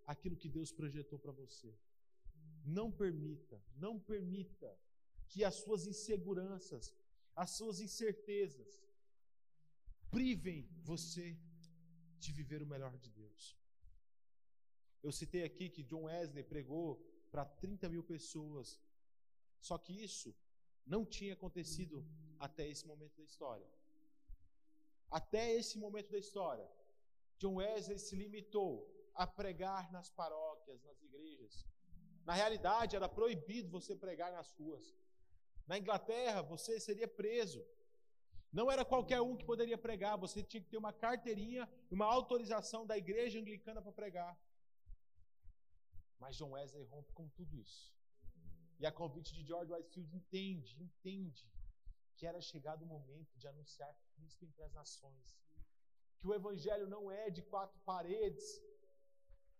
aquilo 0.05 0.35
que 0.35 0.49
Deus 0.49 0.71
projetou 0.71 1.19
para 1.19 1.31
você. 1.31 1.71
Não 2.77 2.91
permita, 2.91 3.57
não 3.83 3.93
permita 3.99 4.69
que 5.27 5.43
as 5.43 5.55
suas 5.55 5.87
inseguranças, 5.91 6.93
as 7.35 7.51
suas 7.57 7.79
incertezas 7.79 8.71
privem 10.11 10.67
você 10.83 11.25
de 12.19 12.31
viver 12.31 12.61
o 12.61 12.71
melhor 12.73 12.95
de 12.97 13.09
Deus. 13.09 13.57
Eu 15.01 15.11
citei 15.11 15.43
aqui 15.43 15.69
que 15.69 15.87
John 15.89 16.03
Wesley 16.03 16.43
pregou 16.43 16.87
para 17.31 17.45
30 17.45 17.89
mil 17.89 18.03
pessoas, 18.03 18.79
só 19.59 19.75
que 19.77 19.93
isso 20.07 20.35
não 20.85 21.03
tinha 21.05 21.33
acontecido 21.33 22.05
até 22.37 22.67
esse 22.67 22.85
momento 22.85 23.15
da 23.17 23.23
história. 23.23 23.69
Até 25.09 25.53
esse 25.59 25.75
momento 25.77 26.11
da 26.11 26.19
história, 26.19 26.69
John 27.39 27.55
Wesley 27.55 27.97
se 27.97 28.15
limitou 28.15 28.71
a 29.15 29.25
pregar 29.25 29.91
nas 29.91 30.09
paróquias, 30.09 30.83
nas 30.83 31.01
igrejas. 31.01 31.65
Na 32.29 32.35
realidade, 32.35 32.95
era 32.95 33.09
proibido 33.09 33.71
você 33.71 33.95
pregar 33.95 34.31
nas 34.31 34.51
ruas. 34.51 34.85
Na 35.65 35.79
Inglaterra, 35.79 36.43
você 36.43 36.79
seria 36.79 37.07
preso. 37.07 37.61
Não 38.57 38.69
era 38.73 38.85
qualquer 38.85 39.19
um 39.19 39.35
que 39.35 39.43
poderia 39.43 39.79
pregar, 39.79 40.15
você 40.15 40.43
tinha 40.43 40.61
que 40.61 40.69
ter 40.69 40.77
uma 40.77 40.93
carteirinha, 40.93 41.67
uma 41.89 42.05
autorização 42.05 42.85
da 42.85 42.95
igreja 42.95 43.39
anglicana 43.39 43.81
para 43.81 43.91
pregar. 43.91 44.39
Mas 46.19 46.37
John 46.37 46.51
Wesley 46.51 46.83
rompe 46.83 47.11
com 47.13 47.27
tudo 47.29 47.57
isso. 47.57 47.91
E 48.79 48.85
a 48.85 48.91
convite 48.91 49.33
de 49.33 49.43
George 49.43 49.73
Whitefield 49.73 50.15
entende, 50.15 50.83
entende 50.83 51.51
que 52.15 52.27
era 52.27 52.39
chegado 52.39 52.83
o 52.83 52.91
momento 52.95 53.35
de 53.39 53.47
anunciar 53.47 53.91
Cristo 54.13 54.45
entre 54.45 54.61
as 54.61 54.71
nações. 54.71 55.35
Que 56.19 56.27
o 56.27 56.33
Evangelho 56.35 56.87
não 56.87 57.11
é 57.11 57.31
de 57.31 57.41
quatro 57.41 57.79
paredes. 57.79 58.61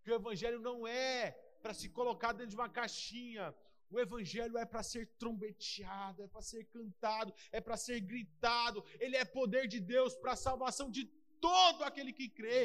Que 0.03 0.11
o 0.11 0.13
Evangelho 0.21 0.59
não 0.59 0.87
é 0.87 1.48
para 1.61 1.73
se 1.73 1.87
colocar 1.89 2.31
dentro 2.33 2.51
de 2.51 2.59
uma 2.61 2.69
caixinha. 2.69 3.53
O 3.91 3.99
Evangelho 3.99 4.57
é 4.57 4.65
para 4.65 4.83
ser 4.83 5.03
trombeteado, 5.21 6.21
é 6.23 6.27
para 6.27 6.41
ser 6.41 6.63
cantado, 6.65 7.33
é 7.51 7.59
para 7.59 7.77
ser 7.77 7.99
gritado. 8.11 8.83
Ele 8.99 9.17
é 9.17 9.25
poder 9.25 9.67
de 9.67 9.79
Deus 9.79 10.15
para 10.15 10.33
a 10.33 10.43
salvação 10.47 10.89
de 10.97 11.05
todo 11.47 11.83
aquele 11.83 12.13
que 12.13 12.29
crê. 12.29 12.61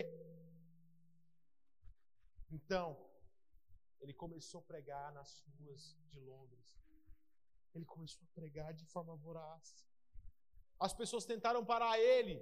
Então, 2.51 2.87
ele 4.01 4.13
começou 4.13 4.61
a 4.61 4.69
pregar 4.73 5.13
nas 5.13 5.31
ruas 5.59 5.97
de 6.11 6.21
Londres. 6.21 6.67
Ele 7.75 7.87
começou 7.87 8.23
a 8.27 8.35
pregar 8.35 8.73
de 8.73 8.85
forma 8.85 9.17
voraz. 9.17 9.85
As 10.79 10.93
pessoas 10.93 11.25
tentaram 11.25 11.65
parar 11.65 11.99
ele. 11.99 12.37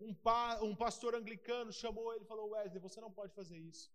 Um, 0.00 0.14
pa, 0.14 0.60
um 0.62 0.74
pastor 0.74 1.14
anglicano 1.14 1.72
chamou 1.72 2.12
ele 2.12 2.24
e 2.24 2.26
falou: 2.26 2.50
Wesley, 2.50 2.80
você 2.80 3.00
não 3.00 3.10
pode 3.10 3.32
fazer 3.34 3.58
isso. 3.58 3.92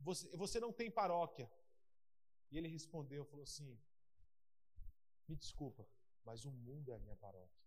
Você, 0.00 0.28
você 0.36 0.60
não 0.60 0.72
tem 0.72 0.90
paróquia. 0.90 1.50
E 2.50 2.58
ele 2.58 2.68
respondeu: 2.68 3.24
falou 3.24 3.42
assim, 3.42 3.78
me 5.28 5.36
desculpa, 5.36 5.86
mas 6.24 6.44
o 6.44 6.50
mundo 6.50 6.92
é 6.92 6.94
a 6.94 6.98
minha 6.98 7.16
paróquia. 7.16 7.66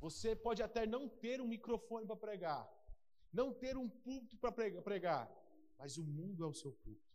Você 0.00 0.34
pode 0.34 0.62
até 0.62 0.86
não 0.86 1.08
ter 1.08 1.40
um 1.40 1.46
microfone 1.46 2.06
para 2.06 2.16
pregar, 2.16 2.68
não 3.32 3.52
ter 3.52 3.76
um 3.76 3.88
púlpito 3.88 4.38
para 4.38 4.52
pregar, 4.82 5.30
mas 5.78 5.98
o 5.98 6.04
mundo 6.04 6.42
é 6.42 6.46
o 6.46 6.54
seu 6.54 6.72
culto. 6.72 7.10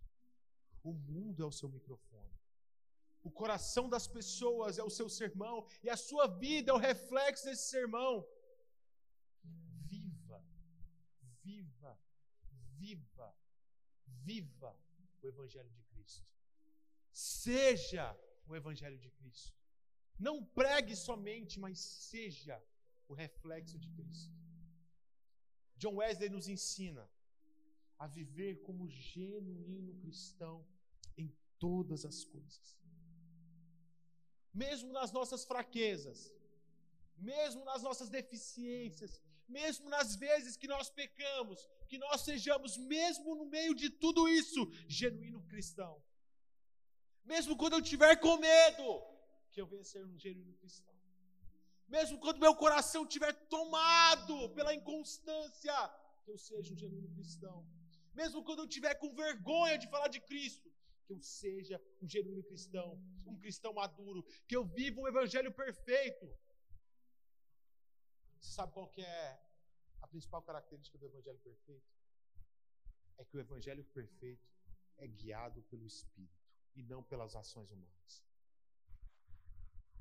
O 0.83 0.93
mundo 0.93 1.41
é 1.41 1.45
o 1.45 1.51
seu 1.51 1.67
microfone. 1.67 2.35
O 3.23 3.31
coração 3.31 3.89
das 3.89 4.07
pessoas 4.07 4.77
é 4.77 4.83
o 4.83 4.89
seu 4.89 5.09
sermão 5.09 5.67
e 5.81 5.89
a 5.89 5.97
sua 5.97 6.27
vida 6.27 6.71
é 6.71 6.73
o 6.75 6.77
reflexo 6.77 7.45
desse 7.45 7.69
sermão. 7.69 8.23
Viva, 9.91 10.45
viva, 11.43 11.99
viva, 12.79 13.29
viva 14.05 14.71
o 15.21 15.27
Evangelho 15.27 15.71
de 15.77 15.83
Cristo. 15.83 16.27
Seja 17.11 18.05
o 18.47 18.55
Evangelho 18.55 18.99
de 19.05 19.09
Cristo. 19.09 19.57
Não 20.27 20.43
pregue 20.43 20.95
somente, 20.95 21.59
mas 21.59 21.79
seja 21.79 22.61
o 23.07 23.13
reflexo 23.13 23.77
de 23.77 23.89
Cristo. 23.89 24.33
John 25.77 25.95
Wesley 25.95 26.29
nos 26.29 26.47
ensina 26.47 27.09
a 27.97 28.07
viver 28.07 28.61
como 28.61 28.89
genuíno 28.89 29.95
cristão 29.95 30.65
em 31.17 31.27
todas 31.59 32.05
as 32.05 32.23
coisas. 32.23 32.77
Mesmo 34.53 34.91
nas 34.93 35.11
nossas 35.11 35.43
fraquezas, 35.43 36.33
mesmo 37.17 37.63
nas 37.65 37.81
nossas 37.83 38.09
deficiências, 38.09 39.21
mesmo 39.47 39.89
nas 39.89 40.15
vezes 40.15 40.57
que 40.57 40.67
nós 40.67 40.89
pecamos, 40.89 41.69
que 41.87 41.97
nós 41.97 42.21
sejamos, 42.21 42.77
mesmo 42.77 43.35
no 43.35 43.45
meio 43.45 43.73
de 43.73 43.89
tudo 43.89 44.27
isso, 44.27 44.61
genuíno 44.87 45.41
cristão. 45.43 46.01
Mesmo 47.23 47.57
quando 47.57 47.73
eu 47.73 47.81
tiver 47.81 48.15
com 48.17 48.37
medo, 48.37 49.03
que 49.51 49.61
eu 49.61 49.67
venha 49.67 49.83
ser 49.83 50.05
um 50.05 50.17
genuíno 50.17 50.53
cristão. 50.55 50.93
Mesmo 51.87 52.19
quando 52.19 52.39
meu 52.39 52.55
coração 52.55 53.03
estiver 53.03 53.33
tomado 53.47 54.49
pela 54.49 54.73
inconstância, 54.73 55.73
que 56.23 56.31
eu 56.31 56.37
seja 56.37 56.73
um 56.73 56.77
genuíno 56.77 57.09
cristão. 57.13 57.65
Mesmo 58.13 58.43
quando 58.43 58.59
eu 58.59 58.67
tiver 58.67 58.95
com 58.95 59.13
vergonha 59.13 59.77
de 59.77 59.87
falar 59.87 60.07
de 60.07 60.19
Cristo, 60.19 60.71
que 61.05 61.13
eu 61.13 61.21
seja 61.21 61.81
um 62.01 62.07
genuíno 62.07 62.43
cristão, 62.43 62.99
um 63.25 63.37
cristão 63.37 63.73
maduro, 63.73 64.25
que 64.47 64.55
eu 64.55 64.65
viva 64.65 64.99
um 64.99 65.07
evangelho 65.07 65.51
perfeito. 65.51 66.25
Você 68.39 68.51
sabe 68.53 68.73
qual 68.73 68.87
que 68.87 69.01
é 69.01 69.39
a 70.05 70.07
principal 70.07 70.41
característica 70.43 70.97
do 70.99 71.07
evangelho 71.07 71.39
perfeito? 71.39 71.91
É 73.17 73.25
que 73.25 73.35
o 73.35 73.39
evangelho 73.39 73.83
perfeito 73.85 74.47
é 74.97 75.07
guiado 75.07 75.63
pelo 75.63 75.85
Espírito 75.85 76.45
e 76.75 76.83
não 76.83 77.01
pelas 77.01 77.35
ações 77.35 77.71
humanas. 77.71 78.23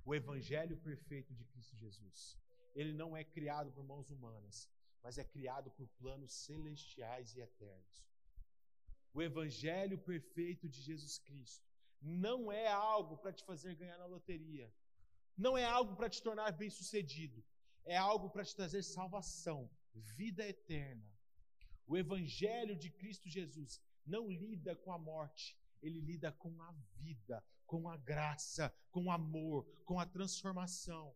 O 0.05 0.15
evangelho 0.15 0.77
perfeito 0.77 1.33
de 1.33 1.45
Cristo 1.47 1.75
Jesus, 1.77 2.39
ele 2.75 2.93
não 2.93 3.17
é 3.17 3.25
criado 3.25 3.73
por 3.73 3.83
mãos 3.83 4.11
humanas, 4.11 4.69
mas 5.03 5.17
é 5.17 5.25
criado 5.25 5.71
por 5.71 5.89
planos 6.01 6.33
celestiais 6.33 7.35
e 7.35 7.41
eternos. 7.41 8.05
O 9.15 9.23
evangelho 9.23 9.97
perfeito 9.97 10.69
de 10.69 10.83
Jesus 10.83 11.19
Cristo 11.19 11.67
não 12.03 12.53
é 12.53 12.69
algo 12.69 13.17
para 13.17 13.33
te 13.33 13.43
fazer 13.45 13.75
ganhar 13.75 13.97
na 13.97 14.07
loteria. 14.07 14.71
Não 15.37 15.57
é 15.57 15.65
algo 15.65 15.97
para 15.97 16.11
te 16.11 16.23
tornar 16.23 16.53
bem-sucedido. 16.53 17.43
É 17.85 17.97
algo 17.97 18.29
para 18.29 18.45
te 18.45 18.55
trazer 18.55 18.83
salvação, 18.83 19.71
vida 19.95 20.47
eterna. 20.47 21.11
O 21.87 21.97
evangelho 21.97 22.77
de 22.77 22.91
Cristo 22.91 23.29
Jesus 23.29 23.81
não 24.07 24.29
lida 24.31 24.75
com 24.77 24.93
a 24.93 24.99
morte, 24.99 25.57
ele 25.83 26.01
lida 26.01 26.33
com 26.33 26.63
a 26.63 26.73
vida, 26.97 27.45
com 27.67 27.89
a 27.89 27.97
graça, 27.97 28.75
com 28.91 29.05
o 29.05 29.11
amor, 29.11 29.65
com 29.85 29.99
a 29.99 30.07
transformação. 30.07 31.15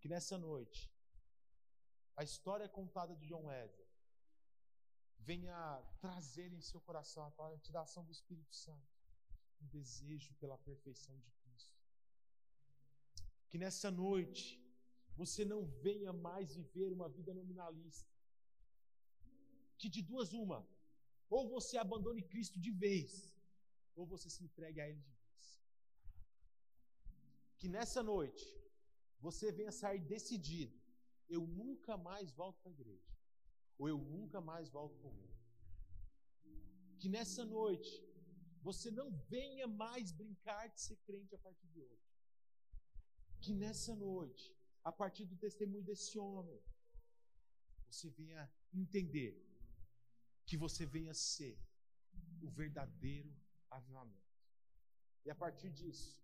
Que 0.00 0.08
nessa 0.08 0.36
noite, 0.36 0.90
a 2.16 2.22
história 2.22 2.68
contada 2.68 3.14
de 3.16 3.26
John 3.26 3.46
Wesley 3.46 3.86
venha 5.18 5.82
trazer 6.00 6.52
em 6.52 6.60
seu 6.60 6.80
coração, 6.80 7.32
a 7.38 7.80
ação 7.80 8.04
do 8.04 8.12
Espírito 8.12 8.54
Santo, 8.54 8.92
um 9.60 9.66
desejo 9.66 10.34
pela 10.34 10.58
perfeição 10.58 11.18
de 11.18 11.30
Cristo. 11.30 11.72
Que 13.48 13.58
nessa 13.58 13.90
noite 13.90 14.63
você 15.16 15.44
não 15.44 15.60
venha 15.86 16.12
mais 16.12 16.54
viver 16.54 16.92
uma 16.92 17.08
vida 17.08 17.32
nominalista. 17.32 18.10
Que 19.78 19.88
de 19.88 20.02
duas 20.02 20.32
uma, 20.32 20.60
ou 21.28 21.48
você 21.48 21.76
abandone 21.76 22.22
Cristo 22.22 22.58
de 22.58 22.70
vez, 22.70 23.10
ou 23.94 24.06
você 24.06 24.28
se 24.30 24.42
entregue 24.44 24.80
a 24.80 24.88
Ele 24.88 25.00
de 25.00 25.12
vez. 25.12 25.60
Que 27.58 27.68
nessa 27.68 28.02
noite 28.02 28.46
você 29.20 29.50
venha 29.52 29.72
sair 29.72 30.00
decidido: 30.14 30.76
eu 31.28 31.46
nunca 31.46 31.96
mais 31.96 32.32
volto 32.32 32.60
para 32.62 32.70
a 32.70 32.78
igreja 32.78 33.14
ou 33.78 33.88
eu 33.88 33.98
nunca 33.98 34.40
mais 34.40 34.68
volto 34.68 34.96
para 34.98 35.08
o 35.08 35.12
mundo. 35.12 35.34
Que 36.98 37.08
nessa 37.08 37.44
noite 37.44 37.92
você 38.62 38.90
não 38.90 39.10
venha 39.28 39.66
mais 39.66 40.12
brincar 40.12 40.68
de 40.68 40.80
ser 40.80 40.96
crente 41.06 41.34
a 41.34 41.38
partir 41.38 41.66
de 41.68 41.80
hoje. 41.80 42.04
Que 43.40 43.52
nessa 43.52 43.94
noite, 43.94 44.56
a 44.84 44.92
partir 44.92 45.24
do 45.24 45.36
testemunho 45.36 45.82
desse 45.82 46.18
homem, 46.18 46.60
você 47.90 48.10
venha 48.10 48.52
entender 48.72 49.32
que 50.46 50.56
você 50.56 50.84
venha 50.84 51.14
ser 51.14 51.58
o 52.42 52.50
verdadeiro 52.50 53.34
avivamento. 53.70 54.34
E 55.24 55.30
a 55.30 55.34
partir 55.34 55.70
disso, 55.70 56.22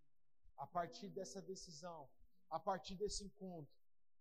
a 0.58 0.66
partir 0.66 1.08
dessa 1.08 1.40
decisão, 1.40 2.08
a 2.50 2.60
partir 2.60 2.94
desse 2.96 3.24
encontro, 3.24 3.74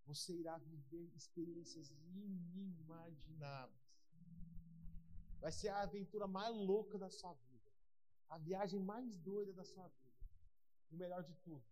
você 0.06 0.34
irá 0.34 0.58
viver 0.58 1.12
experiências 1.16 1.92
inimagináveis. 1.92 3.78
Vai 5.42 5.52
ser 5.52 5.70
a 5.70 5.82
aventura 5.82 6.28
mais 6.28 6.56
louca 6.56 6.98
da 6.98 7.10
sua 7.10 7.34
vida, 7.34 7.72
a 8.30 8.38
viagem 8.38 8.80
mais 8.80 9.18
doida 9.18 9.54
da 9.54 9.66
sua 9.66 9.88
vida. 9.88 10.18
E 10.90 10.96
o 10.96 10.98
melhor 10.98 11.24
de 11.24 11.34
tudo, 11.36 11.64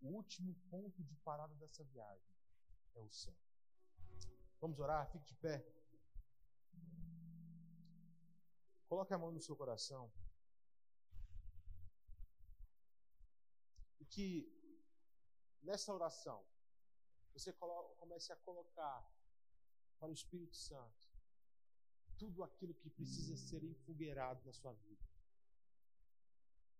o 0.00 0.08
último 0.08 0.54
ponto 0.70 1.02
de 1.02 1.14
parada 1.16 1.54
dessa 1.56 1.84
viagem 1.84 2.34
é 2.94 3.00
o 3.00 3.10
céu. 3.10 3.36
Vamos 4.60 4.78
orar? 4.78 5.10
Fique 5.10 5.26
de 5.26 5.34
pé. 5.36 5.66
Coloque 8.88 9.12
a 9.12 9.18
mão 9.18 9.32
no 9.32 9.40
seu 9.40 9.56
coração. 9.56 10.10
E 14.00 14.04
que 14.04 14.48
nessa 15.62 15.92
oração 15.92 16.44
você 17.32 17.52
comece 17.52 18.32
a 18.32 18.36
colocar 18.36 19.04
para 19.98 20.08
o 20.08 20.14
Espírito 20.14 20.56
Santo 20.56 21.06
tudo 22.16 22.42
aquilo 22.42 22.74
que 22.74 22.88
precisa 22.88 23.36
ser 23.36 23.62
enfogueirado 23.62 24.42
na 24.44 24.52
sua 24.52 24.72
vida. 24.72 25.04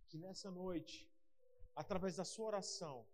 Que 0.08 0.16
nessa 0.18 0.50
noite, 0.50 1.10
através 1.76 2.16
da 2.16 2.24
sua 2.24 2.46
oração, 2.46 3.06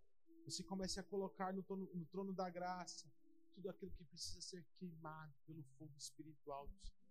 você 0.45 0.63
comece 0.63 0.99
a 0.99 1.03
colocar 1.03 1.53
no 1.53 1.61
trono, 1.61 1.89
no 1.93 2.05
trono 2.05 2.33
da 2.33 2.49
graça 2.49 3.11
tudo 3.53 3.69
aquilo 3.69 3.91
que 3.91 4.03
precisa 4.05 4.41
ser 4.41 4.65
queimado 4.79 5.33
pelo 5.45 5.61
fogo 5.77 5.95
espiritual 5.95 6.67
do 6.67 6.75
Senhor. 6.77 7.03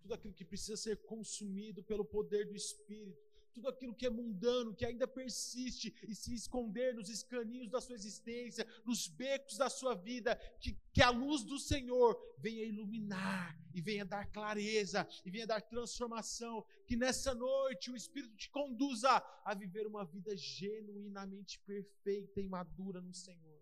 Tudo 0.00 0.14
aquilo 0.14 0.32
que 0.32 0.44
precisa 0.44 0.76
ser 0.76 0.96
consumido 1.02 1.82
pelo 1.82 2.04
poder 2.04 2.46
do 2.46 2.54
Espírito 2.54 3.31
tudo 3.52 3.68
aquilo 3.68 3.94
que 3.94 4.06
é 4.06 4.10
mundano, 4.10 4.74
que 4.74 4.84
ainda 4.84 5.06
persiste 5.06 5.94
e 6.08 6.14
se 6.14 6.34
esconder 6.34 6.94
nos 6.94 7.08
escaninhos 7.08 7.68
da 7.68 7.80
sua 7.80 7.94
existência, 7.94 8.66
nos 8.84 9.06
becos 9.06 9.56
da 9.56 9.68
sua 9.68 9.94
vida, 9.94 10.36
que, 10.60 10.76
que 10.92 11.02
a 11.02 11.10
luz 11.10 11.44
do 11.44 11.58
Senhor 11.58 12.18
venha 12.38 12.64
iluminar 12.64 13.58
e 13.74 13.80
venha 13.80 14.04
dar 14.04 14.26
clareza 14.30 15.06
e 15.24 15.30
venha 15.30 15.46
dar 15.46 15.60
transformação, 15.60 16.64
que 16.86 16.96
nessa 16.96 17.34
noite 17.34 17.90
o 17.90 17.96
Espírito 17.96 18.36
te 18.36 18.50
conduza 18.50 19.10
a 19.44 19.54
viver 19.54 19.86
uma 19.86 20.04
vida 20.04 20.36
genuinamente 20.36 21.60
perfeita 21.60 22.40
e 22.40 22.48
madura 22.48 23.00
no 23.00 23.12
Senhor. 23.12 23.60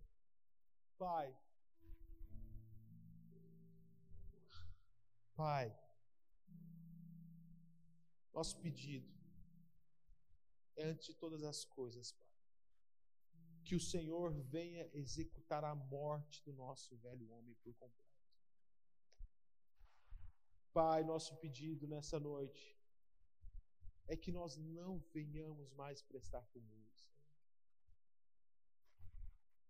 Pai, 0.96 1.34
Pai, 5.34 5.74
nosso 8.32 8.56
pedido 8.58 9.19
antes 10.82 11.06
de 11.06 11.14
todas 11.14 11.42
as 11.42 11.64
coisas, 11.64 12.12
Pai. 12.12 12.28
Que 13.64 13.74
o 13.74 13.80
Senhor 13.80 14.32
venha 14.56 14.88
executar 14.92 15.64
a 15.64 15.74
morte 15.74 16.42
do 16.44 16.52
nosso 16.52 16.96
velho 16.96 17.30
homem 17.30 17.54
por 17.62 17.74
completo. 17.74 18.10
Pai, 20.72 21.02
nosso 21.04 21.36
pedido 21.36 21.86
nessa 21.86 22.18
noite 22.18 22.78
é 24.06 24.16
que 24.16 24.32
nós 24.32 24.56
não 24.56 24.98
venhamos 25.12 25.72
mais 25.72 26.02
prestar 26.02 26.42
comum, 26.46 26.84
Senhor. 26.94 27.20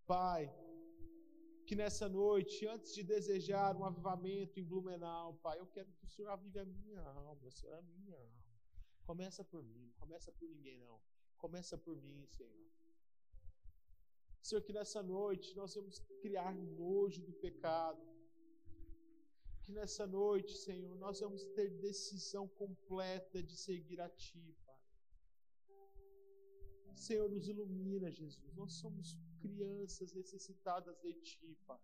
Pai, 0.07 0.53
que 1.67 1.77
nessa 1.77 2.09
noite, 2.09 2.67
antes 2.67 2.93
de 2.95 3.03
desejar 3.03 3.77
um 3.77 3.85
avivamento 3.85 4.59
em 4.59 4.65
Blumenau, 4.65 5.35
Pai, 5.35 5.59
eu 5.59 5.67
quero 5.67 5.93
que 5.93 6.05
o 6.05 6.09
Senhor 6.09 6.29
avive 6.31 6.59
a 6.59 6.65
minha 6.65 7.01
alma, 7.01 7.51
Senhor, 7.51 7.75
a 7.75 7.83
minha 7.83 8.17
alma. 8.17 8.50
Começa 9.11 9.43
por 9.43 9.65
mim, 9.65 9.81
não 9.87 9.93
começa 9.95 10.31
por 10.31 10.49
ninguém, 10.49 10.79
não. 10.79 11.01
Começa 11.37 11.77
por 11.77 11.97
mim, 12.01 12.25
Senhor. 12.29 12.61
Senhor, 14.41 14.63
que 14.63 14.73
nessa 14.73 15.03
noite 15.03 15.57
nós 15.57 15.75
vamos 15.75 15.99
criar 16.23 16.55
nojo 16.55 17.21
do 17.29 17.33
pecado. 17.33 18.01
Que 19.65 19.73
nessa 19.73 20.07
noite, 20.07 20.57
Senhor, 20.57 20.95
nós 20.97 21.19
vamos 21.19 21.43
ter 21.57 21.69
decisão 21.81 22.47
completa 22.47 23.43
de 23.43 23.57
seguir 23.57 24.01
a 24.01 24.09
Ti, 24.09 24.57
Pai. 24.65 24.81
Senhor, 26.95 27.29
nos 27.29 27.49
ilumina, 27.49 28.13
Jesus. 28.13 28.55
Nós 28.55 28.75
somos 28.75 29.19
crianças 29.41 30.13
necessitadas 30.13 30.97
de 31.01 31.13
Ti, 31.15 31.59
Pai. 31.67 31.83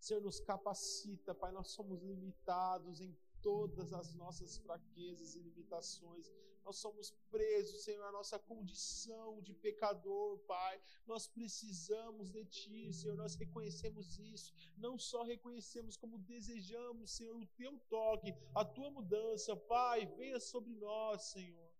Senhor, 0.00 0.20
nos 0.20 0.40
capacita, 0.40 1.32
Pai. 1.32 1.52
Nós 1.52 1.70
somos 1.70 2.02
limitados 2.02 3.00
em 3.00 3.16
todas 3.42 3.92
as 3.92 4.14
nossas 4.14 4.56
fraquezas 4.58 5.34
e 5.34 5.40
limitações. 5.40 6.30
Nós 6.64 6.76
somos 6.76 7.10
presos, 7.30 7.82
Senhor, 7.84 8.04
à 8.04 8.12
nossa 8.12 8.38
condição 8.38 9.40
de 9.40 9.54
pecador, 9.54 10.38
Pai. 10.40 10.80
Nós 11.06 11.26
precisamos 11.26 12.30
de 12.30 12.44
Ti, 12.44 12.92
Senhor. 12.92 13.16
Nós 13.16 13.34
reconhecemos 13.36 14.18
isso. 14.18 14.52
Não 14.76 14.98
só 14.98 15.22
reconhecemos, 15.22 15.96
como 15.96 16.18
desejamos, 16.18 17.12
Senhor, 17.12 17.36
o 17.36 17.46
Teu 17.46 17.78
toque, 17.88 18.34
a 18.54 18.64
Tua 18.64 18.90
mudança, 18.90 19.56
Pai. 19.56 20.04
Venha 20.16 20.38
sobre 20.38 20.74
nós, 20.74 21.22
Senhor. 21.30 21.70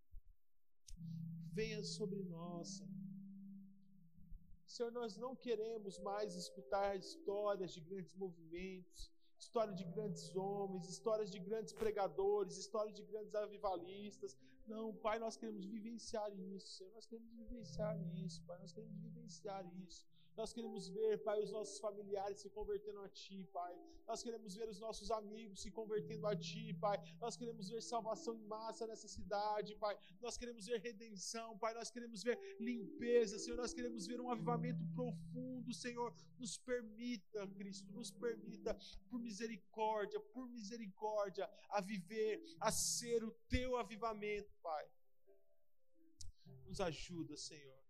Venha 1.53 1.83
sobre 1.85 2.23
nós, 2.25 2.69
Senhor. 2.79 2.99
Senhor, 4.65 4.93
nós 4.93 5.17
não 5.17 5.35
queremos 5.35 5.99
mais 5.99 6.35
escutar 6.35 6.97
histórias 6.97 7.73
de 7.73 7.81
grandes 7.81 8.15
movimentos, 8.15 9.11
história 9.39 9.75
de 9.75 9.85
grandes 9.85 10.35
homens, 10.37 10.89
histórias 10.89 11.31
de 11.31 11.39
grandes 11.39 11.73
pregadores, 11.73 12.57
histórias 12.57 12.95
de 12.95 13.03
grandes 13.03 13.35
avivalistas. 13.35 14.37
Não, 14.67 14.95
Pai, 14.95 15.19
nós 15.19 15.37
queremos 15.37 15.65
vivenciar 15.65 16.31
isso, 16.55 16.69
Senhor. 16.77 16.93
Nós 16.95 17.07
queremos 17.07 17.33
vivenciar 17.33 17.97
isso, 18.25 18.43
Pai. 18.45 18.59
Nós 18.59 18.73
queremos 18.73 18.99
vivenciar 19.01 19.65
isso. 19.85 20.07
Nós 20.39 20.53
queremos 20.53 20.89
ver, 20.89 21.21
Pai, 21.25 21.43
os 21.43 21.51
nossos 21.51 21.81
familiares 21.81 22.39
se 22.39 22.49
convertendo 22.49 23.01
a 23.01 23.09
Ti, 23.09 23.43
Pai. 23.53 23.75
Nós 24.07 24.23
queremos 24.23 24.55
ver 24.55 24.69
os 24.69 24.79
nossos 24.79 25.11
amigos 25.11 25.61
se 25.63 25.71
convertendo 25.79 26.29
a 26.29 26.37
Ti, 26.37 26.73
Pai. 26.75 26.97
Nós 27.21 27.37
queremos 27.37 27.69
ver 27.69 27.83
salvação 27.83 28.37
em 28.37 28.45
massa 28.47 28.87
nessa 28.87 29.09
cidade, 29.09 29.75
Pai. 29.75 29.99
Nós 30.21 30.39
queremos 30.39 30.65
ver 30.65 30.79
redenção, 30.81 31.59
Pai. 31.59 31.75
Nós 31.75 31.91
queremos 31.91 32.23
ver 32.23 32.39
limpeza, 32.61 33.37
Senhor. 33.37 33.57
Nós 33.57 33.75
queremos 33.75 34.07
ver 34.07 34.21
um 34.21 34.31
avivamento 34.31 34.87
profundo, 34.95 35.75
Senhor. 35.75 36.15
Nos 36.39 36.57
permita, 36.57 37.45
Cristo, 37.49 37.93
nos 37.93 38.13
permita, 38.13 38.79
por 39.11 39.19
misericórdia, 39.19 40.21
por 40.21 40.49
misericórdia, 40.49 41.51
a 41.71 41.81
viver, 41.81 42.41
a 42.61 42.71
ser 42.71 43.25
o 43.25 43.33
Teu 43.49 43.77
avivamento, 43.77 44.55
Pai. 44.63 44.89
Nos 46.65 46.81
ajuda, 46.81 47.37
Senhor. 47.37 47.83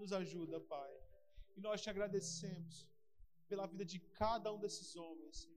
Nos 0.00 0.12
ajuda, 0.12 0.60
Pai. 0.60 1.15
E 1.56 1.60
nós 1.60 1.80
te 1.80 1.88
agradecemos 1.88 2.88
pela 3.48 3.66
vida 3.66 3.84
de 3.84 3.98
cada 3.98 4.52
um 4.52 4.58
desses 4.58 4.94
homens, 4.94 5.38
Senhor. 5.38 5.56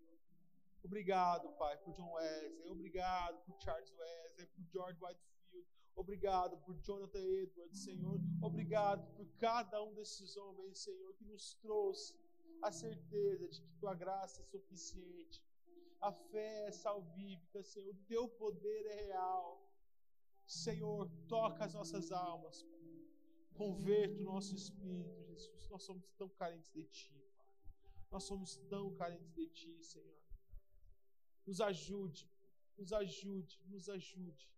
Obrigado, 0.81 1.49
Pai, 1.57 1.77
por 1.79 1.93
John 1.93 2.13
Wesley. 2.13 2.69
Obrigado 2.69 3.37
por 3.45 3.59
Charles 3.61 3.91
Wesley, 3.91 4.47
por 4.47 4.63
George 4.71 4.97
Whitefield. 5.03 5.29
Obrigado 5.95 6.57
por 6.59 6.79
Jonathan 6.79 7.19
Edwards, 7.19 7.83
Senhor. 7.83 8.19
Obrigado 8.41 9.05
por 9.15 9.27
cada 9.37 9.83
um 9.83 9.93
desses 9.93 10.37
homens, 10.37 10.79
Senhor, 10.79 11.13
que 11.15 11.25
nos 11.25 11.55
trouxe 11.55 12.15
a 12.61 12.71
certeza 12.71 13.47
de 13.49 13.61
que 13.61 13.73
tua 13.79 13.93
graça 13.93 14.41
é 14.41 14.45
suficiente. 14.45 15.43
A 15.99 16.13
fé 16.13 16.67
é 16.67 16.71
salvífica, 16.71 17.61
Senhor. 17.61 17.93
O 17.93 18.05
teu 18.07 18.29
poder 18.29 18.85
é 18.85 18.95
real. 19.07 19.69
Senhor, 20.45 21.09
toca 21.27 21.65
as 21.65 21.73
nossas 21.73 22.11
almas, 22.11 22.63
Pai. 22.63 22.78
Converta 23.59 24.17
o 24.21 24.23
nosso 24.23 24.55
espírito, 24.55 25.21
Jesus. 25.25 25.67
Nós 25.69 25.83
somos 25.83 26.09
tão 26.17 26.29
carentes 26.29 26.71
de 26.71 26.85
Ti, 26.85 27.13
Pai. 27.35 27.47
Nós 28.09 28.23
somos 28.23 28.55
tão 28.69 28.95
carentes 28.95 29.33
de 29.33 29.47
Ti, 29.47 29.83
Senhor. 29.83 30.17
Nos 31.45 31.59
ajude, 31.59 32.31
nos 32.77 32.93
ajude, 32.93 33.59
nos 33.65 33.89
ajude 33.89 34.49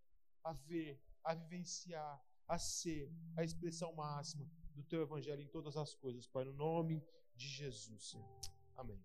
a 0.44 0.54
ver, 0.54 1.02
a 1.24 1.34
vivenciar, 1.34 2.24
a 2.48 2.60
ser 2.60 3.12
a 3.36 3.44
expressão 3.44 3.92
máxima 3.96 4.48
do 4.76 4.84
Teu 4.84 5.02
Evangelho 5.02 5.42
em 5.42 5.48
todas 5.48 5.76
as 5.78 5.96
coisas, 5.96 6.28
Pai, 6.28 6.46
no 6.46 6.54
nome 6.54 7.04
de 7.36 7.48
Jesus, 7.48 8.12
Senhor. 8.12 8.40
Amém. 8.78 9.04